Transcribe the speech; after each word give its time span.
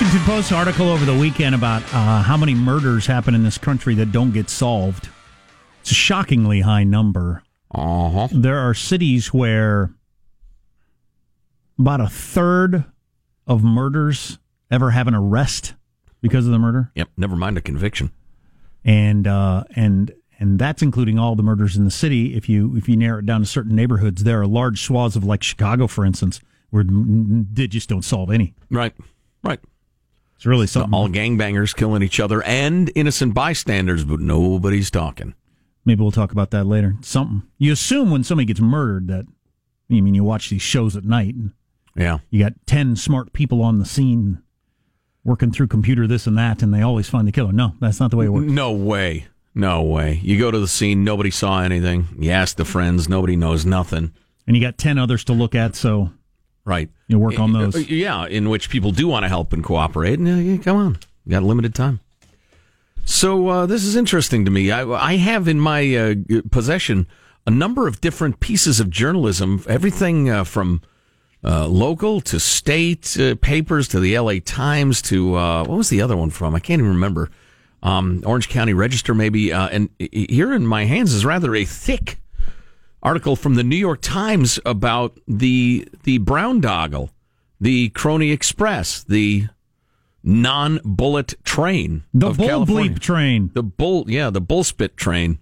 Washington 0.00 0.26
Post 0.26 0.52
article 0.52 0.90
over 0.90 1.04
the 1.04 1.18
weekend 1.18 1.56
about 1.56 1.82
uh, 1.92 2.22
how 2.22 2.36
many 2.36 2.54
murders 2.54 3.04
happen 3.04 3.34
in 3.34 3.42
this 3.42 3.58
country 3.58 3.96
that 3.96 4.12
don't 4.12 4.30
get 4.30 4.48
solved. 4.48 5.08
It's 5.80 5.90
a 5.90 5.94
shockingly 5.94 6.60
high 6.60 6.84
number. 6.84 7.42
Uh-huh. 7.72 8.28
There 8.30 8.58
are 8.58 8.74
cities 8.74 9.34
where 9.34 9.90
about 11.80 12.00
a 12.00 12.06
third 12.06 12.84
of 13.48 13.64
murders 13.64 14.38
ever 14.70 14.92
have 14.92 15.08
an 15.08 15.16
arrest 15.16 15.74
because 16.20 16.46
of 16.46 16.52
the 16.52 16.60
murder, 16.60 16.92
Yep. 16.94 17.08
Never 17.16 17.34
mind 17.34 17.58
a 17.58 17.60
conviction. 17.60 18.12
and 18.84 19.26
uh, 19.26 19.64
and 19.74 20.12
and 20.38 20.60
that's 20.60 20.80
including 20.80 21.18
all 21.18 21.34
the 21.34 21.42
murders 21.42 21.76
in 21.76 21.84
the 21.84 21.90
city. 21.90 22.36
If 22.36 22.48
you 22.48 22.76
if 22.76 22.88
you 22.88 22.96
narrow 22.96 23.18
it 23.18 23.26
down 23.26 23.40
to 23.40 23.46
certain 23.48 23.74
neighborhoods, 23.74 24.22
there 24.22 24.40
are 24.40 24.46
large 24.46 24.80
swaths 24.80 25.16
of 25.16 25.24
like 25.24 25.42
Chicago, 25.42 25.88
for 25.88 26.04
instance, 26.04 26.40
where 26.70 26.84
they 26.86 27.66
just 27.66 27.88
don't 27.88 28.02
solve 28.04 28.30
any. 28.30 28.54
Right. 28.70 28.94
Right. 29.42 29.58
It's 30.38 30.46
really 30.46 30.66
something. 30.68 30.94
All 30.94 31.08
gangbangers 31.08 31.74
killing 31.74 32.02
each 32.02 32.20
other 32.20 32.42
and 32.44 32.90
innocent 32.94 33.34
bystanders, 33.34 34.04
but 34.04 34.20
nobody's 34.20 34.90
talking. 34.90 35.34
Maybe 35.84 36.00
we'll 36.00 36.12
talk 36.12 36.30
about 36.32 36.50
that 36.52 36.64
later. 36.64 36.94
Something 37.02 37.42
you 37.58 37.72
assume 37.72 38.10
when 38.10 38.22
somebody 38.24 38.46
gets 38.46 38.60
murdered 38.60 39.08
that. 39.08 39.26
I 39.90 40.00
mean, 40.00 40.14
you 40.14 40.22
watch 40.22 40.50
these 40.50 40.62
shows 40.62 40.96
at 40.96 41.04
night, 41.04 41.34
and 41.34 41.52
Yeah. 41.96 42.18
you 42.30 42.38
got 42.40 42.52
ten 42.66 42.94
smart 42.94 43.32
people 43.32 43.62
on 43.62 43.78
the 43.78 43.84
scene 43.84 44.38
working 45.24 45.50
through 45.50 45.66
computer 45.66 46.06
this 46.06 46.26
and 46.26 46.38
that, 46.38 46.62
and 46.62 46.72
they 46.72 46.82
always 46.82 47.08
find 47.08 47.26
the 47.26 47.32
killer. 47.32 47.52
No, 47.52 47.74
that's 47.80 47.98
not 47.98 48.10
the 48.10 48.16
way 48.16 48.26
it 48.26 48.32
works. 48.32 48.50
No 48.52 48.70
way. 48.72 49.26
No 49.54 49.82
way. 49.82 50.20
You 50.22 50.38
go 50.38 50.50
to 50.52 50.58
the 50.60 50.68
scene, 50.68 51.02
nobody 51.04 51.30
saw 51.30 51.62
anything. 51.62 52.06
You 52.18 52.30
ask 52.30 52.56
the 52.56 52.64
friends, 52.64 53.08
nobody 53.08 53.34
knows 53.34 53.66
nothing. 53.66 54.12
And 54.46 54.54
you 54.56 54.62
got 54.62 54.78
ten 54.78 54.98
others 54.98 55.24
to 55.24 55.32
look 55.32 55.54
at, 55.56 55.74
so 55.74 56.10
Right. 56.64 56.90
You 57.08 57.16
know, 57.16 57.18
work 57.18 57.38
on 57.38 57.52
those. 57.52 57.88
Yeah, 57.88 58.26
in 58.26 58.48
which 58.48 58.70
people 58.70 58.92
do 58.92 59.08
want 59.08 59.24
to 59.24 59.28
help 59.28 59.52
and 59.52 59.64
cooperate. 59.64 60.18
And, 60.18 60.28
uh, 60.28 60.32
yeah, 60.32 60.56
come 60.58 60.76
on, 60.76 60.98
you 61.24 61.32
got 61.32 61.42
limited 61.42 61.74
time. 61.74 62.00
So 63.04 63.48
uh, 63.48 63.66
this 63.66 63.84
is 63.84 63.96
interesting 63.96 64.44
to 64.44 64.50
me. 64.50 64.70
I, 64.70 64.86
I 64.86 65.16
have 65.16 65.48
in 65.48 65.58
my 65.58 65.96
uh, 65.96 66.14
possession 66.50 67.06
a 67.46 67.50
number 67.50 67.88
of 67.88 68.02
different 68.02 68.40
pieces 68.40 68.78
of 68.78 68.90
journalism, 68.90 69.64
everything 69.66 70.28
uh, 70.28 70.44
from 70.44 70.82
uh, 71.42 71.66
local 71.66 72.20
to 72.20 72.38
state 72.38 73.16
uh, 73.18 73.34
papers 73.36 73.88
to 73.88 74.00
the 74.00 74.14
L.A. 74.14 74.40
Times 74.40 75.00
to 75.02 75.34
uh, 75.36 75.64
what 75.64 75.78
was 75.78 75.88
the 75.88 76.02
other 76.02 76.16
one 76.16 76.28
from? 76.28 76.54
I 76.54 76.60
can't 76.60 76.80
even 76.80 76.92
remember. 76.92 77.30
Um, 77.82 78.22
Orange 78.26 78.48
County 78.48 78.74
Register, 78.74 79.14
maybe. 79.14 79.52
Uh, 79.52 79.68
and 79.68 79.88
here 79.98 80.52
in 80.52 80.66
my 80.66 80.84
hands 80.84 81.14
is 81.14 81.24
rather 81.24 81.54
a 81.54 81.64
thick 81.64 82.18
article 83.02 83.36
from 83.36 83.54
the 83.54 83.64
New 83.64 83.76
York 83.76 84.00
Times 84.00 84.58
about 84.64 85.18
the 85.26 85.86
the 86.04 86.18
brown 86.18 86.60
doggle, 86.60 87.10
the 87.60 87.90
Crony 87.90 88.30
Express, 88.30 89.02
the 89.04 89.48
non-bullet 90.22 91.34
train 91.44 92.04
the 92.12 92.28
of 92.28 92.36
bull 92.36 92.48
California. 92.48 92.90
bleep 92.90 92.98
train. 92.98 93.50
The 93.54 93.62
bull, 93.62 94.04
yeah, 94.08 94.30
the 94.30 94.40
bull 94.40 94.64
spit 94.64 94.96
train. 94.96 95.38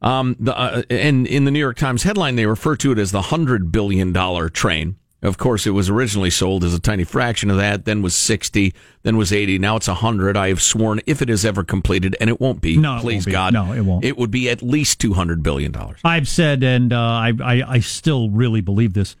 Um, 0.00 0.36
the, 0.38 0.56
uh, 0.56 0.82
and 0.88 1.26
in 1.26 1.44
the 1.44 1.50
New 1.50 1.58
York 1.58 1.76
Times 1.76 2.04
headline, 2.04 2.36
they 2.36 2.46
refer 2.46 2.76
to 2.76 2.92
it 2.92 2.98
as 2.98 3.10
the 3.10 3.22
hundred 3.22 3.72
billion 3.72 4.12
dollar 4.12 4.48
train. 4.48 4.96
Of 5.20 5.36
course, 5.36 5.66
it 5.66 5.70
was 5.70 5.90
originally 5.90 6.30
sold 6.30 6.62
as 6.62 6.72
a 6.72 6.78
tiny 6.78 7.02
fraction 7.02 7.50
of 7.50 7.56
that, 7.56 7.84
then 7.84 8.02
was 8.02 8.14
sixty, 8.14 8.72
then 9.02 9.16
was 9.16 9.32
eighty. 9.32 9.58
Now 9.58 9.74
it's 9.76 9.86
hundred. 9.88 10.36
I 10.36 10.48
have 10.48 10.62
sworn, 10.62 11.00
if 11.06 11.20
it 11.22 11.28
is 11.28 11.44
ever 11.44 11.64
completed, 11.64 12.16
and 12.20 12.30
it 12.30 12.40
won't 12.40 12.60
be, 12.60 12.76
No, 12.76 12.98
please 13.00 13.16
won't 13.22 13.26
be. 13.26 13.32
God, 13.32 13.52
No, 13.52 13.72
it 13.72 13.80
won't. 13.80 14.04
It 14.04 14.16
would 14.16 14.30
be 14.30 14.48
at 14.48 14.62
least 14.62 15.00
two 15.00 15.14
hundred 15.14 15.42
billion 15.42 15.72
dollars. 15.72 15.98
I've 16.04 16.28
said, 16.28 16.62
and 16.62 16.92
uh, 16.92 16.96
I, 17.00 17.32
I 17.42 17.62
I 17.66 17.80
still 17.80 18.30
really 18.30 18.60
believe 18.60 18.92
this. 18.94 19.16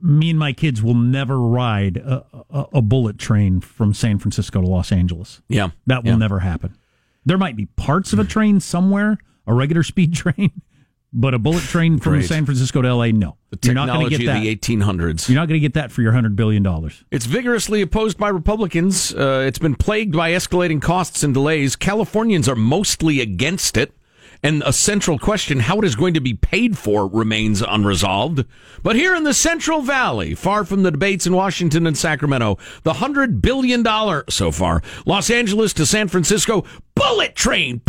Me 0.00 0.30
and 0.30 0.38
my 0.38 0.52
kids 0.52 0.82
will 0.82 0.94
never 0.94 1.38
ride 1.40 1.96
a, 1.96 2.24
a, 2.50 2.66
a 2.74 2.82
bullet 2.82 3.18
train 3.18 3.60
from 3.60 3.92
San 3.94 4.18
Francisco 4.18 4.60
to 4.60 4.66
Los 4.66 4.92
Angeles. 4.92 5.42
Yeah, 5.48 5.70
That 5.86 6.04
will 6.04 6.10
yeah. 6.12 6.16
never 6.18 6.38
happen. 6.40 6.76
There 7.24 7.38
might 7.38 7.56
be 7.56 7.66
parts 7.66 8.12
of 8.12 8.18
a 8.18 8.24
train 8.24 8.60
somewhere, 8.60 9.18
a 9.46 9.54
regular 9.54 9.82
speed 9.82 10.14
train, 10.14 10.50
but 11.12 11.34
a 11.34 11.38
bullet 11.38 11.62
train 11.62 11.98
from 11.98 12.14
Great. 12.14 12.26
San 12.26 12.44
Francisco 12.46 12.82
to 12.82 12.88
L.A. 12.88 13.12
No, 13.12 13.36
The 13.50 13.58
you're 13.62 13.74
not 13.74 13.86
going 13.88 14.00
to 14.06 14.10
technology 14.10 14.16
get 14.18 14.26
that. 14.26 14.36
of 14.38 14.42
the 14.42 14.48
eighteen 14.48 14.80
hundreds. 14.80 15.28
You're 15.28 15.36
not 15.40 15.48
going 15.48 15.60
to 15.60 15.64
get 15.64 15.74
that 15.74 15.92
for 15.92 16.02
your 16.02 16.12
hundred 16.12 16.36
billion 16.36 16.62
dollars. 16.62 17.04
It's 17.10 17.26
vigorously 17.26 17.82
opposed 17.82 18.18
by 18.18 18.28
Republicans. 18.28 19.14
Uh, 19.14 19.44
it's 19.46 19.58
been 19.58 19.74
plagued 19.74 20.16
by 20.16 20.30
escalating 20.32 20.80
costs 20.80 21.22
and 21.22 21.34
delays. 21.34 21.76
Californians 21.76 22.48
are 22.48 22.56
mostly 22.56 23.20
against 23.20 23.76
it. 23.76 23.92
And 24.42 24.62
a 24.66 24.72
central 24.72 25.18
question, 25.20 25.60
how 25.60 25.78
it 25.78 25.84
is 25.84 25.94
going 25.94 26.14
to 26.14 26.20
be 26.20 26.34
paid 26.34 26.76
for, 26.76 27.06
remains 27.06 27.62
unresolved. 27.62 28.44
But 28.82 28.96
here 28.96 29.14
in 29.14 29.22
the 29.22 29.34
Central 29.34 29.82
Valley, 29.82 30.34
far 30.34 30.64
from 30.64 30.82
the 30.82 30.90
debates 30.90 31.26
in 31.26 31.32
Washington 31.32 31.86
and 31.86 31.96
Sacramento, 31.96 32.58
the 32.82 32.94
$100 32.94 33.40
billion 33.40 33.84
so 34.28 34.50
far, 34.50 34.82
Los 35.06 35.30
Angeles 35.30 35.72
to 35.74 35.86
San 35.86 36.08
Francisco, 36.08 36.64
bullet 36.96 37.36
train. 37.36 37.80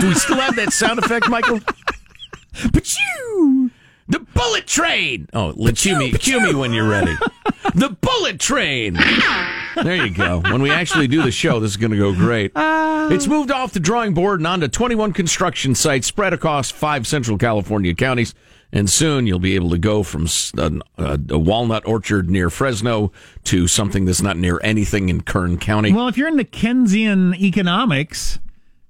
Do 0.00 0.08
we 0.08 0.14
still 0.14 0.40
have 0.40 0.56
that 0.56 0.72
sound 0.72 0.98
effect, 0.98 1.28
Michael? 1.30 1.60
Pachoo! 2.54 3.70
The 4.14 4.20
bullet 4.20 4.68
train. 4.68 5.28
Oh, 5.34 5.52
let 5.56 5.74
cue 5.74 5.98
me, 5.98 6.12
cue 6.12 6.40
me 6.40 6.54
when 6.54 6.72
you're 6.72 6.88
ready. 6.88 7.16
The 7.74 7.88
bullet 7.88 8.38
train. 8.38 8.94
There 8.94 9.96
you 10.06 10.10
go. 10.10 10.38
When 10.38 10.62
we 10.62 10.70
actually 10.70 11.08
do 11.08 11.22
the 11.22 11.32
show, 11.32 11.58
this 11.58 11.72
is 11.72 11.76
going 11.76 11.90
to 11.90 11.96
go 11.96 12.12
great. 12.12 12.52
Uh. 12.54 13.08
It's 13.10 13.26
moved 13.26 13.50
off 13.50 13.72
the 13.72 13.80
drawing 13.80 14.14
board 14.14 14.38
and 14.38 14.46
onto 14.46 14.68
21 14.68 15.12
construction 15.12 15.74
sites 15.74 16.06
spread 16.06 16.32
across 16.32 16.70
five 16.70 17.04
Central 17.04 17.36
California 17.36 17.92
counties. 17.92 18.32
And 18.70 18.88
soon 18.88 19.26
you'll 19.26 19.40
be 19.40 19.56
able 19.56 19.70
to 19.70 19.78
go 19.78 20.04
from 20.04 20.28
uh, 20.56 20.70
uh, 20.96 21.18
a 21.30 21.38
walnut 21.38 21.84
orchard 21.84 22.30
near 22.30 22.50
Fresno 22.50 23.10
to 23.44 23.66
something 23.66 24.04
that's 24.04 24.22
not 24.22 24.36
near 24.36 24.60
anything 24.62 25.08
in 25.08 25.22
Kern 25.22 25.58
County. 25.58 25.92
Well, 25.92 26.06
if 26.06 26.16
you're 26.16 26.28
into 26.28 26.44
Keynesian 26.44 27.36
economics, 27.40 28.38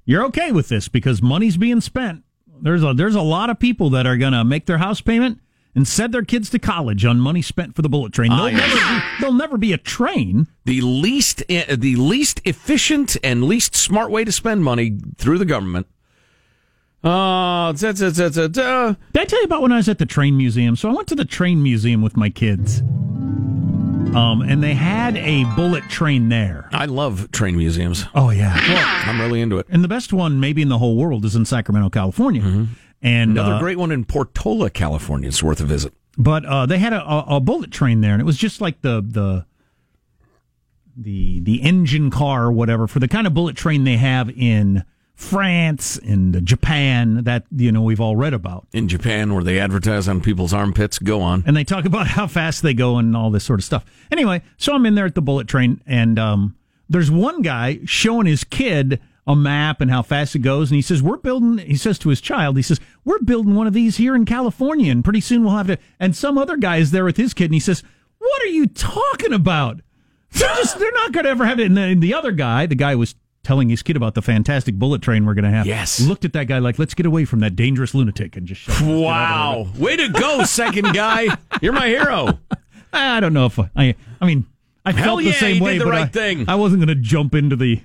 you're 0.05 0.25
okay 0.27 0.53
with 0.53 0.69
this 0.69 0.89
because 0.89 1.23
money's 1.23 1.57
being 1.57 1.81
spent. 1.81 2.25
There's 2.65 2.83
a 2.83 2.93
there's 2.95 3.15
a 3.15 3.23
lot 3.23 3.49
of 3.51 3.61
people 3.61 3.91
that 3.91 4.07
are 4.07 4.17
going 4.17 4.33
to 4.33 4.43
make 4.43 4.67
their 4.67 4.79
house 4.79 5.01
payment 5.01 5.39
and 5.77 5.87
send 5.87 6.13
their 6.15 6.25
kids 6.25 6.51
to 6.51 6.59
college 6.59 7.05
on 7.05 7.21
money 7.21 7.43
spent 7.43 7.77
for 7.77 7.83
the 7.83 7.89
bullet 7.89 8.13
train. 8.13 8.31
There'll, 8.31 8.45
Ah, 8.45 8.49
yes. 8.49 8.75
never, 8.75 8.95
be, 9.01 9.21
there'll 9.21 9.35
never 9.35 9.59
be 9.59 9.73
a 9.73 9.79
train. 9.79 10.47
the 10.65 10.81
least 10.81 11.43
uh, 11.51 11.77
the 11.77 11.95
least 11.97 12.41
efficient 12.45 13.17
and 13.23 13.45
least 13.45 13.77
smart 13.77 14.11
way 14.11 14.25
to 14.25 14.33
spend 14.33 14.65
money 14.65 14.99
through 15.19 15.39
the 15.39 15.45
government. 15.45 15.87
Uh, 17.03 17.73
da, 17.73 17.93
da, 17.93 18.11
da, 18.11 18.29
da. 18.49 18.87
Did 19.13 19.21
I 19.23 19.25
tell 19.27 19.39
you 19.41 19.45
about 19.45 19.61
when 19.61 19.73
I 19.73 19.77
was 19.77 19.91
at 19.91 19.99
the 19.99 20.07
train 20.07 20.39
museum? 20.39 20.75
So 20.75 20.89
I 20.89 20.95
went 20.95 21.07
to 21.09 21.15
the 21.15 21.27
train 21.27 21.63
museum 21.63 22.01
with 22.01 22.17
my 22.17 22.31
kids. 22.31 22.83
Um, 24.15 24.43
and 24.43 24.63
they 24.63 24.75
had 24.75 25.17
a 25.17 25.45
bullet 25.57 25.85
train 25.91 26.29
there. 26.29 26.69
I 26.73 26.87
love 26.87 27.31
train 27.33 27.57
museums. 27.57 28.05
Oh 28.15 28.31
yeah. 28.31 28.55
I'm 29.07 29.21
really 29.21 29.41
into 29.41 29.59
it. 29.59 29.67
And 29.69 29.83
the 29.83 29.89
best 29.89 30.13
one 30.13 30.39
maybe 30.41 30.63
in 30.63 30.69
the 30.69 30.79
whole 30.79 30.97
world 30.97 31.25
is 31.25 31.35
in 31.37 31.45
Sacramento, 31.45 31.91
California. 31.91 32.43
And 32.43 32.69
Mm-hmm. 33.03 33.39
Another 33.39 33.55
uh, 33.55 33.59
great 33.59 33.77
one 33.79 33.91
in 33.93 34.05
Portola, 34.05 34.71
California. 34.71 35.29
It's 35.29 35.43
worth 35.43 35.61
a 35.61 35.65
visit. 35.65 35.93
but 36.17 36.45
uh, 36.47 36.65
they 36.67 36.79
had 36.79 36.93
a, 36.95 37.03
a, 37.03 37.37
a 37.37 37.41
bullet 37.41 37.71
train 37.71 38.01
there, 38.01 38.13
and 38.13 38.21
it 38.23 38.25
was 38.25 38.39
just 38.39 38.61
like 38.63 38.81
the 38.83 39.03
the 39.07 39.45
the 40.97 41.41
the 41.41 41.61
engine 41.63 42.11
car 42.11 42.45
or 42.45 42.53
whatever 42.53 42.87
for 42.87 43.01
the 43.01 43.09
kind 43.09 43.27
of 43.27 43.35
bullet 43.35 43.57
train 43.57 43.85
they 43.85 43.97
have 43.97 44.31
in 44.31 44.85
France 45.15 45.97
and 45.97 46.45
Japan 46.45 47.25
that 47.25 47.45
you 47.55 47.71
know 47.71 47.83
we've 47.83 48.01
all 48.01 48.17
read 48.17 48.35
about. 48.35 48.67
In 48.73 48.89
Japan, 48.89 49.33
where 49.33 49.45
they 49.45 49.61
advertise 49.61 50.09
on 50.09 50.21
people's 50.21 50.53
armpits, 50.53 50.99
go 50.99 51.21
on. 51.21 51.45
And 51.47 51.57
they 51.57 51.65
talk 51.65 51.85
about 51.85 52.09
how 52.09 52.27
fast 52.27 52.63
they 52.63 52.75
go 52.75 52.99
and 52.99 53.17
all 53.17 53.31
this 53.31 53.45
sort 53.45 53.61
of 53.61 53.65
stuff. 53.65 53.85
Anyway, 54.11 54.43
so 54.57 54.75
I'm 54.75 54.87
in 54.87 54.95
there 54.95 55.07
at 55.07 55.15
the 55.15 55.23
bullet 55.23 55.47
train, 55.47 55.81
and 55.87 56.19
um, 56.19 56.57
there's 56.89 57.11
one 57.11 57.43
guy 57.43 57.81
showing 57.85 58.27
his 58.27 58.45
kid 58.45 59.01
a 59.27 59.35
map 59.35 59.81
and 59.81 59.91
how 59.91 60.03
fast 60.03 60.35
it 60.35 60.41
goes, 60.41 60.71
and 60.71 60.77
he 60.77 60.83
says, 60.83 61.03
"We're 61.03 61.17
building." 61.17 61.59
He 61.59 61.77
says 61.77 61.99
to 62.01 62.09
his 62.09 62.21
child, 62.21 62.57
"He 62.57 62.63
says 62.63 62.81
we're 63.05 63.21
building 63.21 63.55
one 63.55 63.67
of 63.67 63.73
these 63.73 63.97
here 63.97 64.15
in 64.15 64.25
California, 64.25 64.91
and 64.91 65.05
pretty 65.05 65.21
soon 65.21 65.45
we'll 65.45 65.57
have 65.57 65.69
to." 65.69 65.79
And 66.01 66.15
some 66.15 66.37
other 66.37 66.57
guy 66.57 66.79
is 66.79 66.91
there 66.91 67.05
with 67.05 67.17
his 67.17 67.35
kid, 67.35 67.47
and 67.47 67.55
he 67.55 67.61
says, 67.61 67.83
"What 68.19 68.43
are 68.43 68.49
you 68.49 68.67
talking 68.67 69.33
about? 69.33 69.81
They're 70.33 70.55
just 70.57 70.79
they're 70.79 70.93
not 70.93 71.13
going 71.13 71.25
to 71.25 71.31
ever 71.31 71.47
have 71.47 71.61
it." 71.61 71.67
And 71.67 71.77
the, 71.77 71.83
and 71.83 72.03
the 72.03 72.15
other 72.15 72.33
guy, 72.33 72.67
the 72.67 72.75
guy 72.75 72.97
was 72.97 73.15
telling 73.45 73.69
his 73.69 73.83
kid 73.83 73.97
about 73.97 74.15
the 74.15 74.23
fantastic 74.23 74.75
bullet 74.75 75.03
train 75.03 75.25
we're 75.25 75.35
going 75.35 75.45
to 75.45 75.51
have. 75.51 75.67
Yes. 75.67 76.01
looked 76.01 76.25
at 76.25 76.33
that 76.33 76.45
guy 76.47 76.59
like, 76.59 76.79
"Let's 76.79 76.95
get 76.95 77.07
away 77.07 77.25
from 77.25 77.41
that 77.41 77.55
dangerous 77.55 77.95
lunatic," 77.95 78.37
and 78.37 78.47
just 78.47 78.63
shut. 78.63 78.81
Wow. 78.83 79.69
Way 79.77 79.97
to 79.97 80.09
go, 80.09 80.45
second 80.45 80.95
guy. 80.95 81.29
You're 81.63 81.73
my 81.73 81.89
hero. 81.89 82.39
I 82.93 83.21
don't 83.21 83.33
know 83.33 83.47
if 83.47 83.59
I. 83.59 83.71
I, 83.77 83.95
I 84.21 84.27
mean, 84.27 84.47
I 84.85 84.93
Hell 84.93 85.17
felt 85.17 85.25
the 85.25 85.33
same 85.33 85.57
you 85.57 85.65
way, 85.65 85.73
did 85.75 85.83
the 85.83 85.85
but 85.87 85.91
right 85.91 86.03
I, 86.03 86.07
thing. 86.07 86.49
I 86.49 86.55
wasn't 86.57 86.85
going 86.85 86.97
to 86.97 87.03
jump 87.03 87.35
into 87.35 87.57
the 87.57 87.81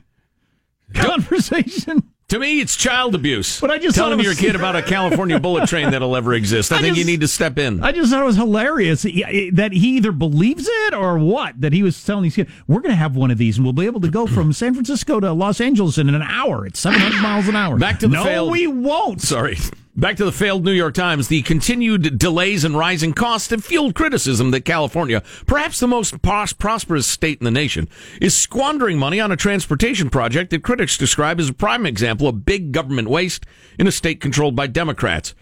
conversation. 0.94 2.04
To 2.30 2.38
me, 2.38 2.62
it's 2.62 2.76
child 2.76 3.16
abuse. 3.16 3.60
But 3.60 3.72
I 3.72 3.80
just 3.80 3.96
telling 3.98 4.20
your 4.20 4.36
kid 4.36 4.56
about 4.56 4.76
a 4.76 4.84
California 4.84 5.40
bullet 5.42 5.68
train 5.68 5.90
that'll 5.90 6.16
ever 6.16 6.34
exist. 6.36 6.72
I, 6.72 6.78
I 6.78 6.81
think 6.81 6.96
you 6.96 7.04
need 7.04 7.22
to 7.22 7.28
step 7.28 7.58
in. 7.58 7.84
I 7.84 7.92
just 7.92 8.12
thought 8.12 8.22
it 8.22 8.26
was 8.26 8.36
hilarious 8.36 9.02
that 9.02 9.70
he 9.74 9.98
either 9.98 10.12
believes 10.12 10.68
it 10.70 10.94
or 10.94 11.18
what. 11.18 11.60
That 11.60 11.74
he 11.74 11.81
was 11.81 12.04
telling 12.04 12.24
these 12.24 12.36
kids, 12.36 12.52
"We're 12.68 12.81
going 12.81 12.92
to 12.92 12.96
have 12.98 13.16
one 13.16 13.31
of 13.31 13.40
these, 13.40 13.58
and 13.58 13.66
we'll 13.66 13.74
be 13.74 13.88
able 13.88 14.02
to 14.02 14.10
go 14.10 14.28
from 14.28 14.54
San 14.54 14.74
Francisco 14.76 15.20
to 15.20 15.34
Los 15.34 15.60
Angeles 15.60 15.98
in 15.98 16.08
an 16.08 16.22
hour. 16.22 16.68
It's 16.68 16.80
700 16.80 17.20
miles 17.22 17.48
an 17.48 17.56
hour." 17.56 17.78
Back 17.78 18.00
to 18.00 18.08
the 18.08 18.14
no, 18.14 18.24
failed- 18.24 18.52
we 18.52 18.68
won't. 18.68 19.22
Sorry. 19.22 19.58
Back 20.00 20.16
to 20.16 20.24
the 20.24 20.31
failed 20.31 20.63
New 20.63 20.72
York 20.72 20.94
Times. 20.94 21.28
The 21.28 21.42
continued 21.42 22.18
delays 22.18 22.63
and 22.63 22.78
rising 22.78 23.12
costs 23.12 23.50
have 23.50 23.66
fueled 23.66 23.96
criticism 23.96 24.51
that 24.51 24.63
California, 24.63 25.22
perhaps 25.46 25.81
the 25.81 25.90
most 25.90 26.22
pros- 26.22 26.54
prosperous 26.54 27.06
state 27.06 27.40
in 27.40 27.44
the 27.44 27.51
nation, 27.51 27.90
is 28.22 28.34
squandering 28.34 28.98
money 28.98 29.19
on 29.19 29.30
a 29.30 29.36
transportation 29.36 30.10
project 30.10 30.51
that 30.51 30.63
critics 30.63 30.98
describe 30.98 31.38
as 31.38 31.50
a 31.50 31.54
prime 31.54 31.86
example 31.86 32.30
of 32.30 32.46
big 32.46 32.72
government 32.72 33.10
waste 33.10 33.46
in 33.78 33.88
a 33.88 33.92
state 33.92 34.22
controlled 34.22 34.56
by 34.56 34.68
Democrats. 34.68 35.36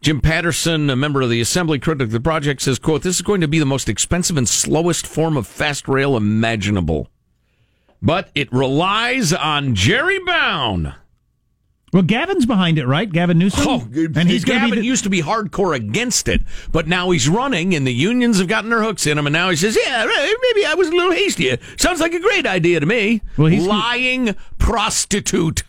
Jim 0.00 0.20
Patterson, 0.20 0.90
a 0.90 0.96
member 0.96 1.22
of 1.22 1.30
the 1.30 1.40
Assembly, 1.40 1.78
critic 1.78 2.06
of 2.06 2.10
the 2.10 2.18
project, 2.18 2.62
says, 2.62 2.80
quote, 2.80 3.02
this 3.02 3.14
is 3.14 3.22
going 3.22 3.42
to 3.42 3.46
be 3.46 3.60
the 3.60 3.64
most 3.64 3.88
expensive 3.88 4.36
and 4.36 4.48
slowest 4.48 5.06
form 5.06 5.36
of 5.36 5.46
fast 5.46 5.86
rail 5.86 6.16
imaginable. 6.16 7.08
But 8.02 8.32
it 8.34 8.52
relies 8.52 9.32
on 9.32 9.76
Jerry 9.76 10.18
Brown. 10.18 10.96
Well, 11.92 12.02
Gavin's 12.04 12.46
behind 12.46 12.78
it, 12.78 12.86
right? 12.86 13.10
Gavin 13.10 13.38
Newsom. 13.38 13.64
Oh, 13.66 13.80
and 13.82 14.28
he's 14.28 14.44
going 14.44 14.60
to 14.60 14.66
Gavin 14.66 14.70
be 14.70 14.76
the, 14.76 14.86
used 14.86 15.02
to 15.04 15.10
be 15.10 15.22
hardcore 15.22 15.74
against 15.74 16.28
it, 16.28 16.40
but 16.70 16.86
now 16.86 17.10
he's 17.10 17.28
running, 17.28 17.74
and 17.74 17.84
the 17.86 17.92
unions 17.92 18.38
have 18.38 18.46
gotten 18.46 18.70
their 18.70 18.82
hooks 18.82 19.06
in 19.08 19.18
him, 19.18 19.26
and 19.26 19.32
now 19.32 19.50
he 19.50 19.56
says, 19.56 19.76
"Yeah, 19.76 20.04
maybe 20.06 20.66
I 20.66 20.74
was 20.76 20.86
a 20.88 20.92
little 20.92 21.10
hasty. 21.12 21.56
Sounds 21.78 21.98
like 22.00 22.14
a 22.14 22.20
great 22.20 22.46
idea 22.46 22.78
to 22.78 22.86
me." 22.86 23.22
Well, 23.36 23.48
he's- 23.48 23.66
lying 23.66 24.36
prostitute. 24.58 25.64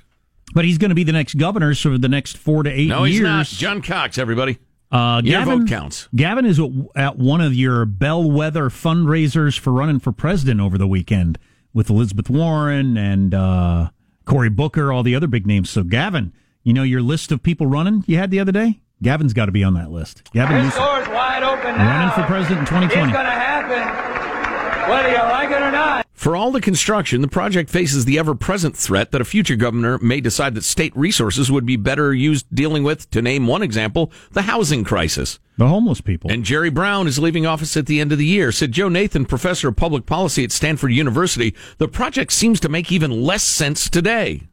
but 0.53 0.63
he's 0.65 0.77
going 0.77 0.89
to 0.89 0.95
be 0.95 1.03
the 1.03 1.11
next 1.13 1.35
governor 1.35 1.73
for 1.73 1.97
the 1.97 2.09
next 2.09 2.37
four 2.37 2.61
to 2.63 2.69
eight 2.69 2.89
No, 2.89 3.03
years. 3.05 3.13
he's 3.15 3.21
not. 3.23 3.47
John 3.47 3.81
Cox, 3.81 4.17
everybody. 4.17 4.59
Uh, 4.91 5.21
Your 5.23 5.39
Gavin, 5.39 5.59
vote 5.61 5.69
counts. 5.69 6.09
Gavin 6.15 6.45
is 6.45 6.59
at 6.95 7.17
one 7.17 7.39
of 7.41 7.53
your 7.55 7.85
bellwether 7.85 8.69
fundraisers 8.69 9.57
for 9.57 9.71
running 9.71 9.99
for 9.99 10.11
president 10.11 10.59
over 10.59 10.77
the 10.77 10.87
weekend 10.87 11.39
with 11.73 11.89
Elizabeth 11.89 12.29
Warren 12.29 12.97
and 12.97 13.33
uh, 13.33 13.89
Cory 14.25 14.49
Booker, 14.49 14.91
all 14.91 15.03
the 15.03 15.15
other 15.15 15.27
big 15.27 15.47
names. 15.47 15.69
So, 15.69 15.83
Gavin, 15.83 16.33
you 16.63 16.73
know 16.73 16.83
your 16.83 17.01
list 17.01 17.31
of 17.31 17.41
people 17.43 17.67
running 17.67 18.03
you 18.07 18.17
had 18.17 18.31
the 18.31 18.39
other 18.39 18.51
day? 18.51 18.79
Gavin's 19.01 19.33
got 19.33 19.47
to 19.47 19.51
be 19.51 19.63
on 19.63 19.73
that 19.73 19.89
list. 19.91 20.29
Gavin 20.31 20.63
Newsom. 20.63 20.81
door's 20.81 21.07
wide 21.09 21.41
open 21.43 21.75
now. 21.75 21.99
Running 21.99 22.13
for 22.13 22.23
president 22.27 22.59
in 22.59 22.65
2020. 22.67 22.85
It's 22.85 23.13
going 23.13 23.25
to 23.25 23.31
happen, 23.31 24.89
whether 24.89 25.09
you 25.09 25.17
like 25.17 25.49
it 25.49 25.61
or 25.61 25.71
not. 25.71 26.00
For 26.13 26.35
all 26.35 26.51
the 26.51 26.61
construction, 26.61 27.21
the 27.21 27.27
project 27.27 27.69
faces 27.69 28.05
the 28.05 28.19
ever 28.19 28.35
present 28.35 28.77
threat 28.77 29.11
that 29.11 29.21
a 29.21 29.25
future 29.25 29.55
governor 29.55 29.97
may 29.99 30.21
decide 30.21 30.53
that 30.55 30.63
state 30.63 30.95
resources 30.95 31.51
would 31.51 31.65
be 31.65 31.77
better 31.77 32.13
used 32.13 32.45
dealing 32.53 32.83
with, 32.83 33.09
to 33.11 33.21
name 33.21 33.47
one 33.47 33.63
example, 33.63 34.11
the 34.31 34.43
housing 34.43 34.83
crisis. 34.83 35.39
The 35.57 35.67
homeless 35.67 36.01
people. 36.01 36.31
And 36.31 36.43
Jerry 36.45 36.69
Brown 36.69 37.07
is 37.07 37.17
leaving 37.17 37.45
office 37.45 37.75
at 37.75 37.87
the 37.87 37.99
end 37.99 38.11
of 38.11 38.17
the 38.17 38.25
year. 38.25 38.51
Said 38.51 38.71
Joe 38.71 38.89
Nation, 38.89 39.25
professor 39.25 39.69
of 39.69 39.75
public 39.75 40.05
policy 40.05 40.43
at 40.43 40.51
Stanford 40.51 40.91
University, 40.91 41.55
the 41.77 41.87
project 41.87 42.31
seems 42.31 42.59
to 42.59 42.69
make 42.69 42.91
even 42.91 43.23
less 43.23 43.43
sense 43.43 43.89
today. 43.89 44.43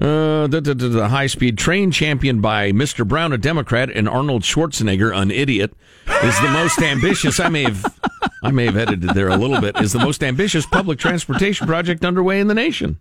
Uh, 0.00 0.46
the, 0.46 0.60
the, 0.60 0.74
the- 0.74 1.08
high 1.08 1.26
speed 1.26 1.58
train 1.58 1.90
championed 1.90 2.40
by 2.40 2.70
Mr. 2.70 3.06
Brown, 3.06 3.32
a 3.32 3.38
Democrat, 3.38 3.90
and 3.90 4.08
Arnold 4.08 4.42
Schwarzenegger, 4.42 5.12
an 5.16 5.30
idiot, 5.32 5.72
is 6.22 6.40
the 6.40 6.50
most 6.52 6.78
ambitious. 6.80 7.40
I 7.40 7.48
may 7.48 7.64
have, 7.64 7.84
I 8.42 8.52
may 8.52 8.66
have 8.66 8.76
edited 8.76 9.10
there 9.10 9.28
a 9.28 9.36
little 9.36 9.60
bit. 9.60 9.76
Is 9.80 9.92
the 9.92 9.98
most 9.98 10.22
ambitious 10.22 10.66
public 10.66 11.00
transportation 11.00 11.66
project 11.66 12.04
underway 12.04 12.38
in 12.38 12.46
the 12.46 12.54
nation. 12.54 12.98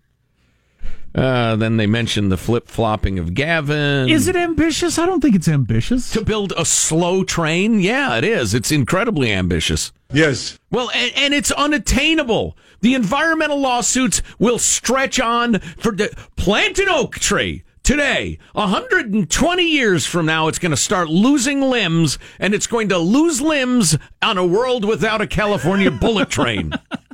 Uh, 1.13 1.55
then 1.55 1.77
they 1.77 1.87
mentioned 1.87 2.31
the 2.31 2.37
flip 2.37 2.67
flopping 2.67 3.17
of 3.17 3.33
Gavin. 3.33 4.09
is 4.09 4.27
it 4.27 4.35
ambitious? 4.35 4.99
I 4.99 5.05
don't 5.05 5.21
think 5.21 5.35
it's 5.35 5.47
ambitious. 5.47 6.11
to 6.11 6.23
build 6.23 6.51
a 6.57 6.65
slow 6.65 7.23
train? 7.23 7.79
Yeah, 7.79 8.17
it 8.17 8.23
is. 8.23 8.53
It's 8.53 8.71
incredibly 8.71 9.31
ambitious. 9.31 9.91
Yes. 10.11 10.59
Well, 10.71 10.89
and, 10.93 11.11
and 11.15 11.33
it's 11.33 11.51
unattainable. 11.51 12.57
The 12.81 12.93
environmental 12.93 13.59
lawsuits 13.59 14.21
will 14.39 14.59
stretch 14.59 15.19
on 15.19 15.59
for 15.59 15.91
the 15.91 16.15
plant 16.35 16.79
an 16.79 16.89
oak 16.89 17.15
tree 17.15 17.63
today. 17.83 18.37
120 18.53 19.63
years 19.63 20.05
from 20.05 20.25
now, 20.25 20.47
it's 20.47 20.59
going 20.59 20.71
to 20.71 20.77
start 20.77 21.09
losing 21.09 21.61
limbs, 21.61 22.19
and 22.39 22.53
it's 22.53 22.67
going 22.67 22.89
to 22.89 22.97
lose 22.97 23.41
limbs 23.41 23.97
on 24.21 24.37
a 24.37 24.45
world 24.45 24.85
without 24.85 25.21
a 25.21 25.27
California 25.27 25.91
bullet 25.91 26.29
train. 26.29 26.73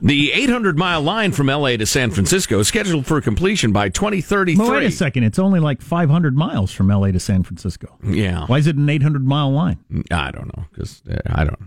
The 0.00 0.32
800 0.32 0.78
mile 0.78 1.02
line 1.02 1.32
from 1.32 1.48
LA 1.48 1.76
to 1.76 1.86
San 1.86 2.10
Francisco 2.10 2.60
is 2.60 2.68
scheduled 2.68 3.06
for 3.06 3.20
completion 3.20 3.72
by 3.72 3.88
2033. 3.88 4.56
Well, 4.56 4.72
wait 4.72 4.86
a 4.86 4.90
second. 4.90 5.24
It's 5.24 5.38
only 5.38 5.60
like 5.60 5.82
500 5.82 6.36
miles 6.36 6.72
from 6.72 6.88
LA 6.88 7.10
to 7.10 7.20
San 7.20 7.42
Francisco. 7.42 7.98
Yeah. 8.02 8.46
Why 8.46 8.58
is 8.58 8.66
it 8.66 8.76
an 8.76 8.88
800 8.88 9.26
mile 9.26 9.52
line? 9.52 9.78
I 10.10 10.30
don't 10.30 10.56
know 10.56 10.64
because 10.72 11.02
uh, 11.10 11.20
I 11.26 11.44
don't. 11.44 11.58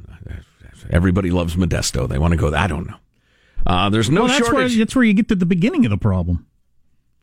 Everybody 0.90 1.32
loves 1.32 1.56
Modesto. 1.56 2.08
They 2.08 2.18
want 2.18 2.32
to 2.34 2.38
go. 2.38 2.50
there. 2.50 2.60
I 2.60 2.68
don't 2.68 2.88
know. 2.88 2.98
Uh, 3.66 3.90
there's 3.90 4.10
no 4.10 4.22
well, 4.22 4.28
that's 4.28 4.42
where, 4.42 4.52
shortage. 4.52 4.78
that's 4.78 4.96
where 4.96 5.04
you 5.06 5.14
get 5.14 5.28
to 5.30 5.36
the 5.36 5.46
beginning 5.46 5.86
of 5.86 5.90
the 5.90 5.98
problem. 5.98 6.46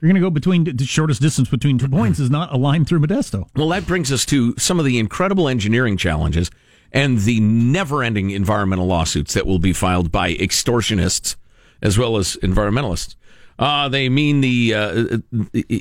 You're 0.00 0.08
going 0.08 0.20
to 0.20 0.26
go 0.26 0.30
between 0.30 0.64
the 0.64 0.84
shortest 0.84 1.20
distance 1.22 1.48
between 1.48 1.78
two 1.78 1.88
points 1.88 2.18
is 2.18 2.28
not 2.28 2.52
a 2.52 2.56
line 2.56 2.84
through 2.84 2.98
Modesto. 3.00 3.46
well, 3.54 3.68
that 3.68 3.86
brings 3.86 4.10
us 4.10 4.26
to 4.26 4.56
some 4.58 4.80
of 4.80 4.84
the 4.84 4.98
incredible 4.98 5.48
engineering 5.48 5.96
challenges 5.96 6.50
and 6.92 7.18
the 7.20 7.40
never-ending 7.40 8.30
environmental 8.30 8.86
lawsuits 8.86 9.34
that 9.34 9.46
will 9.46 9.58
be 9.58 9.72
filed 9.72 10.12
by 10.12 10.34
extortionists 10.34 11.36
as 11.80 11.98
well 11.98 12.16
as 12.16 12.36
environmentalists. 12.42 13.16
Uh, 13.58 13.88
they 13.88 14.08
mean 14.08 14.40
the 14.40 14.74
uh, 14.74 15.18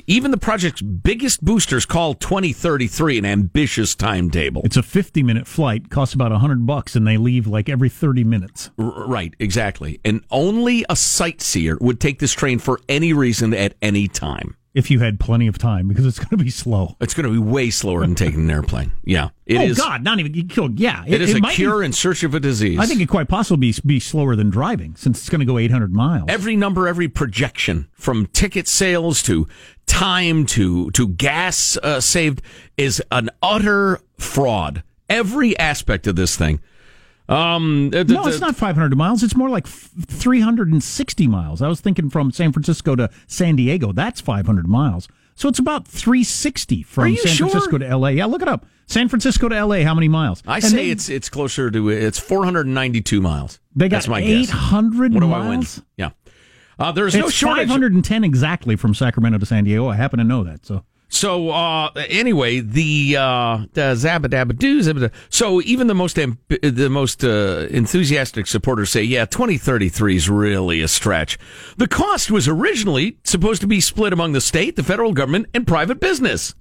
even 0.06 0.30
the 0.30 0.36
project's 0.36 0.82
biggest 0.82 1.42
boosters 1.44 1.86
call 1.86 2.14
2033 2.14 3.18
an 3.18 3.24
ambitious 3.24 3.94
timetable. 3.94 4.60
It's 4.64 4.76
a 4.76 4.82
50 4.82 5.22
minute 5.22 5.46
flight, 5.46 5.88
costs 5.90 6.14
about 6.14 6.30
100 6.32 6.66
bucks, 6.66 6.94
and 6.94 7.06
they 7.06 7.16
leave 7.16 7.46
like 7.46 7.68
every 7.68 7.88
30 7.88 8.24
minutes. 8.24 8.70
R- 8.78 9.06
Right, 9.06 9.34
exactly. 9.38 10.00
And 10.04 10.22
only 10.30 10.84
a 10.88 10.94
sightseer 10.94 11.78
would 11.80 11.98
take 11.98 12.18
this 12.18 12.32
train 12.34 12.58
for 12.58 12.78
any 12.88 13.12
reason 13.14 13.54
at 13.54 13.74
any 13.80 14.06
time. 14.06 14.54
If 14.74 14.90
you 14.90 15.00
had 15.00 15.20
plenty 15.20 15.46
of 15.48 15.58
time, 15.58 15.86
because 15.86 16.06
it's 16.06 16.18
going 16.18 16.30
to 16.30 16.38
be 16.38 16.48
slow. 16.48 16.96
It's 16.98 17.12
going 17.12 17.26
to 17.26 17.32
be 17.32 17.38
way 17.38 17.68
slower 17.68 18.00
than 18.00 18.14
taking 18.14 18.40
an 18.40 18.50
airplane. 18.50 18.92
Yeah, 19.04 19.28
it 19.44 19.58
oh 19.58 19.62
is. 19.62 19.76
God, 19.76 20.02
not 20.02 20.18
even 20.18 20.32
you 20.32 20.44
killed. 20.44 20.80
Yeah, 20.80 21.04
it 21.06 21.20
is 21.20 21.34
a 21.34 21.40
might 21.40 21.50
be- 21.50 21.56
cure 21.56 21.82
in 21.82 21.92
search 21.92 22.22
of 22.22 22.34
a 22.34 22.40
disease. 22.40 22.78
I 22.78 22.86
think 22.86 23.00
it 23.02 23.06
quite 23.08 23.28
possibly 23.28 23.70
be, 23.70 23.78
be 23.84 24.00
slower 24.00 24.34
than 24.34 24.48
driving, 24.48 24.96
since 24.96 25.18
it's 25.20 25.28
going 25.28 25.40
to 25.40 25.44
go 25.44 25.58
800 25.58 25.92
miles. 25.92 26.24
every 26.28 26.56
number, 26.56 26.88
every 26.88 27.08
projection, 27.08 27.88
from 27.92 28.26
ticket 28.26 28.66
sales 28.66 29.22
to 29.24 29.46
time 29.86 30.46
to 30.46 30.90
to 30.92 31.08
gas 31.08 31.76
uh, 31.82 32.00
saved, 32.00 32.40
is 32.78 33.02
an 33.10 33.28
utter 33.42 34.00
fraud. 34.18 34.82
Every 35.10 35.58
aspect 35.58 36.06
of 36.06 36.16
this 36.16 36.36
thing. 36.36 36.60
Um, 37.32 37.90
no, 37.90 38.02
the- 38.04 38.22
it's 38.28 38.40
not 38.40 38.56
500 38.56 38.96
miles. 38.96 39.22
It's 39.22 39.34
more 39.36 39.48
like 39.48 39.66
f- 39.66 39.90
360 40.06 41.26
miles. 41.26 41.62
I 41.62 41.68
was 41.68 41.80
thinking 41.80 42.10
from 42.10 42.30
San 42.32 42.52
Francisco 42.52 42.94
to 42.96 43.10
San 43.26 43.56
Diego. 43.56 43.92
That's 43.92 44.20
500 44.20 44.66
miles. 44.68 45.08
So 45.34 45.48
it's 45.48 45.58
about 45.58 45.86
360 45.88 46.82
from 46.82 47.16
San 47.16 47.32
sure? 47.34 47.48
Francisco 47.48 47.78
to 47.78 47.86
LA. 47.96 48.08
Yeah, 48.10 48.26
look 48.26 48.42
it 48.42 48.48
up. 48.48 48.66
San 48.86 49.08
Francisco 49.08 49.48
to 49.48 49.54
LA, 49.64 49.82
how 49.84 49.94
many 49.94 50.08
miles? 50.08 50.42
I 50.46 50.56
And 50.56 50.64
say 50.64 50.76
they- 50.76 50.90
it's 50.90 51.08
it's 51.08 51.28
closer 51.30 51.70
to 51.70 51.88
it's 51.88 52.18
492 52.18 53.20
miles. 53.22 53.58
They 53.74 53.88
got 53.88 53.96
That's 53.98 54.08
my 54.08 54.20
guess. 54.20 54.48
800 54.50 55.14
What 55.14 55.20
do 55.20 55.28
miles? 55.28 55.44
I 55.46 55.48
win? 55.48 55.86
Yeah. 55.96 56.10
Uh, 56.78 56.92
there's 56.92 57.14
no 57.14 57.26
It's 57.26 57.34
shortage. 57.34 57.68
510 57.68 58.24
exactly 58.24 58.76
from 58.76 58.92
Sacramento 58.94 59.38
to 59.38 59.46
San 59.46 59.64
Diego. 59.64 59.88
I 59.88 59.96
happen 59.96 60.18
to 60.18 60.24
know 60.24 60.42
that. 60.44 60.66
So 60.66 60.84
So 61.12 61.50
uh, 61.50 61.90
anyway, 62.08 62.60
the 62.60 63.16
uh, 63.18 63.58
the 63.74 63.94
zabadabadoo 63.94 64.80
zabada. 64.80 65.12
So 65.28 65.60
even 65.60 65.86
the 65.86 65.94
most 65.94 66.16
amb- 66.16 66.38
the 66.48 66.88
most 66.88 67.22
uh, 67.22 67.66
enthusiastic 67.70 68.46
supporters 68.46 68.90
say, 68.90 69.02
yeah, 69.02 69.26
2033 69.26 70.16
is 70.16 70.30
really 70.30 70.80
a 70.80 70.88
stretch. 70.88 71.38
The 71.76 71.86
cost 71.86 72.30
was 72.30 72.48
originally 72.48 73.18
supposed 73.24 73.60
to 73.60 73.66
be 73.66 73.78
split 73.78 74.14
among 74.14 74.32
the 74.32 74.40
state, 74.40 74.76
the 74.76 74.82
federal 74.82 75.12
government, 75.12 75.48
and 75.52 75.66
private 75.66 76.00
business, 76.00 76.54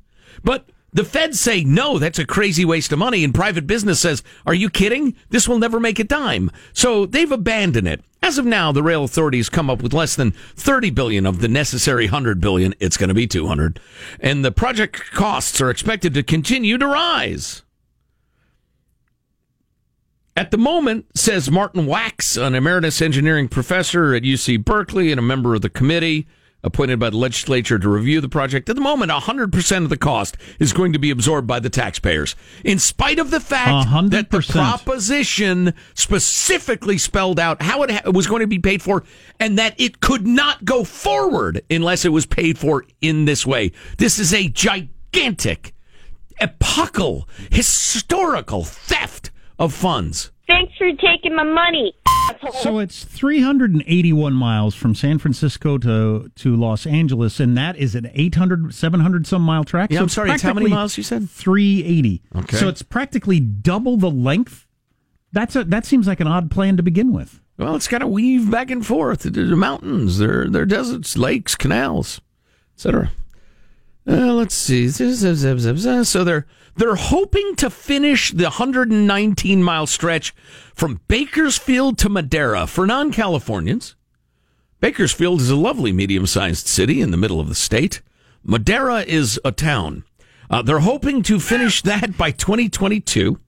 but 0.44 0.68
the 0.94 1.06
feds 1.06 1.40
say 1.40 1.64
no, 1.64 1.98
that's 1.98 2.20
a 2.20 2.26
crazy 2.26 2.66
waste 2.66 2.92
of 2.92 3.00
money, 3.00 3.24
and 3.24 3.34
private 3.34 3.66
business 3.66 4.02
says, 4.02 4.24
are 4.46 4.54
you 4.54 4.70
kidding? 4.70 5.16
This 5.30 5.48
will 5.48 5.60
never 5.60 5.80
make 5.80 6.00
a 6.00 6.04
dime. 6.04 6.52
So 6.74 7.06
they've 7.06 7.32
abandoned 7.32 7.88
it. 7.88 8.04
As 8.22 8.38
of 8.38 8.46
now, 8.46 8.72
the 8.72 8.84
rail 8.84 9.04
authorities 9.04 9.50
come 9.50 9.70
up 9.70 9.82
with 9.82 9.94
less 9.94 10.16
than 10.16 10.32
30 10.32 10.92
billion 10.92 11.26
of 11.26 11.40
the 11.40 11.48
necessary 11.48 12.06
100 12.06 12.40
billion. 12.40 12.76
It's 12.80 12.98
going 12.98 13.08
to 13.08 13.16
be 13.16 13.26
200. 13.26 13.80
And 14.20 14.46
the 14.46 14.52
project 14.52 15.12
costs 15.12 15.60
are 15.62 15.72
expected 15.72 16.14
to 16.14 16.24
continue 16.24 16.78
to 16.78 16.88
rise. 16.88 17.64
At 20.36 20.52
the 20.52 20.58
moment, 20.58 21.06
says 21.18 21.50
Martin 21.50 21.86
Wachs, 21.88 22.42
an 22.42 22.54
emeritus 22.54 23.02
engineering 23.02 23.48
professor 23.48 24.14
at 24.14 24.24
UC 24.24 24.64
Berkeley 24.64 25.12
and 25.12 25.20
a 25.20 25.24
member 25.24 25.56
of 25.56 25.62
the 25.62 25.70
committee 25.70 26.28
appointed 26.64 27.00
by 27.00 27.10
the 27.10 27.18
legislature 27.18 27.80
to 27.80 27.90
review 27.90 28.22
the 28.22 28.30
project, 28.30 28.70
at 28.70 28.76
the 28.76 28.82
moment, 28.82 29.12
100% 29.12 29.78
of 29.84 29.90
the 29.90 29.98
cost 29.98 30.38
is 30.60 30.74
going 30.74 30.94
to 30.94 31.00
be 31.00 31.10
absorbed 31.12 31.48
by 31.48 31.60
the 31.60 31.70
taxpayers. 31.70 32.36
In 32.64 32.80
spite 32.80 33.20
of 33.20 33.32
the 33.32 33.40
fact 33.40 33.88
that 34.12 34.30
the 34.30 34.42
proposition 34.42 35.74
specifically 35.94 36.98
spelled 36.98 37.40
out 37.40 37.62
how 37.62 37.84
it 37.84 37.92
ha- 37.92 38.12
was 38.12 38.28
going 38.28 38.42
to 38.42 38.48
be 38.48 38.60
paid 38.60 38.82
for 38.82 39.04
and 39.40 39.58
that 39.58 39.80
it 39.80 40.00
could 40.02 40.28
not 40.28 40.64
go 40.64 40.84
forward 40.84 41.62
unless 41.70 42.06
it 42.06 42.10
was 42.10 42.26
paid 42.26 42.58
for 42.58 42.86
in 43.02 43.26
this 43.26 43.46
way. 43.46 43.72
This 43.98 44.20
is 44.20 44.34
a 44.34 44.48
gigantic, 44.48 45.74
epochal, 46.40 47.28
historical 47.50 48.64
theft 48.64 49.32
of 49.58 49.74
funds. 49.74 50.32
Thanks 50.48 50.74
for 50.78 50.92
taking 50.94 51.36
my 51.36 51.44
money. 51.44 51.94
So 52.62 52.80
it's 52.80 53.04
381 53.04 54.34
miles 54.34 54.76
from 54.76 54.94
San 54.94 55.18
Francisco 55.18 55.78
to, 55.80 56.32
to 56.36 56.56
Los 56.56 56.86
Angeles, 56.86 57.40
and 57.40 57.58
that 57.58 57.76
is 57.78 57.96
an 57.96 58.10
800, 58.14 58.74
700 58.74 59.26
some 59.28 59.42
mile 59.42 59.64
track. 59.64 59.92
Yeah, 59.92 59.98
so 59.98 60.02
I'm 60.02 60.06
it's 60.06 60.14
sorry, 60.14 60.32
it's 60.32 60.44
how 60.44 60.54
many 60.54 60.68
miles 60.68 60.98
you 60.98 61.04
said? 61.04 61.30
380. 61.30 62.22
Okay. 62.36 62.58
So 62.58 62.68
it's 62.68 62.82
practically 62.82 63.40
double 63.40 63.98
the 63.98 64.12
length. 64.12 64.68
That's 65.32 65.56
a, 65.56 65.64
that 65.66 65.86
seems 65.86 66.08
like 66.08 66.20
an 66.20 66.28
odd 66.28 66.52
plan 66.52 66.78
to 66.78 66.84
begin 66.84 67.14
with. 67.14 67.40
Well, 67.58 67.76
it's 67.76 67.88
got 67.88 68.00
to 68.00 68.08
weave 68.08 68.50
back 68.50 68.72
and 68.72 68.86
forth. 68.86 69.22
There 69.22 69.52
are 69.52 69.56
mountains, 69.56 70.18
there, 70.18 70.50
there 70.50 70.64
are 70.64 70.66
deserts, 70.68 71.18
lakes, 71.18 71.56
canals, 71.56 72.22
etc. 72.76 73.12
Let's 74.42 74.56
see. 74.56 74.90
So 74.90 76.24
they're 76.24 76.48
they're 76.76 76.96
hoping 76.96 77.56
to 77.58 77.70
finish 77.70 78.32
the 78.32 78.46
119 78.46 79.62
mile 79.62 79.86
stretch 79.86 80.34
from 80.74 81.00
Bakersfield 81.08 82.00
to 82.00 82.10
Madera 82.10 82.66
for 82.66 82.88
non-Californians. 82.88 83.96
Bakersfield 84.80 85.42
is 85.42 85.52
a 85.52 85.56
lovely 85.56 85.92
medium-sized 85.92 86.66
city 86.66 87.02
in 87.02 87.12
the 87.12 87.18
middle 87.18 87.40
of 87.40 87.50
the 87.50 87.56
state. 87.56 88.02
Madera 88.44 89.02
is 89.02 89.40
a 89.46 89.52
town. 89.52 90.06
Uh, 90.50 90.64
they're 90.64 90.80
hoping 90.80 91.22
to 91.22 91.40
finish 91.40 91.84
that 91.84 92.18
by 92.18 92.32
2022 92.32 93.40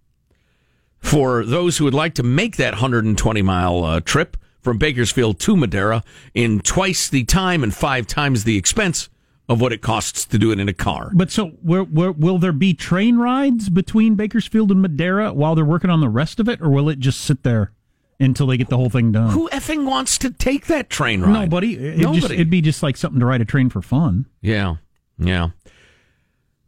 for 0.99 1.43
those 1.43 1.79
who 1.79 1.85
would 1.85 1.95
like 1.95 2.13
to 2.13 2.23
make 2.23 2.57
that 2.57 2.73
120 2.73 3.41
mile 3.41 3.83
uh, 3.83 3.99
trip 3.99 4.37
from 4.61 4.77
Bakersfield 4.77 5.39
to 5.39 5.57
Madera 5.57 6.03
in 6.35 6.59
twice 6.59 7.09
the 7.09 7.23
time 7.23 7.63
and 7.63 7.73
five 7.73 8.05
times 8.05 8.43
the 8.43 8.57
expense 8.57 9.09
of 9.49 9.59
what 9.59 9.73
it 9.73 9.81
costs 9.81 10.25
to 10.25 10.37
do 10.37 10.51
it 10.51 10.59
in 10.59 10.69
a 10.69 10.73
car. 10.73 11.11
But 11.13 11.31
so, 11.31 11.47
where, 11.61 11.83
where, 11.83 12.11
will 12.11 12.37
there 12.37 12.53
be 12.53 12.73
train 12.73 13.17
rides 13.17 13.69
between 13.69 14.15
Bakersfield 14.15 14.71
and 14.71 14.81
Madera 14.81 15.33
while 15.33 15.55
they're 15.55 15.65
working 15.65 15.89
on 15.89 15.99
the 15.99 16.09
rest 16.09 16.39
of 16.39 16.47
it, 16.47 16.61
or 16.61 16.69
will 16.69 16.89
it 16.89 16.99
just 16.99 17.21
sit 17.21 17.43
there 17.43 17.71
until 18.19 18.47
they 18.47 18.57
get 18.57 18.69
the 18.69 18.77
whole 18.77 18.89
thing 18.89 19.11
done? 19.11 19.31
Who 19.31 19.49
effing 19.49 19.85
wants 19.85 20.17
to 20.19 20.29
take 20.29 20.67
that 20.67 20.89
train 20.89 21.21
ride? 21.21 21.33
Nobody. 21.33 21.73
It'd, 21.73 21.99
Nobody. 21.99 22.21
Just, 22.21 22.33
it'd 22.33 22.49
be 22.49 22.61
just 22.61 22.83
like 22.83 22.95
something 22.95 23.19
to 23.19 23.25
ride 23.25 23.41
a 23.41 23.45
train 23.45 23.69
for 23.69 23.81
fun. 23.81 24.25
Yeah, 24.41 24.75
yeah. 25.17 25.49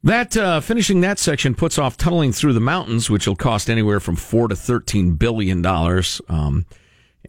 That 0.04 0.38
uh, 0.38 0.60
finishing 0.60 1.02
that 1.02 1.18
section 1.18 1.56
puts 1.56 1.80
off 1.80 1.98
tunneling 1.98 2.32
through 2.32 2.54
the 2.54 2.60
mountains, 2.60 3.10
which 3.10 3.26
will 3.26 3.36
cost 3.36 3.70
anywhere 3.72 4.00
from 4.00 4.16
four 4.16 4.48
to 4.48 4.56
thirteen 4.56 5.14
billion 5.14 5.62
dollars. 5.64 6.22
Um, 6.30 6.66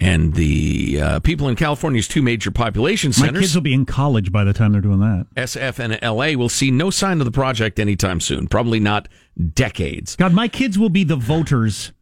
and 0.01 0.35
the 0.35 1.01
uh, 1.01 1.21
people 1.21 1.49
in 1.49 1.57
California's 1.57 2.09
two 2.09 2.23
major 2.23 2.51
population 2.51 3.13
centers. 3.13 3.35
My 3.35 3.41
kids 3.41 3.55
will 3.55 3.63
be 3.63 3.75
in 3.75 3.87
college 3.87 4.33
by 4.33 4.45
the 4.45 4.53
time 4.53 4.73
they're 4.73 4.81
doing 4.81 5.01
that. 5.01 5.27
SF 5.37 5.79
and 5.79 5.99
LA, 6.03 6.39
will 6.39 6.49
see 6.49 6.71
no 6.71 6.91
sign 6.91 7.21
of 7.21 7.25
the 7.25 7.31
project 7.31 7.79
anytime 7.79 8.21
soon. 8.21 8.47
Probably 8.47 8.81
not 8.81 9.09
decades. 9.55 10.17
God, 10.17 10.33
my 10.33 10.49
kids 10.49 10.79
will 10.79 10.91
be 10.91 11.05
the 11.05 11.17
voters 11.17 11.93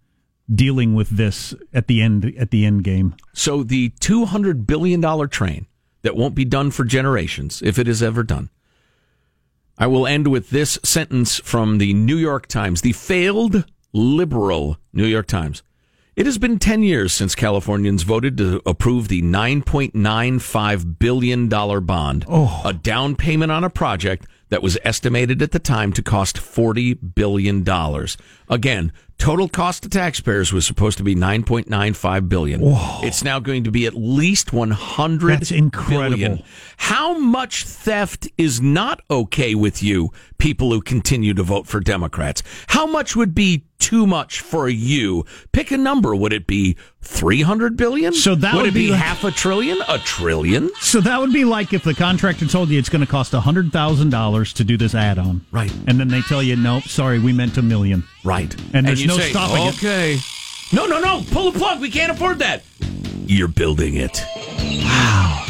dealing 0.53 0.95
with 0.95 1.09
this 1.09 1.55
at 1.73 1.87
the 1.87 2.03
end 2.03 2.35
at 2.39 2.51
the 2.51 2.65
end 2.67 2.85
game. 2.85 3.15
So 3.33 3.63
the 3.63 3.91
two 4.01 4.25
hundred 4.27 4.67
billion 4.67 5.01
dollar 5.01 5.27
train 5.27 5.67
that 6.03 6.17
won't 6.17 6.35
be 6.35 6.45
done 6.45 6.71
for 6.71 6.85
generations, 6.85 7.63
if 7.63 7.79
it 7.79 7.89
is 7.89 8.03
ever 8.03 8.23
done. 8.23 8.51
I 9.77 9.87
will 9.89 10.07
end 10.07 10.29
with 10.29 10.51
this 10.51 10.79
sentence 10.85 11.39
from 11.41 11.79
the 11.79 11.95
New 11.95 12.17
York 12.17 12.47
Times, 12.47 12.83
the 12.83 12.93
failed 12.93 13.65
liberal 13.93 14.79
New 14.93 15.07
York 15.07 15.27
Times. 15.27 15.63
It 16.16 16.26
has 16.26 16.38
been 16.38 16.61
10 16.61 16.85
years 16.85 17.12
since 17.12 17.35
Californians 17.35 18.04
voted 18.04 18.38
to 18.38 18.62
approve 18.64 19.09
the 19.09 19.21
$9.95 19.21 20.99
billion 21.00 21.49
bond, 21.49 22.25
oh. 22.28 22.62
a 22.64 22.73
down 22.73 23.16
payment 23.16 23.50
on 23.50 23.64
a 23.64 23.71
project 23.71 24.25
that 24.49 24.62
was 24.62 24.78
estimated 24.85 25.42
at 25.42 25.50
the 25.50 25.59
time 25.59 25.92
to 25.92 26.02
cost 26.04 26.37
$40 26.37 27.14
billion. 27.16 27.66
Again, 28.49 28.92
total 29.18 29.49
cost 29.49 29.83
to 29.85 29.88
taxpayers 29.88 30.52
was 30.52 30.66
supposed 30.66 30.99
to 30.99 31.04
be 31.04 31.14
$9.95 31.14 32.28
billion. 32.28 32.61
It's 33.06 33.25
now 33.25 33.38
going 33.40 33.64
to 33.64 33.71
be 33.71 33.87
at 33.87 33.94
least 33.94 34.52
100 34.52 35.28
That's 35.33 35.50
incredible. 35.50 36.16
billion. 36.18 36.42
How 36.76 37.16
much 37.18 37.64
theft 37.64 38.28
is 38.37 38.61
not 38.61 39.00
okay 39.11 39.54
with 39.54 39.83
you, 39.83 40.11
people 40.38 40.71
who 40.73 40.80
continue 40.83 41.33
to 41.35 41.42
vote 41.42 41.66
for 41.66 41.80
Democrats? 41.80 42.42
How 42.68 42.87
much 42.87 43.14
would 43.16 43.35
be 43.35 43.64
too 43.78 44.06
much 44.06 44.40
for 44.40 44.68
you? 44.68 45.25
Pick 45.52 45.71
a 45.71 45.76
number. 45.78 46.14
Would 46.14 46.33
it 46.33 46.47
be 46.47 46.76
300 47.02 47.76
billion? 47.76 48.12
So 48.12 48.35
that 48.35 48.54
would 48.54 48.66
it 48.66 48.75
be 48.75 48.88
like- 48.90 49.00
half 49.00 49.25
a 49.25 49.30
trillion? 49.30 49.78
A 49.88 49.99
trillion? 49.99 50.71
So 50.80 51.00
that 51.00 51.21
would 51.21 51.33
be 51.33 51.44
like 51.44 51.73
if 51.73 51.83
the 51.85 51.94
contractor 51.94 52.47
told 52.47 52.68
you 52.68 52.78
it's 52.78 52.88
going 52.88 53.00
to 53.04 53.11
cost 53.11 53.33
hundred 53.33 53.73
thousand 53.73 54.11
dollars 54.11 54.52
to 54.54 54.64
do 54.64 54.76
this 54.76 54.94
add-on, 54.94 55.44
Right. 55.52 55.73
And 55.87 55.99
then 56.00 56.09
they 56.09 56.21
tell 56.23 56.42
you, 56.42 56.56
nope, 56.56 56.85
sorry, 56.85 57.18
we 57.18 57.33
meant 57.33 57.56
a 57.59 57.62
million. 57.62 58.04
Right. 58.25 58.54
And 58.73 58.87
there's 58.87 59.00
you 59.02 59.07
no 59.09 59.19
say, 59.19 59.31
stopping 59.31 59.66
it. 59.66 59.75
Okay. 59.75 60.19
No, 60.73 60.87
no, 60.87 61.00
no. 61.00 61.23
Pull 61.31 61.52
the 61.52 61.59
plug. 61.59 61.81
We 61.81 61.90
can't 61.90 62.11
afford 62.11 62.38
that. 62.40 62.62
You're 63.26 63.49
building 63.49 63.95
it. 63.97 64.23
Wow. 64.83 65.45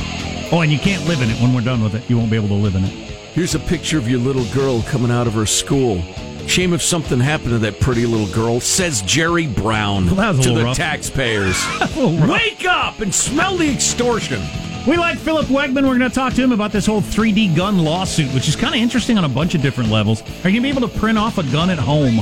Oh, 0.53 0.61
and 0.63 0.71
you 0.73 0.79
can't 0.79 1.07
live 1.09 1.23
in 1.23 1.31
it 1.31 1.41
when 1.41 1.55
we're 1.55 1.61
done 1.63 1.83
with 1.83 1.95
it. 1.95 2.09
You 2.11 2.19
won't 2.19 2.31
be 2.31 2.37
able 2.37 2.49
to 2.49 2.55
live 2.55 2.75
in 2.75 2.85
it. 2.85 2.91
Here's 2.91 3.55
a 3.55 3.59
picture 3.61 3.99
of 3.99 4.09
your 4.09 4.21
little 4.21 4.45
girl 4.53 4.83
coming 4.83 5.11
out 5.11 5.27
of 5.27 5.33
her 5.35 5.47
school. 5.47 6.01
Shame 6.47 6.75
if 6.75 6.83
something 6.83 7.19
happened 7.21 7.51
to 7.51 7.59
that 7.61 7.81
pretty 7.81 8.07
little 8.07 8.33
girl, 8.33 8.61
says 8.61 9.01
Jerry 9.03 9.47
Brown 9.47 10.07
Well, 10.07 10.15
that 10.17 10.37
was 10.37 10.47
a 10.47 10.51
to 10.51 10.55
the 10.59 10.65
rough. 10.65 10.77
taxpayers. 10.77 11.57
Wake 11.97 12.65
up 12.67 13.01
and 13.01 13.15
smell 13.15 13.57
the 13.57 13.73
extortion. 13.73 14.43
We 14.87 14.99
like 14.99 15.17
Philip 15.17 15.47
Wegmann. 15.47 15.89
We're 15.89 15.99
going 15.99 16.01
to 16.01 16.11
talk 16.11 16.35
to 16.35 16.43
him 16.43 16.53
about 16.53 16.71
this 16.71 16.85
whole 16.85 17.01
3D 17.01 17.57
gun 17.57 17.79
lawsuit, 17.83 18.33
which 18.35 18.47
is 18.49 18.55
kind 18.57 18.75
of 18.75 18.81
interesting 18.81 19.17
on 19.17 19.25
a 19.25 19.29
bunch 19.29 19.55
of 19.55 19.63
different 19.63 19.91
levels. 19.91 20.21
Are 20.23 20.27
you 20.27 20.43
going 20.43 20.55
to 20.57 20.61
be 20.61 20.69
able 20.69 20.87
to 20.87 20.99
print 20.99 21.17
off 21.17 21.39
a 21.39 21.43
gun 21.45 21.71
at 21.71 21.79
home? 21.79 22.21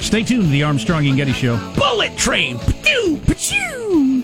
Stay 0.00 0.22
tuned 0.22 0.44
to 0.44 0.48
the 0.48 0.62
Armstrong 0.62 1.06
and 1.06 1.16
Getty 1.16 1.32
Show. 1.32 1.56
Bullet 1.74 2.16
train. 2.16 2.58
Pew, 2.82 3.20
pew. 3.26 4.22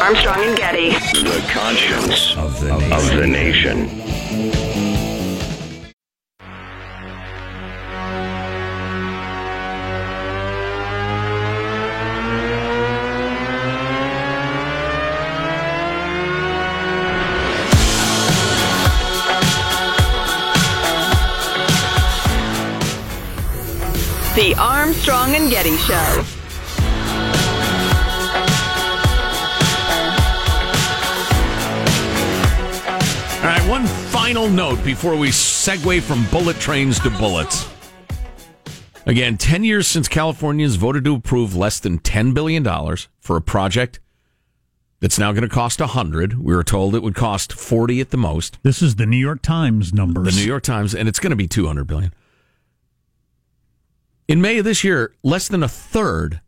Armstrong 0.00 0.40
and 0.40 0.56
Getty. 0.56 0.90
The 0.90 1.44
conscience 1.50 2.36
of 2.36 2.58
the 2.60 2.78
nation. 2.78 2.92
Of 2.92 3.16
the 3.16 3.26
nation. 3.26 4.07
The 24.38 24.54
Armstrong 24.54 25.34
and 25.34 25.50
Getty 25.50 25.76
Show. 25.78 25.94
All 33.34 33.42
right, 33.42 33.68
one 33.68 33.84
final 33.84 34.48
note 34.48 34.84
before 34.84 35.16
we 35.16 35.30
segue 35.30 36.02
from 36.02 36.24
bullet 36.26 36.56
trains 36.60 37.00
to 37.00 37.10
bullets. 37.10 37.68
Again, 39.06 39.38
10 39.38 39.64
years 39.64 39.88
since 39.88 40.06
Californians 40.06 40.76
voted 40.76 41.02
to 41.06 41.16
approve 41.16 41.56
less 41.56 41.80
than 41.80 41.98
$10 41.98 42.32
billion 42.32 42.62
for 43.18 43.36
a 43.36 43.42
project 43.42 43.98
that's 45.00 45.18
now 45.18 45.32
going 45.32 45.42
to 45.42 45.48
cost 45.48 45.80
100. 45.80 46.38
We 46.38 46.54
were 46.54 46.62
told 46.62 46.94
it 46.94 47.02
would 47.02 47.16
cost 47.16 47.52
40 47.52 48.00
at 48.00 48.10
the 48.10 48.16
most. 48.16 48.60
This 48.62 48.82
is 48.82 48.94
the 48.94 49.06
New 49.06 49.16
York 49.16 49.42
Times 49.42 49.92
numbers. 49.92 50.32
The 50.32 50.40
New 50.40 50.46
York 50.46 50.62
Times, 50.62 50.94
and 50.94 51.08
it's 51.08 51.18
going 51.18 51.30
to 51.30 51.36
be 51.36 51.48
200 51.48 51.84
billion. 51.88 52.12
In 54.28 54.42
May 54.42 54.58
of 54.58 54.64
this 54.64 54.84
year, 54.84 55.14
less 55.22 55.48
than 55.48 55.62
a 55.62 55.68
third, 55.68 56.40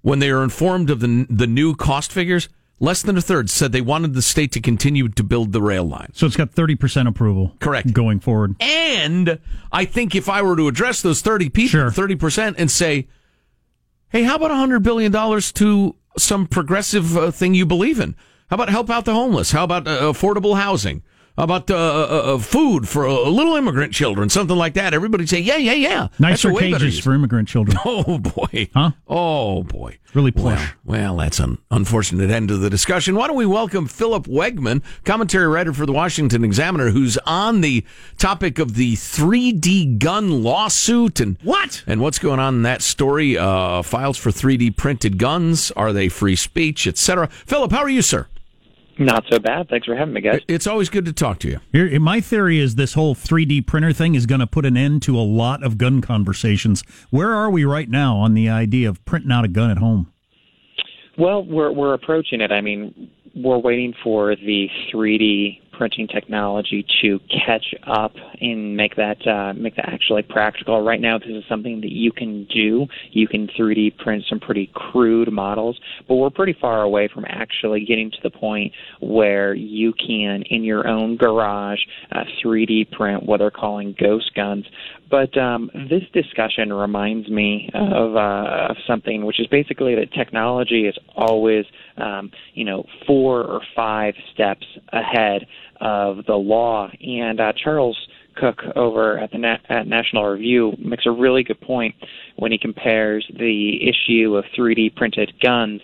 when 0.00 0.20
they 0.20 0.32
were 0.32 0.42
informed 0.42 0.88
of 0.88 1.00
the 1.00 1.26
the 1.28 1.46
new 1.46 1.74
cost 1.76 2.10
figures, 2.10 2.48
less 2.80 3.02
than 3.02 3.18
a 3.18 3.20
third 3.20 3.50
said 3.50 3.72
they 3.72 3.82
wanted 3.82 4.14
the 4.14 4.22
state 4.22 4.52
to 4.52 4.60
continue 4.60 5.08
to 5.08 5.22
build 5.22 5.52
the 5.52 5.60
rail 5.60 5.84
line. 5.84 6.10
So 6.14 6.26
it's 6.26 6.36
got 6.36 6.52
30% 6.52 7.06
approval. 7.06 7.52
Correct. 7.60 7.92
Going 7.92 8.20
forward. 8.20 8.56
And 8.60 9.38
I 9.70 9.84
think 9.84 10.14
if 10.14 10.28
I 10.30 10.40
were 10.40 10.56
to 10.56 10.66
address 10.66 11.02
those 11.02 11.20
30 11.20 11.50
people, 11.50 11.90
Sure. 11.90 11.90
30%, 11.90 12.54
and 12.56 12.70
say, 12.70 13.06
hey, 14.08 14.22
how 14.22 14.36
about 14.36 14.50
$100 14.50 14.82
billion 14.82 15.12
to 15.12 15.96
some 16.18 16.46
progressive 16.46 17.16
uh, 17.16 17.30
thing 17.30 17.54
you 17.54 17.66
believe 17.66 18.00
in? 18.00 18.16
How 18.48 18.54
about 18.54 18.68
help 18.70 18.88
out 18.88 19.04
the 19.04 19.12
homeless? 19.14 19.52
How 19.52 19.64
about 19.64 19.86
uh, 19.86 20.00
affordable 20.02 20.56
housing? 20.56 21.02
About 21.38 21.70
uh, 21.70 21.74
uh, 21.76 22.34
uh, 22.34 22.38
food 22.38 22.88
for 22.88 23.06
uh, 23.06 23.12
little 23.28 23.56
immigrant 23.56 23.92
children? 23.92 24.30
Something 24.30 24.56
like 24.56 24.72
that. 24.74 24.94
Everybody 24.94 25.26
say, 25.26 25.40
yeah, 25.40 25.56
yeah, 25.56 25.74
yeah. 25.74 26.08
Nicer 26.18 26.48
a 26.48 26.54
way 26.54 26.70
better 26.70 26.86
cages 26.86 26.98
for 27.00 27.12
immigrant 27.12 27.46
children. 27.48 27.76
Oh, 27.84 28.18
boy. 28.18 28.68
Huh? 28.74 28.92
Oh, 29.06 29.62
boy. 29.62 29.98
Really 30.14 30.30
plush. 30.30 30.74
Well, 30.84 30.98
well, 31.14 31.16
that's 31.18 31.38
an 31.40 31.58
unfortunate 31.70 32.30
end 32.30 32.48
to 32.48 32.56
the 32.56 32.70
discussion. 32.70 33.14
Why 33.16 33.26
don't 33.26 33.36
we 33.36 33.44
welcome 33.46 33.86
Philip 33.86 34.26
Wegmann, 34.26 34.82
commentary 35.04 35.46
writer 35.46 35.72
for 35.74 35.84
the 35.84 35.92
Washington 35.92 36.42
Examiner, 36.42 36.88
who's 36.90 37.18
on 37.26 37.60
the 37.60 37.84
topic 38.16 38.58
of 38.58 38.74
the 38.76 38.94
3D 38.94 39.98
gun 39.98 40.42
lawsuit 40.42 41.20
and 41.20 41.36
What? 41.42 41.84
and 41.86 42.00
what's 42.00 42.18
going 42.18 42.40
on 42.40 42.54
in 42.56 42.62
that 42.62 42.80
story. 42.80 43.36
Uh, 43.36 43.82
files 43.82 44.16
for 44.16 44.30
3D 44.30 44.74
printed 44.76 45.18
guns 45.18 45.70
are 45.72 45.92
they 45.92 46.08
free 46.08 46.36
speech, 46.36 46.86
etc. 46.86 47.28
Philip, 47.28 47.72
how 47.72 47.82
are 47.82 47.88
you, 47.90 48.02
sir? 48.02 48.26
Not 48.98 49.24
so 49.30 49.38
bad. 49.38 49.68
Thanks 49.68 49.86
for 49.86 49.94
having 49.94 50.14
me, 50.14 50.22
guys. 50.22 50.40
It's 50.48 50.66
always 50.66 50.88
good 50.88 51.04
to 51.04 51.12
talk 51.12 51.38
to 51.40 51.48
you. 51.48 51.60
Here, 51.72 52.00
my 52.00 52.20
theory 52.20 52.58
is 52.58 52.76
this 52.76 52.94
whole 52.94 53.14
3D 53.14 53.66
printer 53.66 53.92
thing 53.92 54.14
is 54.14 54.24
going 54.24 54.40
to 54.40 54.46
put 54.46 54.64
an 54.64 54.76
end 54.76 55.02
to 55.02 55.18
a 55.18 55.20
lot 55.20 55.62
of 55.62 55.76
gun 55.76 56.00
conversations. 56.00 56.82
Where 57.10 57.34
are 57.34 57.50
we 57.50 57.64
right 57.64 57.90
now 57.90 58.16
on 58.16 58.32
the 58.34 58.48
idea 58.48 58.88
of 58.88 59.04
printing 59.04 59.32
out 59.32 59.44
a 59.44 59.48
gun 59.48 59.70
at 59.70 59.78
home? 59.78 60.12
Well, 61.18 61.44
we're 61.44 61.72
we're 61.72 61.94
approaching 61.94 62.40
it. 62.40 62.52
I 62.52 62.60
mean, 62.60 63.10
we're 63.34 63.58
waiting 63.58 63.94
for 64.02 64.34
the 64.34 64.68
3D 64.92 65.60
printing 65.76 66.08
technology 66.08 66.84
to 67.02 67.20
catch 67.46 67.74
up 67.86 68.12
and 68.40 68.76
make 68.76 68.96
that 68.96 69.26
uh, 69.26 69.52
make 69.54 69.76
that 69.76 69.88
actually 69.88 70.22
practical. 70.22 70.82
Right 70.82 71.00
now, 71.00 71.18
this 71.18 71.28
is 71.28 71.44
something 71.48 71.80
that 71.82 71.92
you 71.92 72.12
can 72.12 72.44
do. 72.46 72.86
You 73.10 73.28
can 73.28 73.48
3D 73.48 73.98
print 73.98 74.24
some 74.28 74.40
pretty 74.40 74.70
crude 74.74 75.30
models, 75.32 75.78
but 76.08 76.16
we're 76.16 76.30
pretty 76.30 76.56
far 76.60 76.82
away 76.82 77.08
from 77.12 77.24
actually 77.28 77.84
getting 77.84 78.10
to 78.10 78.18
the 78.22 78.30
point 78.30 78.72
where 79.00 79.54
you 79.54 79.92
can, 79.92 80.42
in 80.50 80.64
your 80.64 80.86
own 80.88 81.16
garage, 81.16 81.80
uh, 82.12 82.24
3D 82.42 82.90
print 82.92 83.24
what 83.24 83.38
they're 83.38 83.50
calling 83.50 83.94
ghost 83.98 84.32
guns. 84.34 84.66
But 85.10 85.36
um, 85.38 85.70
this 85.88 86.02
discussion 86.12 86.72
reminds 86.72 87.28
me 87.28 87.70
of, 87.74 88.16
uh, 88.16 88.70
of 88.70 88.76
something, 88.86 89.24
which 89.24 89.38
is 89.38 89.46
basically 89.46 89.94
that 89.94 90.12
technology 90.12 90.86
is 90.86 90.96
always, 91.14 91.64
um, 91.96 92.30
you 92.54 92.64
know, 92.64 92.84
four 93.06 93.44
or 93.44 93.60
five 93.74 94.14
steps 94.34 94.66
ahead 94.92 95.46
of 95.80 96.24
the 96.26 96.34
law. 96.34 96.90
And 97.00 97.40
uh, 97.40 97.52
Charles 97.62 97.96
Cooke 98.36 98.62
over 98.74 99.18
at 99.18 99.30
the 99.32 99.38
Na- 99.38 99.58
at 99.68 99.86
National 99.86 100.24
Review 100.24 100.72
makes 100.78 101.06
a 101.06 101.10
really 101.10 101.42
good 101.42 101.60
point 101.60 101.94
when 102.36 102.52
he 102.52 102.58
compares 102.58 103.26
the 103.38 103.78
issue 103.82 104.36
of 104.36 104.44
3D 104.58 104.94
printed 104.94 105.32
guns 105.40 105.80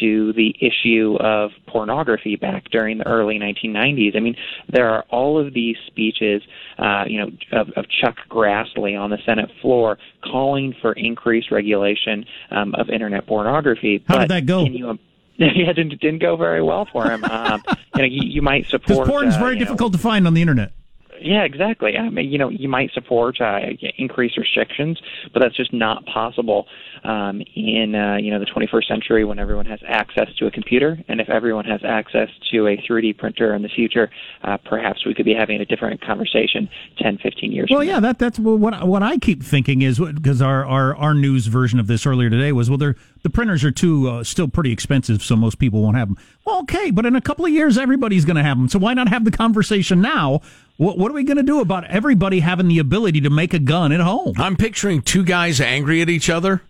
to 0.00 0.32
the 0.32 0.54
issue 0.60 1.16
of 1.20 1.50
pornography 1.66 2.36
back 2.36 2.64
during 2.70 2.98
the 2.98 3.06
early 3.06 3.38
1990s. 3.38 4.16
I 4.16 4.20
mean, 4.20 4.36
there 4.68 4.88
are 4.88 5.04
all 5.10 5.38
of 5.38 5.54
these 5.54 5.76
speeches, 5.86 6.42
uh, 6.78 7.04
you 7.06 7.18
know, 7.18 7.30
of, 7.52 7.70
of 7.76 7.86
Chuck 7.88 8.16
Grassley 8.30 8.98
on 8.98 9.10
the 9.10 9.18
Senate 9.24 9.50
floor 9.60 9.98
calling 10.22 10.74
for 10.80 10.92
increased 10.92 11.50
regulation 11.50 12.24
um, 12.50 12.74
of 12.74 12.88
internet 12.90 13.26
pornography. 13.26 14.04
How 14.06 14.16
but 14.16 14.20
did 14.22 14.30
that 14.30 14.46
go? 14.46 14.64
You, 14.64 14.98
yeah, 15.38 15.70
it 15.70 15.74
didn't, 15.74 16.00
didn't 16.00 16.20
go 16.20 16.36
very 16.36 16.62
well 16.62 16.88
for 16.90 17.08
him. 17.08 17.24
Um, 17.24 17.62
you 17.94 18.02
know, 18.02 18.04
you, 18.04 18.20
you 18.24 18.42
might 18.42 18.66
Because 18.70 18.86
support. 18.88 19.08
porn's 19.08 19.36
uh, 19.36 19.38
very 19.38 19.54
you 19.54 19.60
know, 19.60 19.66
difficult 19.66 19.92
to 19.92 19.98
find 19.98 20.26
on 20.26 20.34
the 20.34 20.42
internet. 20.42 20.72
Yeah, 21.20 21.44
exactly. 21.44 21.96
I 21.96 22.08
mean, 22.08 22.30
you 22.30 22.38
know, 22.38 22.48
you 22.48 22.68
might 22.68 22.92
support 22.92 23.40
uh, 23.40 23.58
increased 23.96 24.36
restrictions, 24.36 25.00
but 25.32 25.40
that's 25.40 25.56
just 25.56 25.72
not 25.72 26.04
possible 26.06 26.66
um, 27.04 27.42
in 27.54 27.94
uh, 27.94 28.16
you 28.16 28.30
know 28.30 28.38
the 28.38 28.46
21st 28.46 28.88
century 28.88 29.24
when 29.24 29.38
everyone 29.38 29.66
has 29.66 29.80
access 29.86 30.28
to 30.38 30.46
a 30.46 30.50
computer, 30.50 30.98
and 31.08 31.20
if 31.20 31.28
everyone 31.28 31.64
has 31.64 31.80
access 31.84 32.28
to 32.50 32.66
a 32.66 32.76
3D 32.76 33.16
printer 33.18 33.54
in 33.54 33.62
the 33.62 33.68
future, 33.68 34.10
uh, 34.42 34.56
perhaps 34.58 35.04
we 35.06 35.14
could 35.14 35.24
be 35.24 35.34
having 35.34 35.60
a 35.60 35.64
different 35.64 36.00
conversation 36.00 36.68
10, 36.98 37.18
15 37.18 37.52
years. 37.52 37.68
Well, 37.70 37.80
from 37.80 37.88
yeah, 37.88 38.00
that 38.00 38.18
that's 38.18 38.38
what 38.38 38.86
what 38.86 39.02
I 39.02 39.18
keep 39.18 39.42
thinking 39.42 39.82
is 39.82 39.98
because 39.98 40.42
our, 40.42 40.64
our 40.64 40.96
our 40.96 41.14
news 41.14 41.46
version 41.46 41.78
of 41.78 41.86
this 41.86 42.06
earlier 42.06 42.30
today 42.30 42.52
was 42.52 42.68
well, 42.68 42.78
they're, 42.78 42.96
the 43.22 43.30
printers 43.30 43.64
are 43.64 43.70
too 43.70 44.08
uh, 44.08 44.24
still 44.24 44.48
pretty 44.48 44.72
expensive, 44.72 45.22
so 45.22 45.36
most 45.36 45.58
people 45.58 45.82
won't 45.82 45.96
have 45.96 46.08
them. 46.08 46.18
Okay, 46.48 46.90
but 46.90 47.04
in 47.04 47.14
a 47.14 47.20
couple 47.20 47.44
of 47.44 47.52
years, 47.52 47.76
everybody's 47.76 48.24
going 48.24 48.36
to 48.36 48.42
have 48.42 48.56
them. 48.56 48.68
So 48.68 48.78
why 48.78 48.94
not 48.94 49.08
have 49.08 49.24
the 49.24 49.30
conversation 49.30 50.00
now? 50.00 50.40
What 50.78 50.96
what 50.96 51.10
are 51.10 51.14
we 51.14 51.24
going 51.24 51.36
to 51.36 51.42
do 51.42 51.60
about 51.60 51.84
everybody 51.84 52.40
having 52.40 52.68
the 52.68 52.78
ability 52.78 53.20
to 53.22 53.30
make 53.30 53.52
a 53.52 53.58
gun 53.58 53.92
at 53.92 54.00
home? 54.00 54.34
I'm 54.38 54.56
picturing 54.56 55.02
two 55.02 55.24
guys 55.24 55.60
angry 55.60 56.00
at 56.00 56.08
each 56.08 56.30
other, 56.30 56.62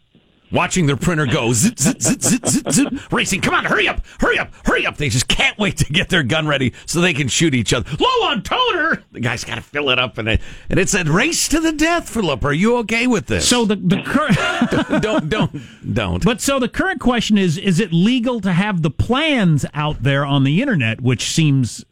watching 0.51 0.87
their 0.87 0.97
printer 0.97 1.27
go 1.27 1.53
zit, 1.53 1.79
zit, 1.79 2.03
zit, 2.03 2.23
zit, 2.23 2.47
zit, 2.47 2.73
zit, 2.73 3.13
racing. 3.13 3.41
Come 3.41 3.55
on, 3.55 3.65
hurry 3.65 3.89
up, 3.89 4.05
hurry 4.21 4.39
up, 4.39 4.53
hurry 4.65 4.87
up. 4.87 4.97
They 4.97 5.09
just 5.09 5.29
can't 5.29 5.59
wait 5.59 5.77
to 5.79 5.85
get 5.93 6.09
their 6.09 6.23
gun 6.23 6.47
ready 6.47 6.73
so 6.87 7.01
they 7.01 7.15
can 7.15 7.29
shoot 7.29 7.55
each 7.55 7.73
other. 7.73 7.91
Low 7.99 8.29
on 8.29 8.43
toner. 8.43 9.03
The 9.13 9.21
guy's 9.21 9.45
got 9.45 9.57
to 9.57 9.61
fill 9.61 9.91
it 9.91 9.99
up, 9.99 10.19
and 10.19 10.29
it, 10.29 10.41
and 10.71 10.79
it's 10.79 10.95
a 10.95 11.05
race 11.05 11.49
to 11.49 11.61
the 11.61 11.73
death. 11.73 12.09
Philip, 12.09 12.45
are 12.45 12.53
you 12.53 12.77
okay 12.79 13.07
with 13.07 13.27
this? 13.27 13.49
So 13.49 13.65
the 13.65 13.77
the 13.77 14.03
current. 14.03 14.37
don't, 15.03 15.29
don't, 15.29 15.95
don't. 15.95 16.25
But 16.25 16.41
so 16.41 16.59
the 16.59 16.69
current 16.69 17.01
question 17.01 17.39
is: 17.39 17.59
Is 17.59 17.81
it 17.81 17.93
legal 17.93 18.41
to 18.41 18.53
have 18.53 18.83
the 18.83 18.91
plans 18.91 19.65
out 19.75 20.03
there 20.03 20.25
on 20.25 20.45
the 20.45 20.61
internet? 20.61 21.01
Which 21.01 21.31
seems, 21.31 21.85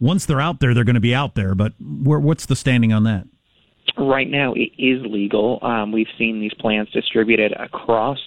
once 0.00 0.26
they're 0.26 0.40
out 0.40 0.60
there, 0.60 0.74
they're 0.74 0.84
going 0.84 0.94
to 0.94 1.00
be 1.00 1.14
out 1.14 1.34
there. 1.34 1.54
But 1.54 1.72
where, 1.80 2.18
what's 2.18 2.46
the 2.46 2.56
standing 2.56 2.92
on 2.92 3.04
that? 3.04 3.26
Right 3.98 4.28
now 4.28 4.54
it 4.54 4.72
is 4.78 5.04
legal. 5.06 5.58
Um, 5.62 5.92
we've 5.92 6.06
seen 6.18 6.40
these 6.40 6.54
plans 6.54 6.90
distributed 6.90 7.52
across 7.52 8.18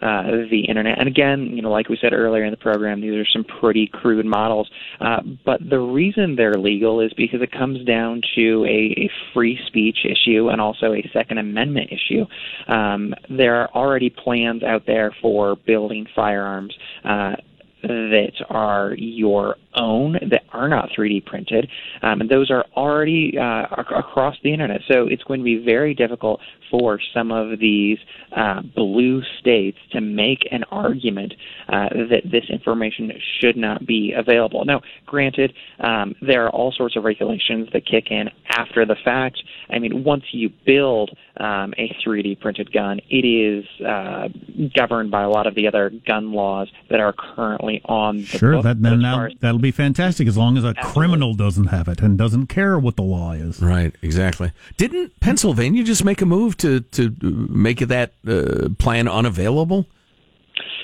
uh, 0.00 0.46
the 0.50 0.64
internet. 0.68 0.98
And 0.98 1.08
again, 1.08 1.50
you 1.56 1.62
know, 1.62 1.70
like 1.70 1.88
we 1.88 1.98
said 2.00 2.12
earlier 2.12 2.44
in 2.44 2.52
the 2.52 2.56
program, 2.56 3.00
these 3.00 3.14
are 3.14 3.26
some 3.26 3.44
pretty 3.44 3.88
crude 3.88 4.26
models. 4.26 4.70
Uh, 5.00 5.22
but 5.44 5.60
the 5.68 5.78
reason 5.80 6.36
they're 6.36 6.54
legal 6.54 7.00
is 7.00 7.12
because 7.16 7.42
it 7.42 7.50
comes 7.50 7.84
down 7.84 8.22
to 8.36 8.64
a, 8.64 8.94
a 8.96 9.10
free 9.34 9.58
speech 9.66 9.98
issue 10.04 10.50
and 10.50 10.60
also 10.60 10.92
a 10.92 11.10
Second 11.12 11.38
Amendment 11.38 11.90
issue. 11.90 12.24
Um, 12.72 13.12
there 13.28 13.56
are 13.56 13.68
already 13.74 14.10
plans 14.10 14.62
out 14.62 14.84
there 14.86 15.14
for 15.20 15.56
building 15.66 16.06
firearms. 16.14 16.74
Uh, 17.04 17.32
that 17.82 18.32
are 18.48 18.94
your 18.96 19.56
own 19.76 20.14
that 20.30 20.42
are 20.52 20.68
not 20.68 20.90
3D 20.96 21.24
printed, 21.24 21.68
um, 22.02 22.20
and 22.20 22.30
those 22.30 22.50
are 22.50 22.64
already 22.76 23.36
uh, 23.38 23.66
ac- 23.78 23.94
across 23.96 24.36
the 24.42 24.52
internet. 24.52 24.80
So 24.88 25.06
it's 25.06 25.22
going 25.24 25.40
to 25.40 25.44
be 25.44 25.62
very 25.64 25.94
difficult 25.94 26.40
for 26.70 26.98
some 27.14 27.32
of 27.32 27.58
these 27.58 27.98
uh, 28.36 28.62
blue 28.74 29.22
states 29.40 29.78
to 29.92 30.00
make 30.00 30.46
an 30.50 30.64
argument 30.70 31.34
uh, 31.68 31.88
that 32.10 32.22
this 32.30 32.44
information 32.50 33.12
should 33.40 33.56
not 33.56 33.86
be 33.86 34.12
available. 34.16 34.64
Now, 34.64 34.80
granted, 35.06 35.52
um, 35.80 36.14
there 36.20 36.44
are 36.44 36.50
all 36.50 36.72
sorts 36.72 36.96
of 36.96 37.04
regulations 37.04 37.68
that 37.72 37.86
kick 37.86 38.10
in 38.10 38.28
after 38.50 38.84
the 38.84 38.96
fact. 39.04 39.42
I 39.70 39.78
mean, 39.78 40.04
once 40.04 40.24
you 40.32 40.50
build 40.66 41.10
um, 41.38 41.72
a 41.78 41.94
3D 42.04 42.40
printed 42.40 42.72
gun, 42.72 43.00
it 43.08 43.26
is 43.26 43.64
uh, 43.86 44.28
governed 44.76 45.10
by 45.10 45.22
a 45.22 45.28
lot 45.28 45.46
of 45.46 45.54
the 45.54 45.66
other 45.66 45.90
gun 46.06 46.32
laws 46.32 46.68
that 46.90 47.00
are 47.00 47.12
currently 47.12 47.67
on 47.84 48.18
the 48.18 48.24
Sure, 48.24 48.52
book. 48.54 48.64
that 48.64 48.82
But 48.82 48.90
then 48.90 49.04
as 49.04 49.14
far 49.14 49.22
that, 49.28 49.32
as- 49.34 49.38
that'll 49.40 49.58
be 49.60 49.70
fantastic 49.70 50.26
as 50.28 50.36
long 50.36 50.56
as 50.56 50.64
a 50.64 50.74
criminal 50.74 51.34
doesn't 51.34 51.66
have 51.66 51.88
it 51.88 52.00
and 52.00 52.16
doesn't 52.18 52.46
care 52.48 52.78
what 52.78 52.96
the 52.96 53.02
law 53.02 53.32
is. 53.32 53.60
Right, 53.62 53.94
exactly. 54.02 54.52
Didn't 54.76 55.18
Pennsylvania 55.20 55.84
just 55.84 56.04
make 56.04 56.20
a 56.22 56.26
move 56.26 56.56
to 56.58 56.80
to 56.80 57.14
make 57.22 57.78
that 57.80 58.12
uh, 58.26 58.68
plan 58.78 59.06
unavailable? 59.08 59.86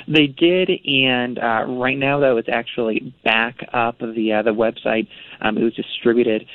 They 0.07 0.27
did, 0.27 0.71
and 0.87 1.39
uh, 1.39 1.65
right 1.67 1.97
now, 1.97 2.21
though, 2.21 2.37
it's 2.37 2.49
actually 2.51 3.15
back 3.25 3.67
up 3.73 3.99
the 4.01 4.33
uh, 4.35 4.43
the 4.43 4.51
website. 4.53 5.09
Um, 5.41 5.57
it 5.57 5.65
was 5.65 5.75
distributed. 5.75 6.47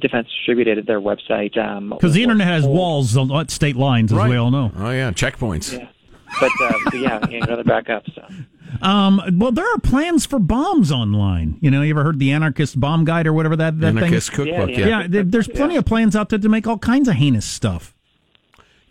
Defense 0.00 0.28
distributed 0.28 0.86
their 0.86 1.00
website 1.02 1.58
um, 1.58 1.90
Because 1.90 2.14
the 2.14 2.22
internet 2.22 2.46
has 2.46 2.64
walls 2.64 3.14
on 3.18 3.30
on 3.30 3.48
state 3.48 3.76
lines, 3.76 4.10
as 4.12 4.28
we 4.28 4.36
all 4.36 4.50
know. 4.50 4.72
Oh 4.76 4.90
yeah, 4.90 5.10
checkpoints. 5.10 5.78
Yeah. 5.78 5.88
But, 6.40 6.50
uh, 6.62 6.72
but 6.86 6.94
yeah, 6.98 7.28
you 7.28 7.40
know, 7.40 7.54
they're 7.56 7.64
back 7.64 7.90
up. 7.90 8.04
So. 8.14 8.26
Um, 8.82 9.20
well, 9.38 9.52
there 9.52 9.66
are 9.72 9.78
plans 9.78 10.26
for 10.26 10.38
bombs 10.38 10.90
online. 10.92 11.56
You 11.60 11.70
know, 11.70 11.82
you 11.82 11.90
ever 11.90 12.02
heard 12.04 12.18
the 12.18 12.32
anarchist 12.32 12.78
bomb 12.78 13.04
guide 13.04 13.26
or 13.26 13.32
whatever 13.32 13.56
that, 13.56 13.80
that 13.80 13.88
Anarchist 13.96 14.32
thing? 14.32 14.46
cookbook. 14.46 14.70
Yeah, 14.70 14.76
Yeah, 14.78 14.86
Yeah, 15.02 15.06
there- 15.08 15.22
there's 15.24 15.48
plenty 15.48 15.76
of 15.76 15.84
plans 15.84 16.14
out 16.16 16.28
there 16.28 16.38
to 16.38 16.48
make 16.48 16.66
all 16.66 16.78
kinds 16.78 17.08
of 17.08 17.14
heinous 17.14 17.44
stuff. 17.46 17.94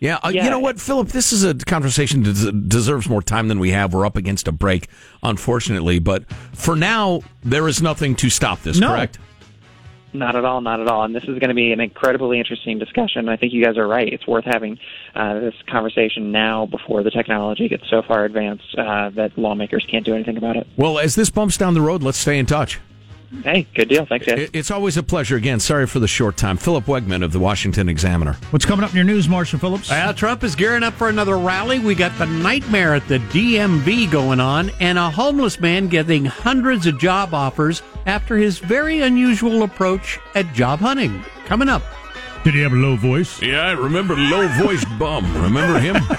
Yeah, 0.00 0.16
uh, 0.22 0.30
Yeah. 0.34 0.44
you 0.44 0.50
know 0.50 0.58
what, 0.58 0.80
Philip? 0.80 1.08
This 1.08 1.32
is 1.32 1.44
a 1.44 1.54
conversation 1.54 2.24
that 2.24 2.68
deserves 2.68 3.08
more 3.08 3.22
time 3.22 3.48
than 3.48 3.58
we 3.58 3.70
have. 3.70 3.94
We're 3.94 4.04
up 4.04 4.16
against 4.16 4.48
a 4.48 4.52
break, 4.52 4.88
unfortunately. 5.22 5.98
But 5.98 6.24
for 6.52 6.76
now, 6.76 7.20
there 7.42 7.68
is 7.68 7.80
nothing 7.80 8.14
to 8.16 8.28
stop 8.28 8.62
this. 8.62 8.78
No. 8.78 8.88
Correct? 8.88 9.18
Not 10.14 10.36
at 10.36 10.44
all, 10.44 10.60
not 10.60 10.80
at 10.80 10.86
all. 10.86 11.02
And 11.02 11.14
this 11.14 11.24
is 11.24 11.40
going 11.40 11.48
to 11.48 11.54
be 11.54 11.72
an 11.72 11.80
incredibly 11.80 12.38
interesting 12.38 12.78
discussion. 12.78 13.28
I 13.28 13.36
think 13.36 13.52
you 13.52 13.64
guys 13.64 13.76
are 13.76 13.86
right. 13.86 14.10
It's 14.10 14.26
worth 14.26 14.44
having 14.44 14.78
uh, 15.14 15.40
this 15.40 15.54
conversation 15.66 16.30
now 16.30 16.66
before 16.66 17.02
the 17.02 17.10
technology 17.10 17.68
gets 17.68 17.90
so 17.90 18.00
far 18.00 18.24
advanced 18.24 18.74
uh, 18.78 19.10
that 19.10 19.36
lawmakers 19.36 19.84
can't 19.90 20.06
do 20.06 20.14
anything 20.14 20.36
about 20.36 20.56
it. 20.56 20.68
Well, 20.76 21.00
as 21.00 21.16
this 21.16 21.30
bumps 21.30 21.56
down 21.56 21.74
the 21.74 21.80
road, 21.80 22.04
let's 22.04 22.18
stay 22.18 22.38
in 22.38 22.46
touch. 22.46 22.78
Hey, 23.42 23.66
good 23.74 23.88
deal. 23.88 24.06
Thanks, 24.06 24.26
guys. 24.26 24.48
It's 24.52 24.70
always 24.70 24.96
a 24.96 25.02
pleasure. 25.02 25.36
Again, 25.36 25.60
sorry 25.60 25.86
for 25.86 25.98
the 25.98 26.08
short 26.08 26.36
time. 26.36 26.56
Philip 26.56 26.84
Wegmann 26.84 27.24
of 27.24 27.32
the 27.32 27.38
Washington 27.38 27.88
Examiner. 27.88 28.34
What's 28.50 28.64
coming 28.64 28.84
up 28.84 28.90
in 28.90 28.96
your 28.96 29.04
news, 29.04 29.28
Marshall 29.28 29.58
Phillips? 29.58 29.90
Well, 29.90 30.14
Trump 30.14 30.44
is 30.44 30.54
gearing 30.54 30.82
up 30.82 30.94
for 30.94 31.08
another 31.08 31.36
rally. 31.36 31.78
We 31.78 31.94
got 31.94 32.16
the 32.18 32.26
nightmare 32.26 32.94
at 32.94 33.06
the 33.08 33.18
DMV 33.18 34.10
going 34.10 34.40
on, 34.40 34.70
and 34.80 34.98
a 34.98 35.10
homeless 35.10 35.60
man 35.60 35.88
getting 35.88 36.24
hundreds 36.24 36.86
of 36.86 36.98
job 36.98 37.34
offers 37.34 37.82
after 38.06 38.36
his 38.36 38.58
very 38.58 39.00
unusual 39.00 39.62
approach 39.62 40.18
at 40.34 40.52
job 40.54 40.78
hunting. 40.80 41.24
Coming 41.46 41.68
up. 41.68 41.82
Did 42.44 42.54
he 42.54 42.60
have 42.60 42.74
a 42.74 42.76
low 42.76 42.94
voice? 42.96 43.40
Yeah, 43.40 43.62
I 43.62 43.72
remember 43.72 44.14
low 44.16 44.46
voice 44.48 44.84
bum. 44.98 45.24
Remember 45.42 45.78
him? 45.80 45.96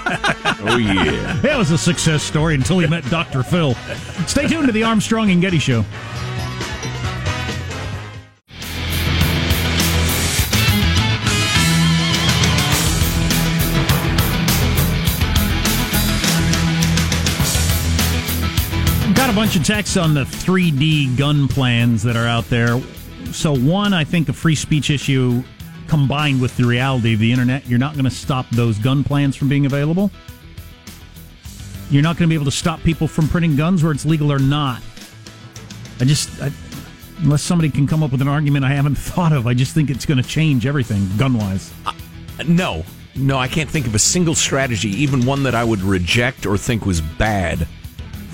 oh 0.68 0.76
yeah. 0.76 1.38
That 1.40 1.56
was 1.56 1.70
a 1.70 1.78
success 1.78 2.20
story 2.24 2.56
until 2.56 2.80
he 2.80 2.86
met 2.88 3.04
Dr. 3.10 3.44
Phil. 3.44 3.74
Stay 4.26 4.48
tuned 4.48 4.66
to 4.66 4.72
the 4.72 4.82
Armstrong 4.82 5.30
and 5.30 5.40
Getty 5.40 5.60
Show. 5.60 5.84
Bunch 19.36 19.54
of 19.54 19.64
texts 19.64 19.98
on 19.98 20.14
the 20.14 20.24
3D 20.24 21.14
gun 21.18 21.46
plans 21.46 22.02
that 22.02 22.16
are 22.16 22.26
out 22.26 22.48
there. 22.48 22.80
So, 23.32 23.54
one, 23.54 23.92
I 23.92 24.02
think 24.02 24.30
a 24.30 24.32
free 24.32 24.54
speech 24.54 24.88
issue 24.88 25.42
combined 25.88 26.40
with 26.40 26.56
the 26.56 26.64
reality 26.64 27.12
of 27.12 27.20
the 27.20 27.30
internet, 27.30 27.66
you're 27.66 27.78
not 27.78 27.92
going 27.92 28.06
to 28.06 28.10
stop 28.10 28.48
those 28.48 28.78
gun 28.78 29.04
plans 29.04 29.36
from 29.36 29.50
being 29.50 29.66
available. 29.66 30.10
you're 31.90 32.02
not 32.02 32.16
going 32.16 32.26
to 32.26 32.30
be 32.30 32.34
able 32.34 32.46
to 32.46 32.50
stop 32.50 32.82
people 32.82 33.06
from 33.06 33.28
printing 33.28 33.56
guns, 33.56 33.82
where 33.82 33.92
it's 33.92 34.06
legal 34.06 34.32
or 34.32 34.38
not. 34.38 34.80
I 36.00 36.06
just, 36.06 36.30
I, 36.40 36.50
unless 37.18 37.42
somebody 37.42 37.68
can 37.68 37.86
come 37.86 38.02
up 38.02 38.12
with 38.12 38.22
an 38.22 38.28
argument 38.28 38.64
I 38.64 38.72
haven't 38.72 38.94
thought 38.96 39.32
of, 39.32 39.46
I 39.46 39.52
just 39.52 39.74
think 39.74 39.90
it's 39.90 40.06
going 40.06 40.22
to 40.22 40.26
change 40.26 40.64
everything 40.64 41.14
gun 41.18 41.34
wise. 41.34 41.74
Uh, 41.84 41.92
no, 42.48 42.86
no, 43.14 43.36
I 43.36 43.48
can't 43.48 43.68
think 43.68 43.86
of 43.86 43.94
a 43.94 43.98
single 43.98 44.34
strategy, 44.34 44.88
even 44.88 45.26
one 45.26 45.42
that 45.42 45.54
I 45.54 45.62
would 45.62 45.82
reject 45.82 46.46
or 46.46 46.56
think 46.56 46.86
was 46.86 47.02
bad 47.02 47.68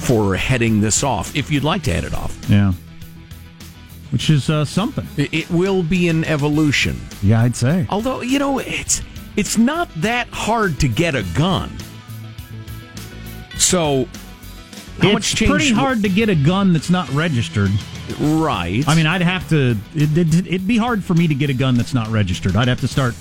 for 0.02 0.34
heading 0.36 0.80
this 0.80 1.02
off. 1.02 1.34
If 1.36 1.50
you'd 1.50 1.64
like 1.64 1.82
to 1.84 1.92
head 1.92 2.04
it 2.04 2.14
off, 2.14 2.36
Yeah. 2.48 2.72
Which 4.10 4.28
is 4.28 4.50
uh, 4.50 4.64
something. 4.66 5.06
it, 5.16 5.32
it 5.32 5.50
will 5.50 5.82
be 5.82 6.08
an 6.08 6.24
evolution. 6.24 7.00
Yeah, 7.22 7.40
I'd 7.42 7.56
say. 7.56 7.86
Although 7.88 8.20
you 8.20 8.38
know, 8.38 8.58
it's 8.58 9.00
it's 9.36 9.56
not 9.56 9.88
that 10.02 10.28
hard 10.28 10.78
to 10.80 10.88
get 10.88 11.14
a 11.14 11.22
gun. 11.34 11.70
So, 13.56 14.06
how 15.00 15.08
it's 15.08 15.12
much 15.14 15.34
change? 15.36 15.50
pretty 15.50 15.72
hard 15.72 16.02
to 16.02 16.08
get 16.08 16.28
a 16.28 16.34
gun 16.34 16.72
that's 16.74 16.90
not 16.90 17.08
registered. 17.10 17.70
right? 18.20 18.84
I 18.86 18.94
mean, 18.94 19.06
I'd 19.06 19.22
have 19.22 19.48
to. 19.50 19.76
It, 19.94 20.18
it, 20.18 20.46
it'd 20.46 20.66
be 20.68 20.76
hard 20.76 21.02
for 21.02 21.14
me 21.14 21.26
to 21.28 21.34
get 21.34 21.48
a 21.48 21.54
gun 21.54 21.76
that's 21.76 21.94
not 21.94 22.08
registered. 22.08 22.54
I'd 22.56 22.68
have 22.68 22.80
to 22.80 22.88
start 22.88 23.14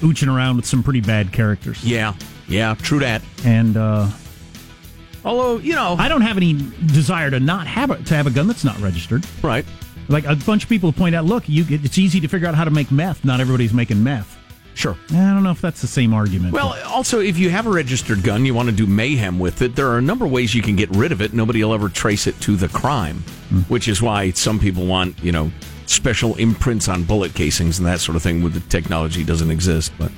ooching 0.00 0.34
around 0.34 0.56
with 0.56 0.64
some 0.66 0.82
pretty 0.82 1.00
bad 1.02 1.32
characters. 1.32 1.84
yeah, 1.84 2.14
yeah, 2.48 2.74
true 2.74 3.00
that. 3.00 3.20
And 3.44 3.76
uh, 3.76 4.08
Although 5.24 5.58
you 5.58 5.74
know, 5.74 5.96
I 5.98 6.08
don't 6.08 6.22
have 6.22 6.36
any 6.36 6.54
desire 6.86 7.30
to 7.30 7.40
not 7.40 7.66
have 7.66 7.90
a, 7.90 8.02
to 8.04 8.14
have 8.14 8.26
a 8.26 8.30
gun 8.30 8.46
that's 8.46 8.64
not 8.64 8.78
registered. 8.80 9.26
right? 9.42 9.64
Like 10.08 10.24
a 10.24 10.36
bunch 10.36 10.62
of 10.62 10.68
people 10.68 10.92
point 10.92 11.14
out, 11.14 11.26
look, 11.26 11.48
you 11.48 11.64
it's 11.68 11.98
easy 11.98 12.20
to 12.20 12.28
figure 12.28 12.48
out 12.48 12.54
how 12.54 12.64
to 12.64 12.70
make 12.70 12.90
meth. 12.90 13.24
Not 13.24 13.40
everybody's 13.40 13.74
making 13.74 14.02
meth. 14.02 14.38
Sure. 14.78 14.96
I 15.10 15.14
don't 15.14 15.42
know 15.42 15.50
if 15.50 15.60
that's 15.60 15.80
the 15.80 15.88
same 15.88 16.14
argument. 16.14 16.52
Well, 16.52 16.78
also, 16.86 17.18
if 17.18 17.36
you 17.36 17.50
have 17.50 17.66
a 17.66 17.70
registered 17.70 18.22
gun, 18.22 18.44
you 18.44 18.54
want 18.54 18.68
to 18.68 18.74
do 18.74 18.86
mayhem 18.86 19.40
with 19.40 19.60
it. 19.60 19.74
There 19.74 19.88
are 19.88 19.98
a 19.98 20.02
number 20.02 20.24
of 20.24 20.30
ways 20.30 20.54
you 20.54 20.62
can 20.62 20.76
get 20.76 20.88
rid 20.90 21.10
of 21.10 21.20
it. 21.20 21.34
Nobody 21.34 21.64
will 21.64 21.74
ever 21.74 21.88
trace 21.88 22.28
it 22.28 22.40
to 22.42 22.54
the 22.54 22.68
crime, 22.68 23.24
hmm. 23.48 23.62
which 23.62 23.88
is 23.88 24.00
why 24.00 24.30
some 24.30 24.60
people 24.60 24.86
want, 24.86 25.20
you 25.20 25.32
know, 25.32 25.50
special 25.86 26.36
imprints 26.36 26.88
on 26.88 27.02
bullet 27.02 27.34
casings 27.34 27.80
and 27.80 27.88
that 27.88 27.98
sort 27.98 28.14
of 28.14 28.22
thing. 28.22 28.40
With 28.40 28.54
the 28.54 28.60
technology 28.60 29.24
doesn't 29.24 29.50
exist, 29.50 29.92
but 29.98 30.12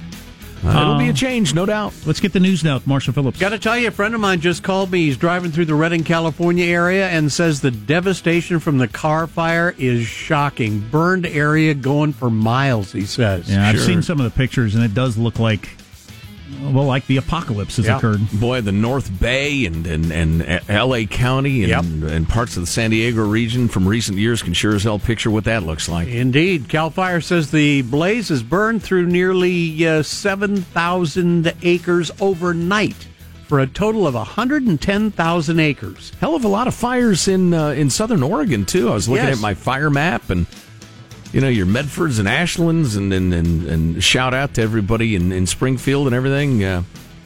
uh, 0.65 0.69
it'll 0.81 0.99
be 0.99 1.09
a 1.09 1.13
change, 1.13 1.55
no 1.55 1.65
doubt. 1.67 1.93
let's 2.07 2.21
get 2.21 2.33
the 2.33 2.41
news 2.41 2.63
now 2.65 2.75
with 2.75 2.87
Marshall 2.87 3.13
Phillips. 3.15 3.39
Got 3.39 3.51
to 3.51 3.59
tell 3.59 3.79
you, 3.79 3.89
a 3.89 3.91
friend 3.91 4.15
of 4.15 4.21
mine 4.21 4.41
just 4.41 4.63
called 4.63 4.91
me. 4.91 5.07
He's 5.07 5.17
driving 5.17 5.51
through 5.53 5.65
the 5.67 5.75
Redding, 5.75 6.05
California 6.05 6.65
area 6.67 7.09
and 7.09 7.31
says 7.33 7.61
the 7.61 7.71
devastation 7.71 8.61
from 8.61 8.79
the 8.79 8.89
Carr 8.89 9.27
fire 9.27 9.75
is 9.79 10.07
shocking. 10.07 10.81
Burned 10.91 11.27
area 11.27 11.75
going 11.75 12.13
for 12.13 12.31
miles, 12.31 12.93
he 12.93 13.07
says. 13.07 13.49
yeah, 13.51 13.69
I've 13.69 13.77
Sure. 13.77 13.85
seen 13.87 14.03
some 14.03 14.19
of 14.21 14.25
the 14.25 14.37
pictures, 14.37 14.75
and 14.75 14.85
it 14.85 14.95
does 14.95 15.17
look 15.17 15.39
like, 15.39 15.69
well, 16.63 16.85
like 16.85 17.07
the 17.07 17.17
apocalypse 17.17 17.77
has 17.77 17.87
Yeah. 17.87 17.97
occurred. 17.97 18.21
Boy, 18.33 18.61
the 18.61 18.73
North 18.73 19.11
Bay 19.21 19.65
and 19.67 19.87
and, 19.87 20.13
and 20.13 20.61
L.A. 20.69 21.07
County 21.07 21.71
and, 21.73 22.05
and 22.05 22.29
parts 22.29 22.57
of 22.57 22.63
the 22.63 22.67
San 22.67 22.91
Diego 22.91 23.27
region 23.27 23.69
from 23.69 23.87
recent 23.89 24.19
years 24.19 24.43
can 24.43 24.53
sure 24.53 24.75
as 24.75 24.83
hell 24.83 24.99
picture 24.99 25.31
what 25.31 25.45
that 25.45 25.63
looks 25.65 25.89
like. 25.89 26.09
Indeed. 26.09 26.69
Cal 26.69 26.91
Fire 26.91 27.21
says 27.21 27.51
the 27.51 27.83
blaze 27.83 28.29
has 28.29 28.43
burned 28.43 28.83
through 28.83 29.07
nearly 29.07 29.87
uh, 29.87 30.03
7,000 30.03 31.53
acres 31.63 32.11
overnight 32.21 33.07
for 33.47 33.59
a 33.61 33.67
total 33.67 34.07
of 34.07 34.15
110,000 34.15 35.59
acres. 35.61 36.13
Hell 36.21 36.35
of 36.37 36.45
a 36.45 36.49
lot 36.49 36.69
of 36.69 36.75
fires 36.75 37.27
in 37.27 37.53
uh, 37.55 37.71
in 37.71 37.91
Southern 37.91 38.23
Oregon 38.23 38.65
too. 38.65 38.89
I 38.91 38.95
was 38.95 39.09
looking 39.09 39.27
Yes. 39.27 39.37
at 39.39 39.43
my 39.43 39.55
fire 39.55 39.91
map 39.91 40.31
and 40.31 40.47
you 41.33 41.41
know 41.41 41.49
your 41.49 41.67
Medfords 41.67 42.19
and 42.19 42.29
Ashlands 42.29 42.97
and 42.97 43.13
and, 43.13 43.33
and, 43.33 43.67
and 43.67 44.03
shout 44.05 44.35
out 44.35 44.55
to 44.55 44.63
everybody 44.63 45.15
in, 45.15 45.33
in 45.33 45.47
Springfield 45.47 46.07
and 46.07 46.15
everything. 46.15 46.63
Uh, 46.65 46.83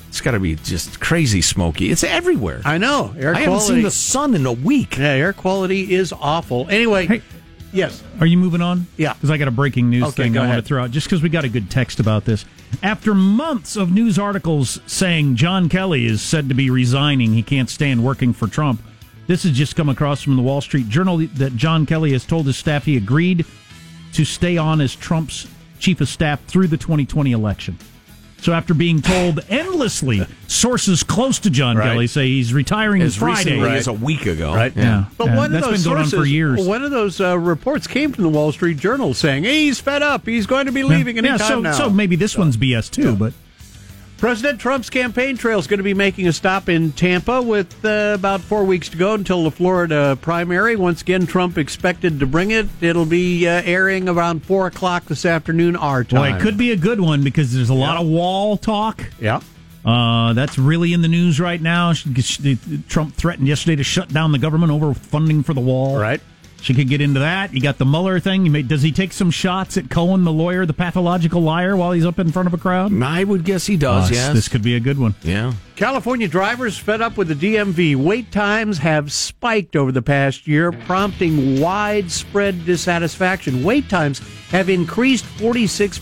it's 0.08 0.20
got 0.20 0.30
to 0.32 0.38
be 0.40 0.54
just 0.54 1.00
crazy 1.00 1.42
smoky. 1.42 1.90
It's 1.90 2.04
everywhere. 2.04 2.60
I, 2.64 2.74
I 2.74 2.78
know. 2.78 3.12
Air 3.18 3.34
haven't 3.34 3.48
quality. 3.48 3.74
seen 3.74 3.82
the 3.82 3.90
sun 3.90 4.34
in 4.34 4.46
a 4.46 4.52
week. 4.52 4.96
yeah, 4.96 5.06
air 5.08 5.32
quality 5.32 5.92
is 5.92 6.12
awful. 6.12 6.68
Anyway, 6.70 7.06
Hey. 7.08 7.22
yes. 7.72 8.00
Are 8.20 8.26
you 8.26 8.38
moving 8.38 8.62
on? 8.62 8.86
Yeah. 8.96 9.14
Because 9.14 9.32
I 9.32 9.38
got 9.38 9.48
a 9.48 9.50
breaking 9.50 9.90
news 9.90 10.04
Okay, 10.04 10.22
thing 10.24 10.34
go 10.34 10.42
I 10.42 10.46
want 10.46 10.58
to 10.58 10.62
throw 10.62 10.84
out 10.84 10.92
just 10.92 11.08
because 11.08 11.20
we 11.20 11.28
got 11.30 11.42
a 11.42 11.48
good 11.48 11.68
text 11.68 11.98
about 11.98 12.24
this. 12.26 12.44
After 12.80 13.12
months 13.12 13.74
of 13.74 13.90
news 13.90 14.16
articles 14.16 14.80
saying 14.86 15.34
John 15.34 15.68
Kelly 15.68 16.06
is 16.06 16.22
said 16.22 16.48
to 16.48 16.54
be 16.54 16.70
resigning, 16.70 17.32
he 17.32 17.42
can't 17.42 17.68
stand 17.68 18.04
working 18.04 18.32
for 18.32 18.46
Trump. 18.46 18.80
This 19.26 19.42
has 19.42 19.50
just 19.52 19.74
come 19.74 19.88
across 19.88 20.22
from 20.22 20.36
the 20.36 20.42
Wall 20.42 20.60
Street 20.60 20.88
Journal 20.88 21.16
that 21.18 21.56
John 21.56 21.86
Kelly 21.86 22.12
has 22.12 22.24
told 22.24 22.46
his 22.46 22.56
staff 22.56 22.84
he 22.84 22.96
agreed 22.96 23.44
to 24.14 24.24
stay 24.24 24.56
on 24.56 24.80
as 24.80 24.94
Trump's 24.94 25.46
chief 25.78 26.00
of 26.00 26.08
staff 26.08 26.42
through 26.46 26.68
the 26.68 26.76
2020 26.76 27.32
election. 27.32 27.78
So 28.40 28.52
after 28.52 28.74
being 28.74 29.00
told 29.00 29.40
endlessly, 29.48 30.26
sources 30.48 31.02
close 31.02 31.38
to 31.40 31.50
John 31.50 31.78
Right. 31.78 31.92
Kelly 31.92 32.06
say 32.06 32.26
he's 32.26 32.52
retiring 32.52 33.00
As 33.00 33.16
Friday. 33.16 33.52
recently 33.52 33.70
as 33.76 33.86
a 33.86 33.92
week 33.94 34.26
ago. 34.26 34.54
Right. 34.54 34.74
Yeah. 34.76 35.06
But 35.16 35.28
Yeah, 35.28 35.36
one 35.36 35.52
that's 35.52 35.64
of 35.64 35.70
those 35.72 35.82
been 35.84 35.90
going 35.92 36.02
on 36.02 36.08
sources, 36.10 36.20
for 36.20 36.26
years. 36.26 36.66
one 36.66 36.82
of 36.84 36.90
those 36.90 37.20
uh, 37.22 37.38
reports 37.38 37.86
came 37.86 38.12
from 38.12 38.24
the 38.24 38.28
Wall 38.30 38.52
Street 38.52 38.76
Journal 38.76 39.14
saying 39.14 39.44
he's 39.44 39.80
fed 39.80 40.02
up. 40.02 40.26
He's 40.26 40.46
going 40.46 40.66
to 40.66 40.72
be 40.72 40.82
leaving 40.82 41.16
yeah, 41.16 41.30
anytime 41.30 41.48
so, 41.48 41.60
now. 41.60 41.72
so 41.72 41.88
maybe 41.90 42.16
this 42.16 42.36
one's 42.36 42.56
BS 42.58 42.90
too, 42.90 43.16
but 43.16 43.32
President 44.18 44.58
Trump's 44.58 44.88
campaign 44.88 45.36
trail 45.36 45.58
is 45.58 45.66
going 45.66 45.78
to 45.78 45.84
be 45.84 45.92
making 45.92 46.26
a 46.26 46.32
stop 46.32 46.68
in 46.68 46.92
Tampa 46.92 47.42
with 47.42 47.84
uh, 47.84 48.12
about 48.14 48.40
four 48.40 48.64
weeks 48.64 48.88
to 48.90 48.96
go 48.96 49.14
until 49.14 49.44
the 49.44 49.50
Florida 49.50 50.16
primary. 50.22 50.76
Once 50.76 51.02
again, 51.02 51.26
Trump 51.26 51.58
expected 51.58 52.20
to 52.20 52.26
bring 52.26 52.50
it. 52.50 52.66
It'll 52.80 53.04
be 53.04 53.46
uh, 53.46 53.60
airing 53.64 54.08
around 54.08 54.44
four 54.44 54.66
o'clock 54.66 55.04
this 55.06 55.26
afternoon, 55.26 55.76
our 55.76 56.04
Boy, 56.04 56.16
time. 56.16 56.36
it 56.36 56.42
could 56.42 56.56
be 56.56 56.70
a 56.70 56.76
good 56.76 57.00
one 57.00 57.22
because 57.22 57.52
there's 57.52 57.68
a 57.70 57.74
lot 57.74 58.00
of 58.00 58.06
wall 58.06 58.56
talk. 58.56 59.04
Yeah. 59.20 59.40
Uh, 59.84 60.32
that's 60.32 60.56
really 60.56 60.94
in 60.94 61.02
the 61.02 61.08
news 61.08 61.38
right 61.38 61.60
now. 61.60 61.92
Trump 62.88 63.14
threatened 63.14 63.46
yesterday 63.46 63.76
to 63.76 63.84
shut 63.84 64.08
down 64.08 64.32
the 64.32 64.38
government 64.38 64.72
over 64.72 64.94
funding 64.94 65.42
for 65.42 65.52
the 65.52 65.60
wall. 65.60 65.98
Right. 65.98 66.22
She 66.64 66.72
could 66.72 66.88
get 66.88 67.02
into 67.02 67.20
that. 67.20 67.52
You 67.52 67.60
got 67.60 67.76
the 67.76 67.84
Mueller 67.84 68.18
thing. 68.20 68.46
You 68.46 68.50
may, 68.50 68.62
does 68.62 68.80
he 68.80 68.90
take 68.90 69.12
some 69.12 69.30
shots 69.30 69.76
at 69.76 69.90
Cohen, 69.90 70.24
the 70.24 70.32
lawyer, 70.32 70.64
the 70.64 70.72
pathological 70.72 71.42
liar, 71.42 71.76
while 71.76 71.92
he's 71.92 72.06
up 72.06 72.18
in 72.18 72.32
front 72.32 72.46
of 72.46 72.54
a 72.54 72.56
crowd? 72.56 72.90
I 73.02 73.22
would 73.22 73.44
guess 73.44 73.66
he 73.66 73.76
does. 73.76 74.10
Uh, 74.10 74.14
yes. 74.14 74.32
This 74.32 74.48
could 74.48 74.62
be 74.62 74.74
a 74.74 74.80
good 74.80 74.98
one. 74.98 75.14
yeah. 75.22 75.52
California 75.76 76.26
drivers 76.26 76.78
fed 76.78 77.02
up 77.02 77.18
with 77.18 77.28
the 77.28 77.34
DMV. 77.34 77.96
Wait 77.96 78.32
times 78.32 78.78
have 78.78 79.12
spiked 79.12 79.76
over 79.76 79.92
the 79.92 80.00
past 80.00 80.46
year, 80.48 80.72
prompting 80.72 81.60
widespread 81.60 82.64
dissatisfaction. 82.64 83.62
Wait 83.62 83.86
times 83.90 84.20
have 84.48 84.70
increased 84.70 85.26
46% 85.36 85.98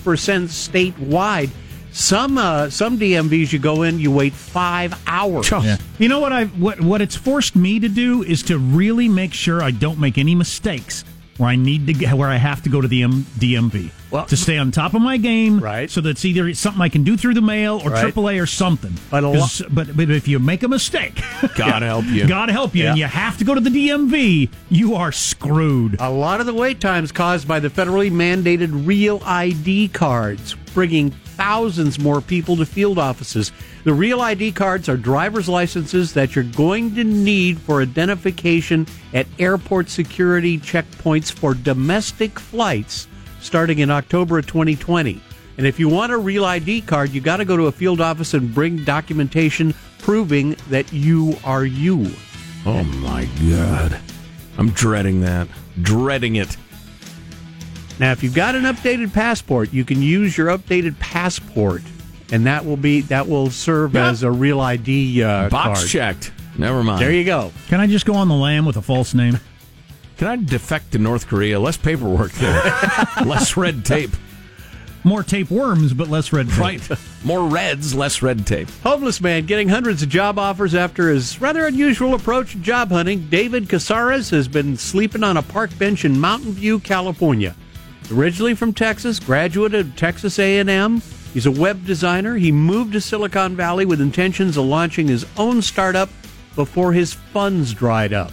statewide. 0.46 1.50
Some 1.92 2.38
uh, 2.38 2.70
some 2.70 2.98
DMVs 2.98 3.52
you 3.52 3.58
go 3.58 3.82
in, 3.82 3.98
you 3.98 4.10
wait 4.10 4.32
five 4.32 4.98
hours. 5.06 5.50
Yeah. 5.50 5.76
You 5.98 6.08
know 6.08 6.20
what 6.20 6.32
I 6.32 6.46
what 6.46 6.80
what 6.80 7.02
it's 7.02 7.16
forced 7.16 7.54
me 7.54 7.78
to 7.80 7.88
do 7.88 8.22
is 8.22 8.42
to 8.44 8.58
really 8.58 9.08
make 9.08 9.34
sure 9.34 9.62
I 9.62 9.70
don't 9.72 9.98
make 9.98 10.16
any 10.16 10.34
mistakes 10.34 11.04
where 11.36 11.48
I 11.48 11.56
need 11.56 11.86
to 11.86 11.92
get 11.94 12.14
where 12.14 12.28
I 12.28 12.36
have 12.36 12.62
to 12.62 12.68
go 12.68 12.80
to 12.82 12.86
the 12.88 13.02
M- 13.02 13.24
DMV 13.38 13.90
Well- 14.10 14.26
to 14.26 14.36
stay 14.36 14.58
on 14.58 14.70
top 14.70 14.92
of 14.94 15.00
my 15.02 15.16
game. 15.16 15.60
Right. 15.60 15.90
So 15.90 16.00
that's 16.02 16.24
either 16.26 16.52
something 16.54 16.80
I 16.82 16.88
can 16.90 17.04
do 17.04 17.16
through 17.16 17.34
the 17.34 17.40
mail 17.42 17.80
or 17.84 17.90
Right. 17.90 18.04
AAA 18.14 18.40
or 18.40 18.46
something. 18.46 18.92
But 19.10 19.24
a 19.24 19.28
lo- 19.28 19.46
but 19.70 19.94
but 19.96 20.10
if 20.10 20.28
you 20.28 20.38
make 20.38 20.62
a 20.62 20.68
mistake, 20.68 21.20
God 21.56 21.82
help 21.82 22.06
you. 22.06 22.26
God 22.26 22.48
help 22.50 22.74
you, 22.74 22.86
and 22.86 22.98
you 22.98 23.04
have 23.04 23.36
to 23.38 23.44
go 23.44 23.54
to 23.54 23.60
the 23.60 23.70
DMV, 23.70 24.48
you 24.70 24.94
are 24.94 25.12
screwed. 25.12 25.96
A 26.00 26.10
lot 26.10 26.40
of 26.40 26.46
the 26.46 26.54
wait 26.54 26.80
times 26.80 27.12
caused 27.12 27.46
by 27.46 27.60
the 27.60 27.68
federally 27.68 28.10
mandated 28.10 28.86
real 28.86 29.20
ID 29.26 29.88
cards, 29.88 30.54
bringing 30.74 31.12
thousands 31.36 31.98
more 31.98 32.20
people 32.20 32.56
to 32.56 32.66
field 32.66 32.98
offices. 32.98 33.52
The 33.84 33.92
real 33.94 34.20
ID 34.20 34.52
cards 34.52 34.88
are 34.88 34.96
driver's 34.96 35.48
licenses 35.48 36.14
that 36.14 36.34
you're 36.34 36.44
going 36.44 36.94
to 36.94 37.04
need 37.04 37.58
for 37.58 37.82
identification 37.82 38.86
at 39.12 39.26
airport 39.38 39.88
security 39.88 40.58
checkpoints 40.58 41.32
for 41.32 41.54
domestic 41.54 42.38
flights 42.38 43.08
starting 43.40 43.80
in 43.80 43.90
October 43.90 44.38
of 44.38 44.46
2020. 44.46 45.20
And 45.58 45.66
if 45.66 45.78
you 45.78 45.88
want 45.88 46.12
a 46.12 46.18
real 46.18 46.44
ID 46.44 46.82
card, 46.82 47.10
you 47.10 47.20
got 47.20 47.38
to 47.38 47.44
go 47.44 47.56
to 47.56 47.66
a 47.66 47.72
field 47.72 48.00
office 48.00 48.34
and 48.34 48.54
bring 48.54 48.84
documentation 48.84 49.74
proving 49.98 50.56
that 50.70 50.92
you 50.92 51.36
are 51.44 51.64
you. 51.64 52.10
Oh 52.64 52.82
my 52.84 53.28
God. 53.50 53.98
I'm 54.58 54.70
dreading 54.70 55.20
that. 55.22 55.48
Dreading 55.80 56.36
it. 56.36 56.56
Now, 58.02 58.10
if 58.10 58.24
you've 58.24 58.34
got 58.34 58.56
an 58.56 58.64
updated 58.64 59.12
passport, 59.12 59.72
you 59.72 59.84
can 59.84 60.02
use 60.02 60.36
your 60.36 60.48
updated 60.48 60.98
passport, 60.98 61.82
and 62.32 62.44
that 62.46 62.64
will 62.66 62.76
be 62.76 63.02
that 63.02 63.28
will 63.28 63.48
serve 63.48 63.94
Yeah. 63.94 64.10
as 64.10 64.24
a 64.24 64.30
real 64.32 64.60
ID 64.60 65.22
uh, 65.22 65.48
Box 65.48 65.78
card. 65.78 65.88
checked. 65.88 66.32
Never 66.58 66.82
mind. 66.82 67.00
There 67.00 67.12
you 67.12 67.22
go. 67.22 67.52
Can 67.68 67.78
I 67.78 67.86
just 67.86 68.04
go 68.04 68.14
on 68.14 68.26
the 68.26 68.34
lam 68.34 68.66
with 68.66 68.76
a 68.76 68.82
false 68.82 69.14
name? 69.14 69.38
Can 70.16 70.26
I 70.26 70.34
defect 70.34 70.90
to 70.92 70.98
North 70.98 71.28
Korea? 71.28 71.60
Less 71.60 71.76
paperwork 71.76 72.32
there. 72.32 72.60
less 73.24 73.56
red 73.56 73.84
tape. 73.84 74.10
More 75.04 75.22
tape 75.22 75.48
worms, 75.48 75.92
but 75.94 76.08
less 76.08 76.32
red 76.32 76.48
tape. 76.48 76.58
Right. 76.58 76.90
More 77.22 77.48
reds, 77.48 77.94
less 77.94 78.20
red 78.20 78.44
tape. 78.48 78.68
Homeless 78.82 79.20
man 79.20 79.46
getting 79.46 79.68
hundreds 79.68 80.02
of 80.02 80.08
job 80.08 80.40
offers 80.40 80.74
after 80.74 81.08
his 81.10 81.40
rather 81.40 81.66
unusual 81.66 82.14
approach 82.14 82.50
to 82.50 82.58
job 82.58 82.88
hunting. 82.90 83.28
David 83.28 83.68
Casarez 83.68 84.28
has 84.32 84.48
been 84.48 84.76
sleeping 84.76 85.22
on 85.22 85.36
a 85.36 85.42
park 85.42 85.70
bench 85.78 86.04
in 86.04 86.18
Mountain 86.18 86.54
View, 86.54 86.80
California. 86.80 87.54
Originally 88.10 88.54
from 88.54 88.72
Texas, 88.74 89.18
graduate 89.18 89.74
of 89.74 89.96
Texas 89.96 90.38
A&M, 90.38 91.00
he's 91.32 91.46
a 91.46 91.50
web 91.50 91.84
designer. 91.86 92.36
He 92.36 92.52
moved 92.52 92.92
to 92.92 93.00
Silicon 93.00 93.56
Valley 93.56 93.86
with 93.86 94.00
intentions 94.00 94.56
of 94.56 94.64
launching 94.66 95.08
his 95.08 95.24
own 95.36 95.62
startup 95.62 96.10
before 96.54 96.92
his 96.92 97.14
funds 97.14 97.72
dried 97.72 98.12
up. 98.12 98.32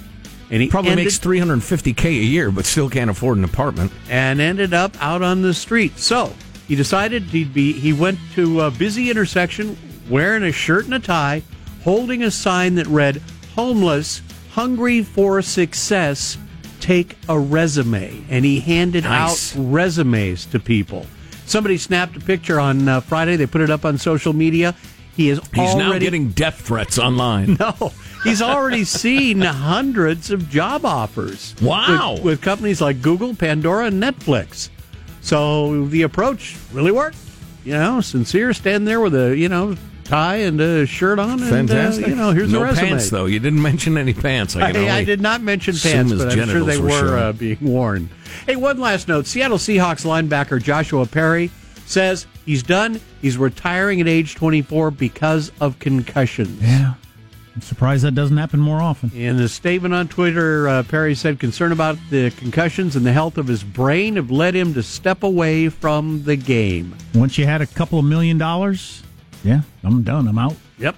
And 0.51 0.61
he 0.61 0.67
Probably 0.67 0.91
ended, 0.91 1.05
makes 1.05 1.19
350k 1.19 2.05
a 2.05 2.11
year, 2.11 2.51
but 2.51 2.65
still 2.65 2.89
can't 2.89 3.09
afford 3.09 3.37
an 3.37 3.43
apartment. 3.43 3.91
and 4.09 4.41
ended 4.41 4.73
up 4.73 4.97
out 5.01 5.21
on 5.21 5.41
the 5.43 5.53
street. 5.53 5.97
So 5.99 6.33
he 6.67 6.75
decided 6.75 7.23
he'd 7.23 7.53
be. 7.53 7.71
He 7.71 7.93
went 7.93 8.17
to 8.33 8.61
a 8.61 8.71
busy 8.71 9.09
intersection 9.11 9.77
wearing 10.09 10.43
a 10.43 10.51
shirt 10.51 10.85
and 10.85 10.95
a 10.95 10.99
tie, 10.99 11.43
holding 11.83 12.23
a 12.23 12.31
sign 12.31 12.75
that 12.75 12.87
read 12.87 13.21
"Homeless, 13.55 14.21
hungry 14.51 15.03
for 15.03 15.41
success, 15.43 16.37
take 16.79 17.15
a 17.27 17.39
resume," 17.39 18.23
and 18.29 18.45
he 18.45 18.59
handed 18.59 19.03
Nice. 19.03 19.55
out 19.55 19.61
resumes 19.61 20.45
to 20.47 20.59
people. 20.59 21.05
Somebody 21.45 21.77
snapped 21.77 22.15
a 22.17 22.19
picture 22.19 22.59
on 22.59 22.87
uh, 22.87 23.01
Friday. 23.01 23.35
They 23.35 23.47
put 23.47 23.61
it 23.61 23.69
up 23.69 23.83
on 23.85 23.97
social 23.97 24.33
media. 24.33 24.75
He 25.15 25.29
is 25.29 25.39
He's 25.53 25.71
already 25.71 25.81
now 25.83 25.99
getting 25.99 26.29
death 26.29 26.61
threats 26.61 26.97
online. 26.97 27.53
no, 27.59 27.91
he's 28.23 28.41
already 28.41 28.83
seen 28.85 29.41
hundreds 29.41 30.31
of 30.31 30.49
job 30.49 30.85
offers. 30.85 31.55
Wow. 31.61 32.13
With, 32.13 32.23
with 32.23 32.41
companies 32.41 32.79
like 32.81 33.01
Google, 33.01 33.35
Pandora, 33.35 33.87
and 33.87 34.01
Netflix. 34.01 34.69
So 35.21 35.85
the 35.87 36.03
approach 36.03 36.55
really 36.71 36.91
worked. 36.91 37.17
You 37.65 37.73
know, 37.73 37.99
sincere, 37.99 38.53
stand 38.53 38.87
there 38.87 39.01
with 39.01 39.13
a 39.13 39.35
you 39.35 39.49
know 39.49 39.75
tie 40.09 40.37
and 40.37 40.59
a 40.59 40.85
shirt 40.85 41.19
on. 41.19 41.33
And, 41.33 41.43
uh, 41.43 41.45
Fantastic. 41.45 42.07
you 42.07 42.15
know, 42.15 42.31
here's 42.31 42.51
no 42.51 42.61
a 42.61 42.65
resume. 42.65 42.89
pants 42.89 43.09
though. 43.09 43.25
You 43.25 43.39
didn't 43.39 43.61
mention 43.61 43.97
any 43.97 44.13
pants. 44.13 44.55
I, 44.55 44.71
can 44.71 44.85
I, 44.85 44.97
I 44.97 45.03
did 45.03 45.21
not 45.21 45.41
mention 45.41 45.75
pants, 45.75 46.11
but 46.13 46.37
I'm 46.37 46.49
sure 46.49 46.63
they 46.63 46.79
were 46.79 46.89
were 46.89 47.17
uh, 47.17 47.33
being 47.33 47.59
worn. 47.61 48.09
Hey, 48.45 48.55
one 48.55 48.79
last 48.79 49.07
note: 49.07 49.27
Seattle 49.27 49.57
Seahawks 49.57 50.05
linebacker 50.05 50.61
Joshua 50.61 51.05
Perry 51.05 51.51
says 51.85 52.25
he's 52.45 52.63
done. 52.63 52.99
He's 53.21 53.37
retiring 53.37 54.01
at 54.01 54.07
age 54.07 54.35
24 54.35 54.91
because 54.91 55.51
of 55.61 55.79
concussions. 55.79 56.61
Yeah. 56.61 56.93
I'm 57.55 57.61
surprised 57.61 58.03
that 58.05 58.15
doesn't 58.15 58.37
happen 58.37 58.59
more 58.59 58.79
often. 58.79 59.11
In 59.11 59.37
a 59.39 59.49
statement 59.49 59.93
on 59.93 60.07
Twitter, 60.07 60.67
uh, 60.69 60.83
Perry 60.83 61.13
said 61.13 61.39
concern 61.39 61.71
about 61.73 61.97
the 62.09 62.31
concussions 62.31 62.95
and 62.95 63.05
the 63.05 63.11
health 63.11 63.37
of 63.37 63.47
his 63.47 63.63
brain 63.63 64.15
have 64.15 64.31
led 64.31 64.55
him 64.55 64.73
to 64.75 64.83
step 64.83 65.23
away 65.23 65.67
from 65.67 66.23
the 66.23 66.37
game. 66.37 66.95
Once 67.15 67.37
you 67.37 67.45
had 67.45 67.61
a 67.61 67.65
couple 67.65 67.99
of 67.99 68.05
million 68.05 68.37
dollars, 68.37 69.03
yeah, 69.43 69.61
I'm 69.83 70.03
done. 70.03 70.27
I'm 70.27 70.37
out. 70.37 70.55
Yep. 70.77 70.95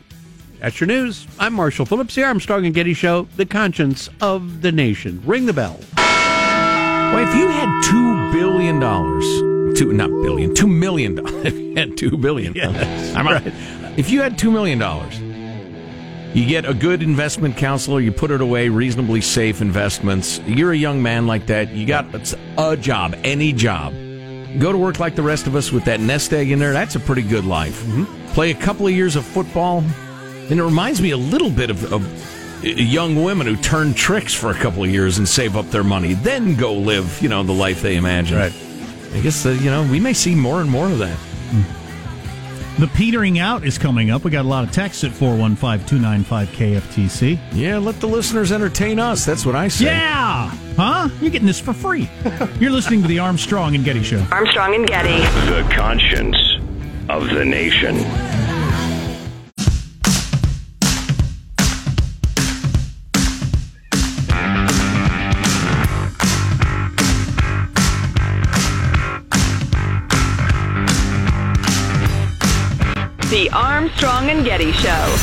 That's 0.60 0.80
your 0.80 0.88
news. 0.88 1.26
I'm 1.40 1.54
Marshall 1.54 1.86
Phillips, 1.86 2.14
the 2.16 2.24
Armstrong 2.24 2.66
and 2.66 2.74
Getty 2.76 2.94
Show, 2.94 3.28
the 3.36 3.46
conscience 3.46 4.10
of 4.22 4.62
the 4.62 4.72
nation. 4.72 5.22
Ring 5.26 5.46
the 5.48 5.54
bell. 5.54 5.80
Well, 5.98 7.28
if 7.28 7.36
you 7.36 7.48
had 7.48 7.84
two 7.84 8.32
billion 8.40 8.80
dollars, 8.80 9.26
two 9.78 9.92
not 9.92 10.10
billion, 10.24 10.54
two 10.56 10.68
million 10.68 11.16
dollars. 11.16 11.46
If 11.46 11.56
you 11.56 11.76
had 11.76 11.98
two 11.98 12.18
billion, 12.18 12.54
Yes, 12.54 13.16
I'm 13.16 13.26
right. 13.26 13.42
If 13.98 14.10
you 14.10 14.22
had 14.22 14.38
two 14.38 14.52
million 14.52 14.78
dollars, 14.78 15.20
you 16.36 16.46
get 16.46 16.66
a 16.66 16.74
good 16.74 17.02
investment 17.02 17.58
counselor. 17.58 18.00
You 18.00 18.12
put 18.12 18.30
it 18.32 18.40
away, 18.40 18.70
reasonably 18.70 19.22
safe 19.22 19.62
investments. 19.62 20.40
You're 20.46 20.72
a 20.72 20.78
young 20.78 21.02
man 21.02 21.28
like 21.28 21.48
that. 21.48 21.72
You 21.72 21.86
got 21.88 22.06
a 22.58 22.78
job, 22.78 23.16
any 23.24 23.52
job. 23.52 23.94
Go 24.60 24.72
to 24.72 24.78
work 24.78 25.00
like 25.00 25.16
the 25.16 25.22
rest 25.24 25.48
of 25.48 25.56
us 25.56 25.72
with 25.72 25.86
that 25.86 26.00
nest 26.00 26.34
egg 26.34 26.52
in 26.52 26.60
there. 26.60 26.74
That's 26.74 26.96
a 26.96 27.00
pretty 27.00 27.22
good 27.22 27.46
life. 27.46 27.86
Play 28.34 28.52
a 28.52 28.56
couple 28.56 28.88
of 28.88 28.94
years 28.94 29.16
of 29.16 29.26
football, 29.26 29.84
and 30.50 30.60
it 30.60 30.64
reminds 30.64 31.02
me 31.02 31.12
a 31.12 31.18
little 31.18 31.50
bit 31.50 31.70
of, 31.70 31.92
of 31.94 32.64
young 32.64 33.24
women 33.24 33.48
who 33.48 33.56
turn 33.56 33.94
tricks 33.94 34.34
for 34.34 34.52
a 34.52 34.54
couple 34.54 34.84
of 34.84 34.90
years 34.90 35.18
and 35.18 35.28
save 35.28 35.56
up 35.56 35.70
their 35.72 35.84
money, 35.84 36.14
then 36.14 36.56
go 36.56 36.74
live, 36.74 37.22
you 37.22 37.30
know, 37.30 37.44
the 37.44 37.54
life 37.54 37.82
they 37.82 37.96
imagine. 37.96 38.38
Right. 38.38 38.54
I 39.14 39.20
guess 39.20 39.46
uh, 39.46 39.50
you 39.50 39.70
know 39.70 39.84
we 39.84 40.00
may 40.00 40.14
see 40.14 40.36
more 40.36 40.62
and 40.62 40.70
more 40.70 40.86
of 40.90 41.00
that. 41.00 41.18
The 42.80 42.88
petering 42.88 43.38
out 43.38 43.64
is 43.66 43.78
coming 43.78 44.10
up. 44.10 44.24
We 44.24 44.32
got 44.32 44.46
a 44.46 44.48
lot 44.48 44.64
of 44.64 44.72
texts 44.72 45.04
at 45.04 45.12
415 45.12 45.88
295 45.88 46.48
KFTC. 46.50 47.40
Yeah, 47.54 47.78
let 47.78 48.00
the 48.00 48.08
listeners 48.08 48.52
entertain 48.52 48.98
us. 48.98 49.26
That's 49.26 49.46
what 49.46 49.56
I 49.56 49.68
say. 49.68 49.86
Yeah! 49.86 50.50
Huh? 50.78 51.10
You're 51.20 51.30
getting 51.32 51.48
this 51.48 51.60
for 51.60 51.74
free. 51.74 52.10
You're 52.60 52.72
listening 52.72 53.02
to 53.04 53.08
the 53.08 53.20
Armstrong 53.20 53.76
and 53.76 53.84
Getty 53.84 54.04
Show. 54.04 54.26
Armstrong 54.32 54.74
and 54.74 54.88
Getty. 54.88 55.20
The 55.52 55.70
conscience 55.76 56.38
of 57.10 57.30
the 57.30 57.46
nation. 57.46 57.98
The 73.42 73.50
Armstrong 73.50 74.30
and 74.30 74.46
Getty 74.46 74.72
Show. 74.72 75.18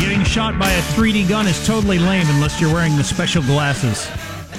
Getting 0.00 0.24
shot 0.24 0.58
by 0.58 0.70
a 0.70 0.80
3D 0.80 1.28
gun 1.28 1.46
is 1.46 1.64
totally 1.66 1.98
lame 1.98 2.26
unless 2.30 2.60
you're 2.60 2.72
wearing 2.72 2.96
the 2.96 3.04
special 3.04 3.42
glasses. 3.42 4.08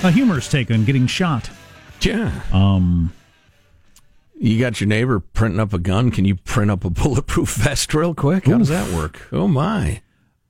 A 0.03 0.12
humorous 0.12 0.47
take 0.47 0.69
on 0.69 0.86
getting 0.86 1.07
shot. 1.07 1.49
Yeah. 2.01 2.31
Um, 2.53 3.12
You 4.38 4.60
got 4.60 4.79
your 4.79 4.88
neighbor 4.88 5.19
printing 5.19 5.60
up 5.60 5.73
a 5.73 5.79
gun. 5.79 6.12
Can 6.12 6.25
you 6.25 6.36
print 6.36 6.69
up 6.71 6.86
a 6.86 6.89
bulletproof 6.91 7.49
vest 7.55 7.93
real 7.93 8.13
quick? 8.13 8.45
How 8.45 8.60
does 8.60 8.69
that 8.69 8.91
work? 8.93 9.27
Oh 9.31 9.47
my! 9.47 10.01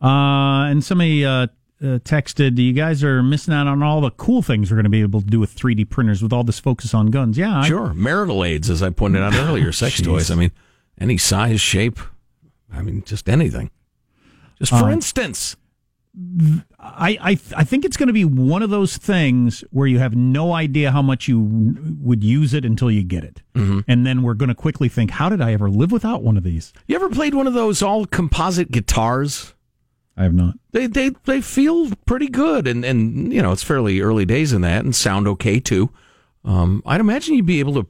uh, 0.01 0.69
and 0.69 0.83
somebody 0.83 1.23
uh, 1.25 1.47
uh, 1.81 1.99
texted, 1.99 2.57
"You 2.57 2.73
guys 2.73 3.03
are 3.03 3.23
missing 3.23 3.53
out 3.53 3.67
on 3.67 3.81
all 3.83 4.01
the 4.01 4.11
cool 4.11 4.41
things 4.41 4.69
we're 4.69 4.75
going 4.77 4.83
to 4.83 4.89
be 4.89 5.01
able 5.01 5.21
to 5.21 5.27
do 5.27 5.39
with 5.39 5.55
3D 5.55 5.89
printers 5.89 6.21
with 6.21 6.31
all 6.33 6.43
this 6.43 6.59
focus 6.59 6.93
on 6.93 7.07
guns." 7.07 7.37
Yeah, 7.37 7.59
I, 7.59 7.67
Sure, 7.67 7.93
marital 7.93 8.43
aids, 8.45 8.69
as 8.69 8.83
I 8.83 8.89
pointed 8.91 9.21
out 9.21 9.33
earlier, 9.35 9.71
sex 9.71 9.99
Jeez. 9.99 10.05
toys. 10.05 10.31
I 10.31 10.35
mean, 10.35 10.51
any 10.99 11.17
size, 11.17 11.59
shape. 11.61 11.99
I 12.73 12.81
mean, 12.81 13.03
just 13.05 13.27
anything. 13.27 13.71
Just 14.59 14.71
for 14.71 14.85
Um, 14.85 14.91
instance, 14.91 15.55
I, 16.79 17.17
I, 17.21 17.29
I 17.57 17.63
think 17.63 17.85
it's 17.85 17.97
going 17.97 18.07
to 18.07 18.13
be 18.13 18.25
one 18.25 18.61
of 18.63 18.69
those 18.69 18.97
things 18.97 19.63
where 19.71 19.87
you 19.87 19.99
have 19.99 20.15
no 20.15 20.53
idea 20.53 20.91
how 20.91 21.01
much 21.01 21.27
you 21.27 21.39
would 22.01 22.23
use 22.23 22.53
it 22.53 22.65
until 22.65 22.91
you 22.91 23.03
get 23.03 23.23
it, 23.23 23.41
Mm-hmm. 23.55 23.79
and 23.87 24.05
then 24.05 24.21
we're 24.21 24.33
going 24.33 24.49
to 24.49 24.55
quickly 24.55 24.87
think, 24.89 25.11
"How 25.11 25.29
did 25.29 25.41
I 25.41 25.53
ever 25.53 25.69
live 25.69 25.91
without 25.91 26.21
one 26.23 26.37
of 26.37 26.43
these?" 26.43 26.73
you 26.87 26.95
ever 26.95 27.09
played 27.09 27.33
one 27.33 27.47
of 27.47 27.53
those 27.53 27.81
all 27.81 28.05
composite 28.05 28.71
guitars? 28.71 29.53
I 30.21 30.25
have 30.25 30.35
not. 30.35 30.53
They 30.71 30.85
they 30.85 31.09
they 31.25 31.41
feel 31.41 31.89
pretty 32.05 32.27
good, 32.27 32.67
and 32.67 32.85
and 32.85 33.33
you 33.33 33.41
know 33.41 33.51
it's 33.51 33.63
fairly 33.63 34.01
early 34.01 34.23
days 34.23 34.53
in 34.53 34.61
that, 34.61 34.85
and 34.85 34.95
sound 34.95 35.27
okay 35.27 35.59
too. 35.59 35.89
Um, 36.45 36.83
I'd 36.85 37.01
imagine 37.01 37.33
you'd 37.33 37.47
be 37.47 37.59
able 37.59 37.73
to 37.73 37.87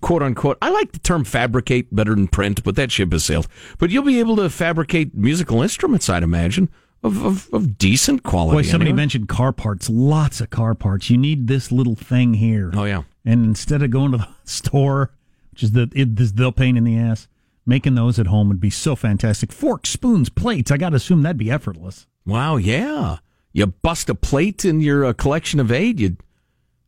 quote 0.00 0.22
unquote. 0.22 0.56
I 0.62 0.70
like 0.70 0.92
the 0.92 0.98
term 0.98 1.24
fabricate 1.24 1.94
better 1.94 2.14
than 2.14 2.26
print, 2.28 2.64
but 2.64 2.74
that 2.76 2.90
ship 2.90 3.12
has 3.12 3.26
sailed. 3.26 3.48
But 3.76 3.90
you'll 3.90 4.02
be 4.02 4.18
able 4.18 4.36
to 4.36 4.48
fabricate 4.48 5.14
musical 5.14 5.60
instruments, 5.60 6.08
I'd 6.08 6.22
imagine, 6.22 6.70
of 7.02 7.22
of, 7.22 7.50
of 7.52 7.76
decent 7.76 8.22
quality. 8.22 8.56
Boy, 8.56 8.62
somebody 8.62 8.88
anyway. 8.88 9.02
mentioned 9.02 9.28
car 9.28 9.52
parts. 9.52 9.90
Lots 9.90 10.40
of 10.40 10.48
car 10.48 10.74
parts. 10.74 11.10
You 11.10 11.18
need 11.18 11.48
this 11.48 11.70
little 11.70 11.96
thing 11.96 12.32
here. 12.32 12.70
Oh 12.74 12.84
yeah, 12.84 13.02
And 13.26 13.44
instead 13.44 13.82
of 13.82 13.90
going 13.90 14.12
to 14.12 14.16
the 14.16 14.28
store, 14.44 15.10
which 15.50 15.62
is 15.62 15.72
the 15.72 15.90
it, 15.94 16.16
this 16.16 16.32
the 16.32 16.50
pain 16.50 16.78
in 16.78 16.84
the 16.84 16.96
ass, 16.96 17.28
making 17.66 17.94
those 17.94 18.18
at 18.18 18.26
home 18.26 18.48
would 18.48 18.60
be 18.60 18.70
so 18.70 18.94
fantastic. 18.96 19.52
Forks, 19.52 19.90
spoons, 19.90 20.28
plates. 20.28 20.70
I 20.70 20.76
got 20.76 20.90
to 20.90 20.96
assume 20.96 21.22
that'd 21.22 21.36
be 21.38 21.50
effortless. 21.50 22.06
wow, 22.26 22.56
yeah. 22.56 23.18
You 23.52 23.66
bust 23.66 24.08
a 24.10 24.14
plate 24.16 24.64
in 24.64 24.80
your 24.80 25.04
uh, 25.04 25.12
collection 25.12 25.60
of 25.60 25.70
aid. 25.70 26.00
You 26.00 26.16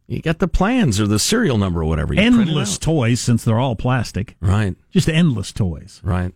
you 0.08 0.20
got 0.22 0.38
the 0.40 0.48
plans 0.48 1.00
or 1.00 1.06
the 1.06 1.18
serial 1.18 1.58
number 1.58 1.80
or 1.82 1.84
whatever. 1.84 2.12
You 2.14 2.20
endless 2.20 2.78
toys, 2.78 3.20
since 3.20 3.44
they're 3.44 3.58
all 3.58 3.74
plastic. 3.76 4.36
Right, 4.40 4.76
Just 4.90 5.08
endless 5.08 5.52
toys. 5.52 6.00
right. 6.04 6.32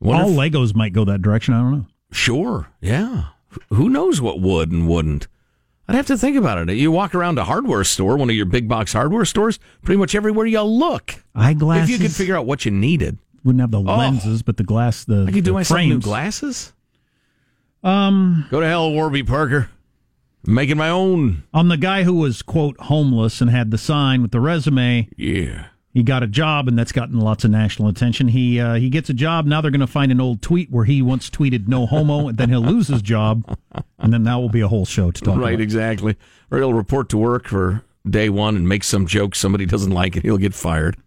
Wonder 0.00 0.22
all 0.24 0.30
if- 0.40 0.52
Legos 0.52 0.74
might 0.74 0.92
go 0.92 1.04
that 1.04 1.22
direction. 1.22 1.54
I 1.54 1.58
don't 1.60 1.72
know. 1.72 1.86
Sure. 2.12 2.68
Yeah. 2.80 3.24
Who 3.70 3.88
knows 3.88 4.20
what 4.20 4.40
would 4.40 4.70
and 4.70 4.88
wouldn't? 4.88 5.26
I'd 5.88 5.94
have 5.94 6.06
to 6.06 6.18
think 6.18 6.36
about 6.36 6.68
it. 6.68 6.74
You 6.76 6.92
walk 6.92 7.14
around 7.14 7.38
a 7.38 7.44
hardware 7.44 7.82
store, 7.82 8.16
one 8.18 8.28
of 8.28 8.36
your 8.36 8.44
big 8.44 8.68
box 8.68 8.92
hardware 8.92 9.24
stores, 9.24 9.58
pretty 9.82 9.98
much 9.98 10.14
everywhere 10.14 10.44
you 10.46 10.60
look. 10.60 11.14
Eyeglasses. 11.34 11.84
If 11.84 11.90
you 11.90 12.06
could 12.06 12.14
figure 12.14 12.36
out 12.36 12.44
what 12.44 12.66
you 12.66 12.70
needed, 12.70 13.18
wouldn't 13.42 13.60
have 13.62 13.70
the 13.70 13.80
lenses, 13.80 14.42
but 14.42 14.58
the 14.58 14.64
glass, 14.64 15.04
the 15.04 15.24
I 15.26 15.32
could 15.32 15.44
do 15.44 15.54
myself 15.54 15.80
new 15.80 15.98
glasses. 15.98 16.72
Um, 17.82 18.46
Go 18.50 18.60
to 18.60 18.66
hell, 18.66 18.92
Warby 18.92 19.22
Parker. 19.22 19.70
I'm 20.46 20.54
making 20.54 20.76
my 20.76 20.90
own. 20.90 21.44
on 21.54 21.68
the 21.68 21.76
guy 21.76 22.02
who 22.04 22.14
was 22.14 22.42
quote 22.42 22.78
homeless 22.80 23.40
and 23.40 23.50
had 23.50 23.70
the 23.70 23.78
sign 23.78 24.20
with 24.22 24.30
the 24.30 24.40
resume. 24.40 25.08
Yeah. 25.16 25.66
He 25.98 26.04
got 26.04 26.22
a 26.22 26.28
job, 26.28 26.68
and 26.68 26.78
that's 26.78 26.92
gotten 26.92 27.18
lots 27.18 27.42
of 27.42 27.50
national 27.50 27.88
attention. 27.88 28.28
He 28.28 28.60
uh, 28.60 28.74
he 28.74 28.88
gets 28.88 29.10
a 29.10 29.12
job. 29.12 29.46
Now 29.46 29.60
they're 29.60 29.72
going 29.72 29.80
to 29.80 29.86
find 29.88 30.12
an 30.12 30.20
old 30.20 30.40
tweet 30.42 30.70
where 30.70 30.84
he 30.84 31.02
once 31.02 31.28
tweeted 31.28 31.66
"no 31.66 31.86
homo," 31.86 32.28
and 32.28 32.38
then 32.38 32.50
he'll 32.50 32.60
lose 32.60 32.86
his 32.86 33.02
job, 33.02 33.58
and 33.98 34.12
then 34.12 34.22
that 34.22 34.36
will 34.36 34.48
be 34.48 34.60
a 34.60 34.68
whole 34.68 34.84
show 34.84 35.10
to 35.10 35.20
talk 35.20 35.34
about. 35.34 35.42
right, 35.42 35.54
about. 35.54 35.60
exactly. 35.60 36.16
Or 36.52 36.58
he'll 36.58 36.72
report 36.72 37.08
to 37.08 37.18
work 37.18 37.48
for 37.48 37.82
day 38.08 38.28
one 38.28 38.54
and 38.54 38.68
make 38.68 38.84
some 38.84 39.08
joke 39.08 39.34
somebody 39.34 39.66
doesn't 39.66 39.90
like 39.90 40.16
it. 40.16 40.22
He'll 40.22 40.38
get 40.38 40.54
fired. 40.54 40.98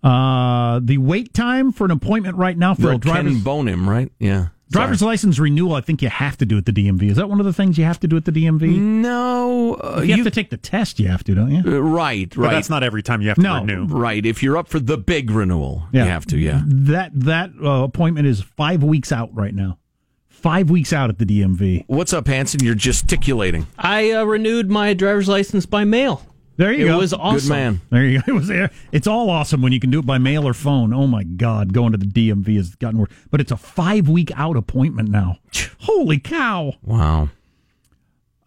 Uh, 0.00 0.78
the 0.80 0.98
wait 0.98 1.34
time 1.34 1.72
for 1.72 1.84
an 1.84 1.90
appointment 1.90 2.36
right 2.36 2.56
now 2.56 2.74
for 2.74 2.92
a 2.92 2.94
a 2.94 3.00
Ken 3.00 3.24
driver's 3.24 3.42
Bonham, 3.42 3.90
right? 3.90 4.12
Yeah. 4.20 4.50
Driver's 4.72 4.98
Sorry. 5.00 5.10
license 5.12 5.38
renewal, 5.38 5.74
I 5.74 5.80
think 5.80 6.02
you 6.02 6.08
have 6.08 6.36
to 6.38 6.46
do 6.46 6.58
at 6.58 6.66
the 6.66 6.72
DMV. 6.72 7.10
Is 7.10 7.16
that 7.16 7.28
one 7.28 7.38
of 7.40 7.46
the 7.46 7.52
things 7.52 7.78
you 7.78 7.84
have 7.84 8.00
to 8.00 8.08
do 8.08 8.16
at 8.16 8.24
the 8.24 8.32
DMV? 8.32 8.76
No, 8.78 9.74
uh, 9.74 10.00
If 10.02 10.08
you, 10.08 10.14
have 10.16 10.24
to 10.24 10.30
take 10.30 10.50
the 10.50 10.56
test, 10.56 10.98
you 10.98 11.08
have 11.08 11.22
to, 11.24 11.34
don't 11.34 11.50
you? 11.50 11.62
uh, 11.64 11.78
right, 11.80 12.28
But 12.30 12.38
right, 12.38 12.50
that's 12.52 12.68
not 12.70 12.82
every 12.82 13.02
time 13.02 13.22
you 13.22 13.28
have 13.28 13.36
to 13.36 13.42
No. 13.42 13.60
renew. 13.60 13.86
right. 13.86 14.24
If 14.24 14.42
you're 14.42 14.56
up 14.56 14.68
for 14.68 14.80
the 14.80 14.96
big 14.98 15.30
renewal, 15.30 15.84
Yeah. 15.92 16.04
you 16.04 16.10
have 16.10 16.26
to. 16.26 16.38
Yeah. 16.38 16.62
That 16.66 17.12
that 17.14 17.50
uh, 17.62 17.84
appointment 17.84 18.26
is 18.26 18.40
five 18.40 18.82
weeks 18.82 19.12
out 19.12 19.34
right 19.34 19.54
now. 19.54 19.78
Five 20.28 20.70
weeks 20.70 20.92
out 20.92 21.08
at 21.08 21.18
the 21.18 21.24
DMV. 21.24 21.84
What's 21.86 22.12
up, 22.12 22.26
Hanson? 22.26 22.64
You're 22.64 22.74
gesticulating. 22.74 23.66
I 23.78 24.10
uh, 24.10 24.24
renewed 24.24 24.68
my 24.70 24.92
driver's 24.94 25.28
license 25.28 25.66
by 25.66 25.84
mail. 25.84 26.22
There 26.56 26.72
you 26.72 26.84
it 26.86 26.88
go. 26.88 26.98
was 26.98 27.12
awesome. 27.14 27.38
Good 27.40 27.48
man. 27.48 27.80
There 27.90 28.04
you 28.04 28.20
go. 28.20 28.24
It 28.28 28.32
was. 28.34 28.50
It's 28.92 29.06
all 29.06 29.30
awesome 29.30 29.62
when 29.62 29.72
you 29.72 29.80
can 29.80 29.90
do 29.90 29.98
it 30.00 30.06
by 30.06 30.18
mail 30.18 30.46
or 30.46 30.52
phone. 30.54 30.92
Oh 30.92 31.06
my 31.06 31.24
God, 31.24 31.72
going 31.72 31.92
to 31.92 31.98
the 31.98 32.06
DMV 32.06 32.56
has 32.56 32.74
gotten 32.74 32.98
worse. 33.00 33.10
But 33.30 33.40
it's 33.40 33.50
a 33.52 33.56
five 33.56 34.08
week 34.08 34.30
out 34.36 34.56
appointment 34.56 35.08
now. 35.08 35.38
Holy 35.80 36.18
cow! 36.18 36.74
Wow. 36.82 37.30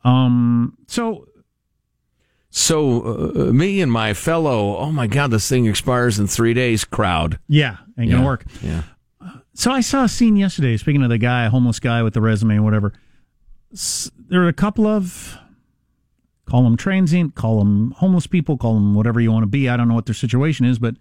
Um. 0.04 0.78
So 0.88 1.28
So, 2.50 3.02
uh, 3.02 3.52
me 3.52 3.82
and 3.82 3.92
my 3.92 4.14
fellow, 4.14 4.78
oh 4.78 4.92
my 4.92 5.08
God, 5.08 5.32
this 5.32 5.50
thing 5.50 5.66
expires 5.66 6.20
in 6.20 6.28
three 6.28 6.54
days 6.54 6.86
crowd. 6.86 7.40
yeah, 7.48 7.78
ain't 7.98 8.12
gonna 8.12 8.26
work. 8.26 8.46
Yeah. 8.62 8.84
So 9.54 9.72
I 9.72 9.82
saw 9.82 10.04
a 10.04 10.10
scene 10.10 10.36
yesterday. 10.38 10.78
Speaking 10.78 11.02
of 11.04 11.10
the 11.10 11.18
guy, 11.18 11.48
homeless 11.48 11.80
guy 11.80 12.04
with 12.04 12.14
the 12.14 12.22
resume 12.22 12.56
and 12.56 12.64
whatever. 12.66 12.94
S- 13.74 14.12
There 14.30 14.44
are 14.44 14.48
a 14.50 14.54
couple 14.54 14.86
of 14.86 15.38
call 16.46 16.64
them 16.64 16.78
transient, 16.78 17.36
call 17.36 17.60
them 17.60 17.92
homeless 17.98 18.28
people, 18.28 18.58
call 18.58 18.76
them 18.76 18.94
whatever 18.94 19.20
you 19.20 19.32
want 19.32 19.44
to 19.44 19.48
be. 19.48 19.68
I 19.70 19.78
don't 19.78 19.88
know 19.88 19.96
what 19.96 20.06
their 20.06 20.16
situation 20.16 20.66
is, 20.66 20.80
but 20.80 20.96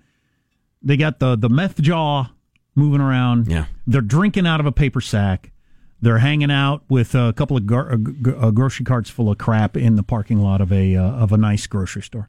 they 0.83 0.97
got 0.97 1.19
the 1.19 1.37
the 1.37 1.49
meth 1.49 1.81
jaw 1.81 2.31
moving 2.75 3.01
around. 3.01 3.47
Yeah. 3.49 3.67
they're 3.87 4.01
drinking 4.01 4.47
out 4.47 4.61
of 4.61 4.67
a 4.67 4.73
paper 4.73 5.01
sack. 5.01 5.51
They're 6.03 6.19
hanging 6.19 6.51
out 6.51 6.83
with 6.91 7.15
a 7.15 7.33
couple 7.35 7.57
of 7.57 7.67
gar- 7.67 7.93
uh, 7.93 8.51
grocery 8.51 8.85
carts 8.85 9.09
full 9.09 9.31
of 9.31 9.39
crap 9.39 9.77
in 9.77 9.95
the 9.97 10.03
parking 10.03 10.39
lot 10.41 10.61
of 10.61 10.71
a 10.73 10.97
uh, 10.97 11.03
of 11.03 11.33
a 11.33 11.37
nice 11.39 11.67
grocery 11.67 12.03
store. 12.03 12.29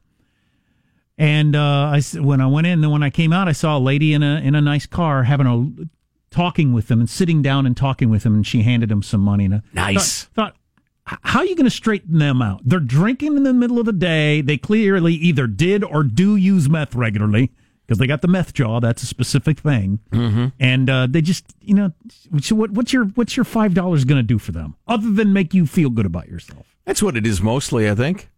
And 1.18 1.56
uh, 1.56 1.92
I 1.94 2.00
when 2.18 2.40
I 2.40 2.46
went 2.46 2.66
in, 2.66 2.80
then 2.82 2.90
when 2.90 3.02
I 3.02 3.10
came 3.10 3.32
out, 3.32 3.48
I 3.48 3.52
saw 3.52 3.76
a 3.76 3.80
lady 3.80 4.12
in 4.12 4.22
a 4.22 4.36
in 4.36 4.54
a 4.54 4.60
nice 4.60 4.86
car 4.86 5.24
having 5.24 5.46
a 5.46 5.86
talking 6.30 6.72
with 6.74 6.88
them 6.88 7.00
and 7.00 7.08
sitting 7.08 7.40
down 7.42 7.66
and 7.66 7.76
talking 7.76 8.10
with 8.10 8.22
them, 8.22 8.34
and 8.34 8.46
she 8.46 8.62
handed 8.62 8.90
him 8.90 9.02
some 9.02 9.20
money. 9.22 9.46
And 9.46 9.54
I 9.54 9.62
Nice. 9.72 10.24
Thought, 10.24 10.34
thought 10.34 10.52
"H- 10.52 10.58
how 11.06 11.40
are 11.40 11.46
you 11.46 11.54
going 11.54 11.64
to 11.64 11.70
straighten 11.70 12.18
them 12.18 12.42
out? 12.42 12.62
They're 12.64 12.80
drinking 12.80 13.36
in 13.36 13.44
the 13.44 13.54
middle 13.54 13.78
of 13.78 13.86
the 13.86 13.92
day. 13.92 14.40
They 14.40 14.58
clearly 14.58 15.14
either 15.14 15.46
did 15.46 15.84
or 15.84 16.02
do 16.02 16.34
use 16.34 16.68
meth 16.68 16.94
regularly 16.94 17.52
because 17.86 17.98
they 17.98 18.08
got 18.08 18.22
the 18.22 18.28
meth 18.28 18.52
jaw. 18.52 18.80
That's 18.80 19.04
a 19.04 19.06
specific 19.06 19.60
thing. 19.60 20.00
Mm-hmm. 20.10 20.46
And 20.58 20.90
uh, 20.90 21.06
they 21.08 21.22
just, 21.22 21.44
you 21.60 21.74
know, 21.74 21.92
so 22.40 22.56
what, 22.56 22.72
what's 22.72 22.92
your 22.92 23.04
what's 23.04 23.36
your 23.36 23.44
five 23.44 23.72
dollars 23.72 24.04
going 24.04 24.18
to 24.18 24.26
do 24.26 24.38
for 24.38 24.50
them 24.50 24.74
other 24.88 25.10
than 25.10 25.32
make 25.32 25.54
you 25.54 25.66
feel 25.66 25.90
good 25.90 26.06
about 26.06 26.28
yourself? 26.28 26.66
That's 26.84 27.02
what 27.02 27.16
it 27.16 27.26
is 27.26 27.40
mostly, 27.40 27.88
I 27.88 27.94
think. 27.94 28.28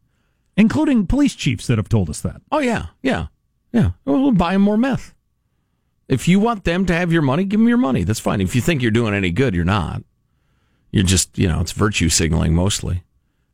Including 0.56 1.06
police 1.06 1.34
chiefs 1.34 1.68
that 1.68 1.78
have 1.78 1.88
told 1.88 2.10
us 2.10 2.20
that. 2.20 2.42
Oh, 2.50 2.58
yeah. 2.58 2.86
Yeah. 3.02 3.28
Yeah. 3.72 3.92
Well, 4.04 4.20
we'll 4.22 4.32
buy 4.32 4.54
them 4.54 4.62
more 4.62 4.76
meth. 4.76 5.14
If 6.08 6.26
you 6.26 6.40
want 6.40 6.64
them 6.64 6.84
to 6.86 6.94
have 6.94 7.12
your 7.12 7.22
money, 7.22 7.44
give 7.44 7.60
them 7.60 7.68
your 7.68 7.78
money. 7.78 8.02
That's 8.02 8.18
fine. 8.18 8.40
If 8.40 8.56
you 8.56 8.60
think 8.60 8.82
you're 8.82 8.90
doing 8.90 9.14
any 9.14 9.30
good, 9.30 9.54
you're 9.54 9.64
not. 9.64 10.02
You're 10.90 11.04
just, 11.04 11.38
you 11.38 11.48
know, 11.48 11.60
it's 11.60 11.72
virtue 11.72 12.08
signaling 12.08 12.54
mostly. 12.54 13.02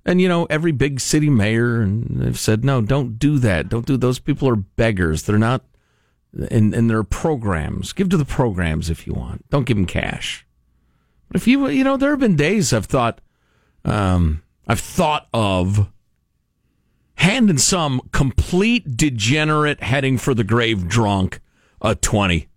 And, 0.07 0.20
you 0.20 0.29
know, 0.29 0.47
every 0.47 0.73
big 0.73 1.01
city 1.01 1.31
mayor 1.31 1.81
and 1.81 2.20
they've 2.20 2.38
said, 2.38 2.64
no, 2.64 2.83
don't 2.83 3.18
do 3.18 3.38
that. 3.38 3.68
Don't 3.68 3.87
do 3.87 3.97
those 3.97 4.18
people 4.18 4.49
are 4.49 4.57
beggars. 4.57 5.23
They're 5.23 5.38
not, 5.38 5.64
and 6.51 6.90
there 6.90 6.99
are 6.99 7.05
programs. 7.05 7.92
Give 7.92 8.09
to 8.11 8.16
the 8.16 8.25
programs 8.25 8.90
if 8.90 9.07
you 9.07 9.14
want. 9.14 9.49
Don't 9.51 9.64
give 9.64 9.77
them 9.77 9.87
cash. 9.87 10.47
But 11.29 11.37
if 11.37 11.47
you, 11.47 11.68
you 11.68 11.85
know, 11.85 11.97
there 11.97 12.11
have 12.11 12.20
been 12.20 12.37
days 12.37 12.73
I've 12.73 12.87
thought, 12.87 13.20
um, 13.85 14.42
I've 14.68 14.81
thought 14.81 15.29
of 15.33 15.90
handing 17.16 17.59
some 17.59 18.03
complete 18.12 18.97
degenerate 18.97 19.83
heading 19.83 20.18
for 20.18 20.35
the 20.35 20.44
grave 20.44 20.87
drunk 20.87 21.40
a 21.81 21.94
20. 21.94 22.49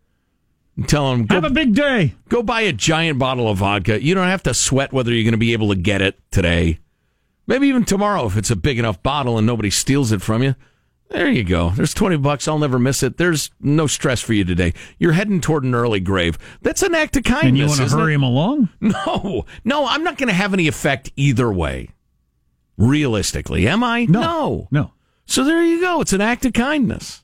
Tell 0.86 1.12
him, 1.12 1.26
go, 1.26 1.36
Have 1.36 1.44
a 1.44 1.50
big 1.50 1.74
day. 1.74 2.14
go 2.30 2.44
buy 2.44 2.62
a 2.62 2.72
giant 2.74 3.18
bottle 3.18 3.50
of 3.50 3.58
vodka. 3.58 4.04
You 4.04 4.14
don't 4.14 4.28
have 4.28 4.44
to 4.44 4.54
sweat 4.54 4.94
whether 4.94 5.12
you're 5.12 5.24
going 5.24 5.32
to 5.32 5.38
be 5.38 5.54
able 5.54 5.70
to 5.70 5.76
get 5.76 6.02
it 6.04 6.20
today. 6.30 6.80
Maybe 7.48 7.68
even 7.68 7.84
tomorrow 7.86 8.26
if 8.28 8.38
it's 8.38 8.52
a 8.52 8.56
big 8.56 8.78
enough 8.78 9.02
bottle 9.02 9.38
and 9.38 9.48
nobody 9.48 9.70
steals 9.72 10.12
it 10.12 10.22
from 10.22 10.44
you. 10.44 10.56
There 11.10 11.30
you 11.30 11.44
go. 11.46 11.70
There's 11.70 11.94
20 11.94 12.18
bucks. 12.18 12.48
I'll 12.48 12.60
never 12.60 12.78
miss 12.78 13.02
it. 13.02 13.18
There's 13.18 13.50
no 13.62 13.88
stress 13.88 14.22
for 14.22 14.34
you 14.34 14.44
today. 14.44 14.74
You're 15.00 15.14
heading 15.14 15.40
toward 15.40 15.64
an 15.64 15.74
early 15.74 16.02
grave. 16.02 16.38
That's 16.62 16.84
an 16.84 16.94
act 16.94 17.16
of 17.16 17.24
kindness. 17.24 17.48
And 17.48 17.58
you 17.58 17.66
want 17.66 17.80
to 17.80 17.98
hurry 17.98 18.12
it? 18.12 18.16
him 18.16 18.24
along? 18.24 18.70
No, 18.82 19.46
no, 19.64 19.86
I'm 19.88 20.04
not 20.04 20.18
going 20.18 20.28
to 20.28 20.34
have 20.34 20.54
any 20.54 20.68
effect 20.68 21.12
either 21.16 21.52
way. 21.52 21.90
Realistically, 22.78 23.68
am 23.68 23.84
I? 23.84 24.06
no. 24.06 24.68
No. 24.70 24.92
So 25.26 25.44
there 25.44 25.64
you 25.64 25.82
go. 25.82 26.00
It's 26.02 26.14
an 26.14 26.22
act 26.22 26.46
of 26.46 26.54
kindness. 26.54 27.24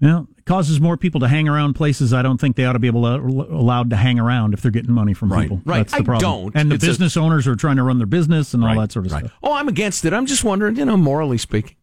Well, 0.00 0.26
it 0.38 0.44
causes 0.46 0.80
more 0.80 0.96
people 0.96 1.20
to 1.20 1.28
hang 1.28 1.48
around 1.48 1.74
places 1.74 2.12
I 2.14 2.22
don't 2.22 2.40
think 2.40 2.56
they 2.56 2.64
ought 2.64 2.72
to 2.72 2.78
be 2.78 2.86
able 2.86 3.02
to, 3.02 3.16
allowed 3.54 3.90
to 3.90 3.96
hang 3.96 4.18
around 4.18 4.54
if 4.54 4.62
they're 4.62 4.70
getting 4.70 4.92
money 4.92 5.12
from 5.12 5.30
Right, 5.32 5.42
people. 5.42 5.60
right. 5.64 5.78
That's 5.78 5.92
the 5.92 5.98
I 5.98 6.02
problem. 6.02 6.20
don't. 6.52 6.56
And 6.56 6.70
the 6.70 6.76
It's 6.76 6.84
a- 6.84 6.86
business 6.86 7.16
owners 7.16 7.46
are 7.46 7.54
trying 7.56 7.76
to 7.76 7.82
run 7.82 7.98
their 7.98 8.06
business 8.06 8.54
and 8.54 8.64
all 8.64 8.78
that 8.80 8.92
sort 8.92 9.04
of 9.06 9.12
stuff. 9.12 9.30
Oh, 9.42 9.52
I'm 9.54 9.68
against 9.68 10.04
it. 10.04 10.12
I'm 10.14 10.26
just 10.26 10.42
wondering, 10.44 10.76
you 10.76 10.84
know, 10.86 10.96
morally 10.96 11.36
speaking. 11.38 11.76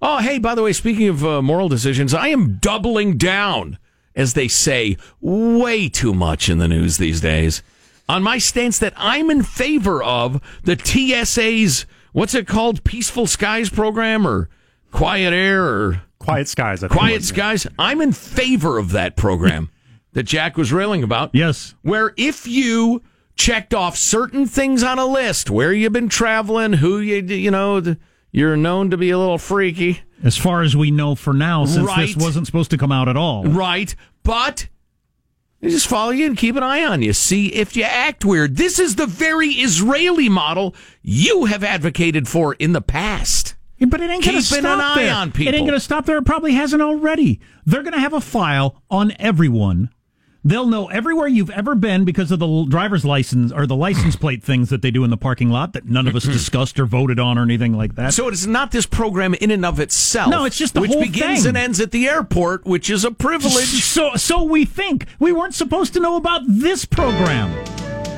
Oh, 0.00 0.18
hey, 0.18 0.38
by 0.38 0.54
the 0.54 0.62
way, 0.62 0.72
speaking 0.72 1.08
of 1.08 1.24
uh, 1.24 1.42
moral 1.42 1.68
decisions, 1.68 2.14
I 2.14 2.28
am 2.28 2.56
doubling 2.58 3.16
down, 3.18 3.78
as 4.14 4.34
they 4.34 4.48
say, 4.48 4.96
way 5.20 5.88
too 5.88 6.14
much 6.14 6.48
in 6.48 6.58
the 6.58 6.68
news 6.68 6.96
these 6.98 7.20
days, 7.20 7.62
on 8.08 8.22
my 8.22 8.38
stance 8.38 8.78
that 8.78 8.94
I'm 8.96 9.28
in 9.30 9.42
favor 9.42 10.02
of 10.02 10.40
the 10.62 10.76
TSA's, 10.78 11.84
what's 12.12 12.34
it 12.34 12.46
called, 12.46 12.84
Peaceful 12.84 13.26
Skies 13.26 13.68
program 13.70 14.26
or 14.26 14.48
Quiet 14.92 15.32
Air 15.32 15.64
or 15.64 16.02
Quiet 16.18 16.48
skies. 16.48 16.84
Quiet 16.90 17.24
Skies. 17.24 17.66
I'm 17.78 18.00
in 18.00 18.12
favor 18.12 18.78
of 18.78 18.90
that 18.92 19.16
program 19.16 19.70
that 20.12 20.24
Jack 20.24 20.56
was 20.56 20.72
railing 20.72 21.02
about. 21.02 21.30
Yes. 21.34 21.74
Where 21.82 22.12
if 22.16 22.46
you 22.46 23.02
checked 23.34 23.72
off 23.72 23.96
certain 23.96 24.46
things 24.46 24.82
on 24.82 24.98
a 24.98 25.06
list, 25.06 25.48
where 25.48 25.72
you've 25.72 25.92
been 25.92 26.08
traveling, 26.08 26.74
who 26.74 26.98
you 26.98 27.22
you 27.22 27.50
know, 27.50 27.80
the, 27.80 27.98
you're 28.32 28.56
known 28.56 28.90
to 28.90 28.96
be 28.96 29.10
a 29.10 29.18
little 29.18 29.38
freaky, 29.38 30.00
As 30.22 30.36
far 30.36 30.62
as 30.62 30.76
we 30.76 30.90
know 30.90 31.14
for 31.14 31.32
now, 31.32 31.64
since 31.64 31.86
Right. 31.86 32.08
this 32.08 32.16
wasn't 32.16 32.46
supposed 32.46 32.70
to 32.72 32.76
come 32.78 32.92
out 32.92 33.08
at 33.08 33.16
all. 33.16 33.44
right? 33.44 33.94
But 34.22 34.68
they 35.60 35.70
just 35.70 35.86
follow 35.86 36.10
you 36.10 36.26
and 36.26 36.36
keep 36.36 36.56
an 36.56 36.62
eye 36.62 36.84
on 36.84 37.00
you. 37.00 37.12
See 37.12 37.46
if 37.54 37.74
you 37.76 37.84
act 37.84 38.24
weird. 38.24 38.56
This 38.56 38.78
is 38.78 38.96
the 38.96 39.06
very 39.06 39.48
Israeli 39.48 40.28
model 40.28 40.74
you 41.00 41.46
have 41.46 41.64
advocated 41.64 42.28
for 42.28 42.54
in 42.54 42.72
the 42.72 42.82
past. 42.82 43.54
But 43.80 44.00
it 44.00 44.10
ain't 44.10 44.24
going 44.24 44.36
to 44.36 44.42
stop 44.42 44.64
an 44.64 44.80
eye 44.80 44.94
there. 44.96 45.14
on 45.14 45.28
It 45.28 45.54
ain't 45.54 45.66
going 45.66 45.70
to 45.72 45.80
stop 45.80 46.04
there. 46.06 46.18
It 46.18 46.24
probably 46.26 46.52
hasn't 46.54 46.82
already. 46.82 47.40
They're 47.64 47.82
going 47.82 47.94
to 47.94 48.00
have 48.00 48.12
a 48.12 48.20
file 48.20 48.82
on 48.90 49.12
everyone. 49.18 49.90
They'll 50.44 50.66
know 50.66 50.86
everywhere 50.86 51.26
you've 51.26 51.50
ever 51.50 51.74
been 51.74 52.04
because 52.04 52.30
of 52.30 52.38
the 52.38 52.64
driver's 52.68 53.04
license 53.04 53.52
or 53.52 53.66
the 53.66 53.76
license 53.76 54.16
plate 54.20 54.42
things 54.42 54.70
that 54.70 54.82
they 54.82 54.90
do 54.90 55.04
in 55.04 55.10
the 55.10 55.16
parking 55.16 55.50
lot 55.50 55.72
that 55.74 55.86
none 55.86 56.06
of 56.06 56.16
us 56.16 56.22
discussed 56.24 56.78
or 56.80 56.86
voted 56.86 57.18
on 57.20 57.36
or 57.38 57.42
anything 57.42 57.74
like 57.76 57.96
that. 57.96 58.14
So 58.14 58.28
it 58.28 58.34
is 58.34 58.46
not 58.46 58.70
this 58.70 58.86
program 58.86 59.34
in 59.34 59.50
and 59.50 59.66
of 59.66 59.78
itself. 59.80 60.30
No, 60.30 60.44
it's 60.44 60.56
just 60.56 60.74
the 60.74 60.80
which 60.80 60.92
whole 60.92 61.02
begins 61.02 61.40
thing. 61.40 61.48
and 61.50 61.56
ends 61.58 61.80
at 61.80 61.90
the 61.90 62.08
airport, 62.08 62.64
which 62.64 62.88
is 62.88 63.04
a 63.04 63.10
privilege. 63.10 63.82
So, 63.82 64.14
so 64.14 64.42
we 64.44 64.64
think 64.64 65.06
we 65.18 65.32
weren't 65.32 65.54
supposed 65.54 65.92
to 65.94 66.00
know 66.00 66.16
about 66.16 66.42
this 66.46 66.84
program. 66.84 67.50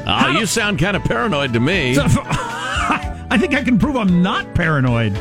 Ah, 0.06 0.38
you 0.38 0.46
sound 0.46 0.78
kind 0.78 0.96
of 0.96 1.04
paranoid 1.04 1.52
to 1.54 1.60
me. 1.60 1.96
I 1.98 3.36
think 3.38 3.54
I 3.54 3.62
can 3.62 3.78
prove 3.78 3.96
I'm 3.96 4.22
not 4.22 4.54
paranoid. 4.54 5.12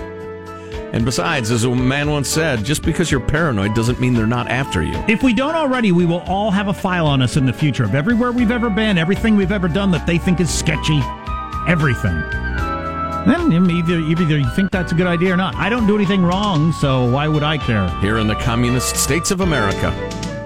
And 0.91 1.06
besides, 1.06 1.52
as 1.52 1.63
a 1.63 1.75
man 1.75 2.10
once 2.10 2.27
said, 2.27 2.63
just 2.65 2.83
because 2.83 3.12
you're 3.12 3.19
paranoid 3.19 3.75
doesn't 3.75 4.00
mean 4.00 4.13
they're 4.13 4.25
not 4.25 4.50
after 4.50 4.81
you. 4.81 4.96
If 5.08 5.21
we 5.21 5.33
don't 5.33 5.56
already, 5.56 5.92
we 5.92 6.06
will 6.06 6.21
all 6.21 6.50
have 6.50 6.67
a 6.67 6.73
file 6.73 7.06
on 7.06 7.21
us 7.21 7.37
in 7.37 7.46
the 7.46 7.54
future 7.54 7.83
of 7.83 7.94
everywhere 7.94 8.31
we've 8.31 8.52
ever 8.52 8.69
been, 8.69 8.98
everything 8.98 9.35
we've 9.35 9.52
ever 9.52 9.67
done 9.67 9.92
that 9.92 10.08
they 10.08 10.17
think 10.17 10.40
is 10.40 10.52
sketchy, 10.52 11.00
everything. 11.67 12.19
Then 13.27 13.69
either, 13.69 14.00
either 14.00 14.37
you 14.37 14.50
think 14.56 14.71
that's 14.71 14.92
a 14.92 14.96
good 14.96 15.06
idea 15.06 15.33
or 15.33 15.37
not. 15.37 15.54
I 15.56 15.69
don't 15.69 15.85
do 15.85 15.96
anything 15.96 16.23
wrong, 16.23 16.71
so 16.71 17.12
why 17.12 17.27
would 17.27 17.44
I 17.44 17.58
care? 17.58 17.87
Here 18.00 18.17
in 18.17 18.27
the 18.27 18.35
communist 18.35 18.96
states 18.96 19.29
of 19.29 19.42
America. 19.42 19.94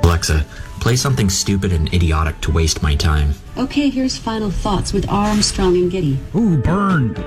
Alexa, 0.03 0.45
play 0.81 0.97
something 0.97 1.29
stupid 1.29 1.71
and 1.71 1.93
idiotic 1.93 2.41
to 2.41 2.51
waste 2.51 2.83
my 2.83 2.95
time. 2.95 3.33
Okay, 3.57 3.89
here's 3.89 4.17
final 4.17 4.51
thoughts 4.51 4.91
with 4.91 5.07
Armstrong 5.07 5.77
and 5.77 5.89
Getty. 5.89 6.17
Ooh, 6.35 6.57
burned. 6.57 7.23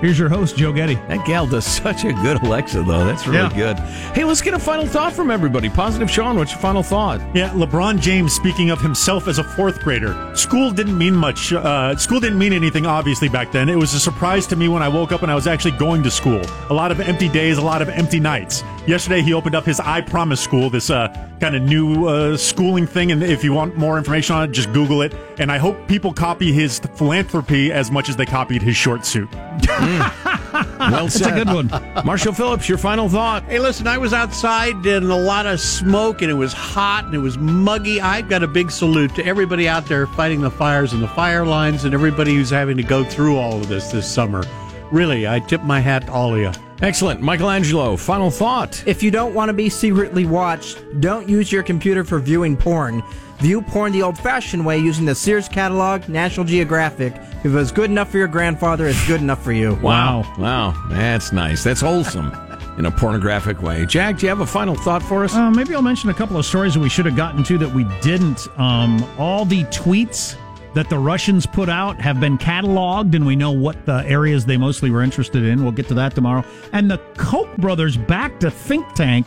Here's 0.00 0.18
your 0.18 0.28
host, 0.28 0.56
Joe 0.56 0.72
Getty. 0.72 0.96
That 1.08 1.24
gal 1.24 1.46
does 1.46 1.64
such 1.66 2.04
a 2.04 2.12
good 2.12 2.42
Alexa, 2.42 2.82
though. 2.82 3.04
That's 3.06 3.26
really 3.26 3.38
Yeah. 3.56 3.72
good. 3.74 3.78
Hey, 4.14 4.24
let's 4.24 4.42
get 4.42 4.52
a 4.52 4.58
final 4.58 4.86
thought 4.86 5.14
from 5.14 5.30
everybody. 5.30 5.70
Positive 5.70 6.10
Sean, 6.10 6.36
what's 6.36 6.52
your 6.52 6.60
final 6.60 6.82
thought? 6.82 7.20
Yeah, 7.34 7.48
LeBron 7.50 7.98
James 8.00 8.32
speaking 8.34 8.68
of 8.70 8.80
himself 8.80 9.26
as 9.26 9.38
a 9.38 9.44
fourth 9.44 9.80
grader. 9.82 10.14
School 10.34 10.70
didn't 10.70 10.98
mean 10.98 11.16
much. 11.16 11.50
Uh, 11.52 11.96
school 11.96 12.20
didn't 12.20 12.38
mean 12.38 12.52
anything, 12.52 12.84
obviously, 12.86 13.28
back 13.28 13.52
then. 13.52 13.70
It 13.70 13.76
was 13.78 13.94
a 13.94 14.00
surprise 14.00 14.46
to 14.48 14.56
me 14.56 14.68
when 14.68 14.82
I 14.82 14.88
woke 14.88 15.12
up 15.12 15.22
and 15.22 15.32
I 15.32 15.34
was 15.34 15.46
actually 15.46 15.72
going 15.72 16.02
to 16.02 16.10
school. 16.10 16.42
A 16.68 16.74
lot 16.74 16.90
of 16.90 17.00
empty 17.00 17.28
days, 17.28 17.56
a 17.56 17.62
lot 17.62 17.80
of 17.80 17.88
empty 17.88 18.20
nights. 18.20 18.62
Yesterday, 18.86 19.20
he 19.20 19.32
opened 19.32 19.56
up 19.56 19.64
his 19.64 19.80
I 19.80 20.00
Promise 20.00 20.40
School, 20.40 20.70
this 20.70 20.90
uh, 20.90 21.08
kind 21.40 21.56
of 21.56 21.62
new 21.62 22.06
uh, 22.06 22.36
schooling 22.36 22.86
thing. 22.86 23.10
And 23.10 23.20
if 23.20 23.42
you 23.42 23.52
want 23.52 23.76
more 23.76 23.98
information 23.98 24.36
on 24.36 24.44
it, 24.48 24.52
just 24.52 24.72
Google 24.72 25.02
it. 25.02 25.12
And 25.40 25.50
I 25.50 25.58
hope 25.58 25.88
people 25.88 26.12
copy 26.12 26.52
his 26.52 26.78
philanthropy 26.78 27.72
as 27.72 27.90
much 27.90 28.08
as 28.08 28.14
they 28.14 28.26
copied 28.26 28.62
his 28.62 28.76
short 28.76 29.04
suit. 29.04 29.28
Well 29.34 29.48
That's 30.78 31.16
a 31.16 31.18
said. 31.18 31.34
good 31.34 31.48
one. 31.48 31.68
Marshall 32.04 32.32
Phillips, 32.32 32.68
your 32.68 32.78
final 32.78 33.08
thought. 33.08 33.42
Hey, 33.44 33.58
listen, 33.58 33.88
I 33.88 33.98
was 33.98 34.12
outside 34.12 34.86
and 34.86 35.10
a 35.10 35.16
lot 35.16 35.46
of 35.46 35.58
smoke 35.58 36.22
and 36.22 36.30
it 36.30 36.34
was 36.34 36.52
hot 36.52 37.06
and 37.06 37.14
it 37.14 37.18
was 37.18 37.36
muggy. 37.38 38.00
I've 38.00 38.28
got 38.28 38.44
a 38.44 38.48
big 38.48 38.70
salute 38.70 39.14
to 39.16 39.26
everybody 39.26 39.68
out 39.68 39.86
there 39.86 40.06
fighting 40.06 40.40
the 40.40 40.50
fires 40.50 40.92
and 40.92 41.02
the 41.02 41.08
fire 41.08 41.44
lines 41.44 41.84
and 41.84 41.92
everybody 41.92 42.36
who's 42.36 42.50
having 42.50 42.76
to 42.76 42.84
go 42.84 43.02
through 43.02 43.36
all 43.36 43.60
of 43.60 43.68
this 43.68 43.90
this 43.90 44.10
summer. 44.10 44.44
Really, 44.92 45.26
I 45.26 45.40
tip 45.40 45.62
my 45.62 45.80
hat 45.80 46.06
to 46.06 46.12
all 46.12 46.34
of 46.34 46.40
you. 46.40 46.52
Excellent. 46.82 47.20
Michael 47.20 47.50
Angelo, 47.50 47.96
final 47.96 48.30
thought. 48.30 48.82
If 48.86 49.02
you 49.02 49.10
don't 49.10 49.34
want 49.34 49.48
to 49.48 49.52
be 49.52 49.68
secretly 49.68 50.26
watched, 50.26 50.78
don't 51.00 51.28
use 51.28 51.50
your 51.50 51.62
computer 51.62 52.04
for 52.04 52.18
viewing 52.18 52.56
porn. 52.56 53.02
View 53.38 53.60
porn 53.60 53.92
the 53.92 54.02
old 54.02 54.18
fashioned 54.18 54.64
way 54.64 54.78
using 54.78 55.04
the 55.04 55.14
Sears 55.14 55.48
catalog, 55.48 56.08
National 56.08 56.44
Geographic. 56.46 57.14
If 57.16 57.46
it 57.46 57.50
was 57.50 57.70
good 57.70 57.90
enough 57.90 58.10
for 58.10 58.18
your 58.18 58.28
grandfather, 58.28 58.86
it's 58.86 59.06
good 59.06 59.20
enough 59.20 59.42
for 59.42 59.52
you. 59.52 59.74
Wow. 59.76 60.24
Wow. 60.38 60.74
That's 60.88 61.32
nice. 61.32 61.62
That's 61.62 61.80
wholesome 61.80 62.32
in 62.78 62.86
a 62.86 62.90
pornographic 62.90 63.62
way. 63.62 63.86
Jack, 63.86 64.18
do 64.18 64.26
you 64.26 64.28
have 64.28 64.40
a 64.40 64.46
final 64.46 64.74
thought 64.74 65.02
for 65.02 65.24
us? 65.24 65.34
Uh, 65.34 65.50
maybe 65.50 65.74
I'll 65.74 65.82
mention 65.82 66.10
a 66.10 66.14
couple 66.14 66.36
of 66.36 66.44
stories 66.44 66.74
that 66.74 66.80
we 66.80 66.88
should 66.88 67.06
have 67.06 67.16
gotten 67.16 67.42
to 67.44 67.58
that 67.58 67.72
we 67.72 67.84
didn't. 68.00 68.48
Um, 68.58 69.02
all 69.18 69.44
the 69.44 69.64
tweets 69.64 70.36
that 70.76 70.90
the 70.90 70.98
Russians 70.98 71.46
put 71.46 71.70
out 71.70 71.98
have 72.02 72.20
been 72.20 72.36
cataloged, 72.36 73.14
and 73.14 73.26
we 73.26 73.34
know 73.34 73.50
what 73.50 73.86
the 73.86 74.04
areas 74.06 74.44
they 74.44 74.58
mostly 74.58 74.90
were 74.90 75.02
interested 75.02 75.42
in. 75.42 75.62
We'll 75.62 75.72
get 75.72 75.88
to 75.88 75.94
that 75.94 76.14
tomorrow. 76.14 76.44
And 76.72 76.90
the 76.90 76.98
Koch 77.16 77.48
brothers 77.56 77.96
backed 77.96 78.44
a 78.44 78.50
think 78.50 78.86
tank 78.94 79.26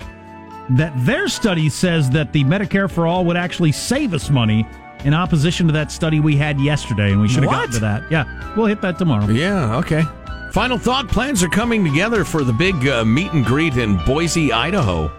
that 0.69 0.93
their 0.97 1.27
study 1.27 1.67
says 1.67 2.07
that 2.11 2.33
the 2.33 2.43
Medicare 2.43 2.89
for 2.89 3.07
All 3.07 3.25
would 3.25 3.35
actually 3.35 3.71
save 3.71 4.13
us 4.13 4.29
money. 4.29 4.65
In 5.05 5.13
opposition 5.13 5.65
to 5.67 5.73
that 5.73 5.93
study 5.93 6.19
we 6.19 6.35
had 6.35 6.59
yesterday, 6.59 7.13
and 7.13 7.21
we 7.21 7.29
should 7.29 7.43
have 7.43 7.51
gotten 7.51 7.71
to 7.71 7.79
that. 7.79 8.11
Yeah, 8.11 8.53
we'll 8.55 8.65
hit 8.65 8.81
that 8.81 8.97
tomorrow. 8.99 9.27
Yeah, 9.27 9.77
okay. 9.77 10.03
Final 10.51 10.77
thought 10.77 11.07
plans 11.07 11.41
are 11.41 11.47
coming 11.47 11.85
together 11.85 12.25
for 12.25 12.43
the 12.43 12.51
big 12.51 12.85
uh, 12.85 13.05
meet 13.05 13.31
and 13.31 13.45
greet 13.45 13.77
in 13.77 13.97
Boise, 14.05 14.51
Idaho, 14.51 15.09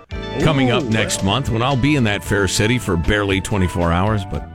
coming 0.42 0.70
up 0.70 0.84
next 0.84 1.24
month 1.24 1.48
when 1.48 1.62
I'll 1.62 1.80
be 1.80 1.96
in 1.96 2.04
that 2.04 2.22
fair 2.22 2.46
city 2.46 2.78
for 2.78 2.96
barely 2.96 3.40
24 3.40 3.90
hours, 3.90 4.22
but 4.26 4.49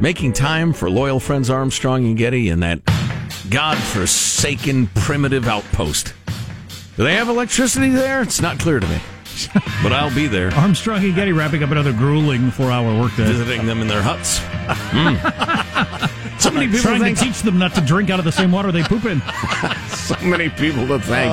making 0.00 0.32
time 0.32 0.72
for 0.72 0.88
loyal 0.90 1.20
friends 1.20 1.50
Armstrong 1.50 2.04
and 2.06 2.16
Getty 2.16 2.48
in 2.48 2.60
that 2.60 2.80
godforsaken 3.50 4.88
primitive 4.94 5.48
outpost. 5.48 6.14
Do 6.96 7.04
they 7.04 7.14
have 7.14 7.28
electricity 7.28 7.90
there? 7.90 8.22
It's 8.22 8.40
not 8.40 8.58
clear 8.58 8.80
to 8.80 8.86
me, 8.86 9.00
but 9.82 9.92
I'll 9.92 10.14
be 10.14 10.26
there 10.26 10.52
Armstrong 10.54 11.04
and 11.04 11.14
Getty 11.14 11.32
wrapping 11.32 11.62
up 11.62 11.70
another 11.70 11.92
grueling 11.92 12.50
four-hour 12.50 13.00
workday. 13.00 13.24
visiting 13.24 13.66
them 13.66 13.80
in 13.80 13.88
their 13.88 14.02
huts. 14.02 14.40
Mm. 14.90 16.14
So 16.38 16.52
many 16.52 16.66
people 16.66 16.82
trying 16.82 17.00
think 17.00 17.18
to 17.18 17.24
teach 17.24 17.42
them 17.42 17.58
not 17.58 17.74
to 17.74 17.80
drink 17.80 18.10
out 18.10 18.20
of 18.20 18.24
the 18.24 18.30
same 18.30 18.52
water 18.52 18.70
they 18.70 18.84
poop 18.84 19.04
in. 19.06 19.20
so 19.88 20.14
many 20.22 20.48
people 20.48 20.86
to 20.86 21.00
thank. 21.00 21.32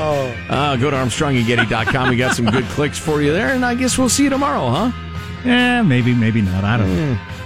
Uh, 0.50 0.76
go 0.78 0.90
to 0.90 0.98
ArmstrongandGetty.com. 0.98 2.10
We 2.10 2.18
got 2.18 2.36
some 2.36 2.46
good 2.48 2.66
clicks 2.66 2.98
for 2.98 3.22
you 3.22 3.32
there, 3.32 3.50
and 3.50 3.64
I 3.64 3.76
guess 3.76 4.00
we'll 4.00 4.10
see 4.10 4.24
you 4.24 4.32
tomorrow, 4.32 4.68
huh? 4.68 4.92
Yeah, 5.46 5.84
maybe, 5.84 6.16
maybe 6.16 6.42
not. 6.42 6.64
I 6.64 6.78
don't 6.78 6.96
know. 6.96 7.20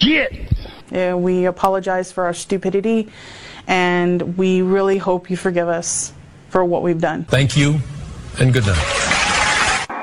Get. 0.00 0.32
We 1.20 1.46
apologize 1.46 2.12
for 2.12 2.24
our 2.24 2.34
stupidity, 2.34 3.08
and 3.66 4.36
we 4.38 4.62
really 4.62 4.98
hope 4.98 5.30
you 5.30 5.36
forgive 5.36 5.68
us 5.68 6.12
for 6.48 6.64
what 6.64 6.82
we've 6.82 7.00
done. 7.00 7.24
Thank 7.24 7.56
you, 7.56 7.80
and 8.38 8.52
good 8.52 8.66
night. 8.66 8.76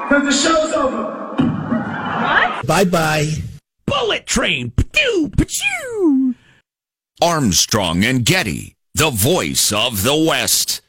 Because 0.10 0.24
the 0.26 0.32
show's 0.32 0.74
over. 0.74 1.04
What? 1.42 2.68
Bye 2.68 2.86
bye. 2.86 3.32
Bullet 3.86 4.26
train. 4.26 4.72
Pew, 4.72 5.32
pew. 5.38 6.36
Armstrong 7.22 8.04
and 8.04 8.26
Getty, 8.26 8.76
the 8.94 9.10
voice 9.10 9.72
of 9.72 10.04
the 10.04 10.16
West. 10.16 10.82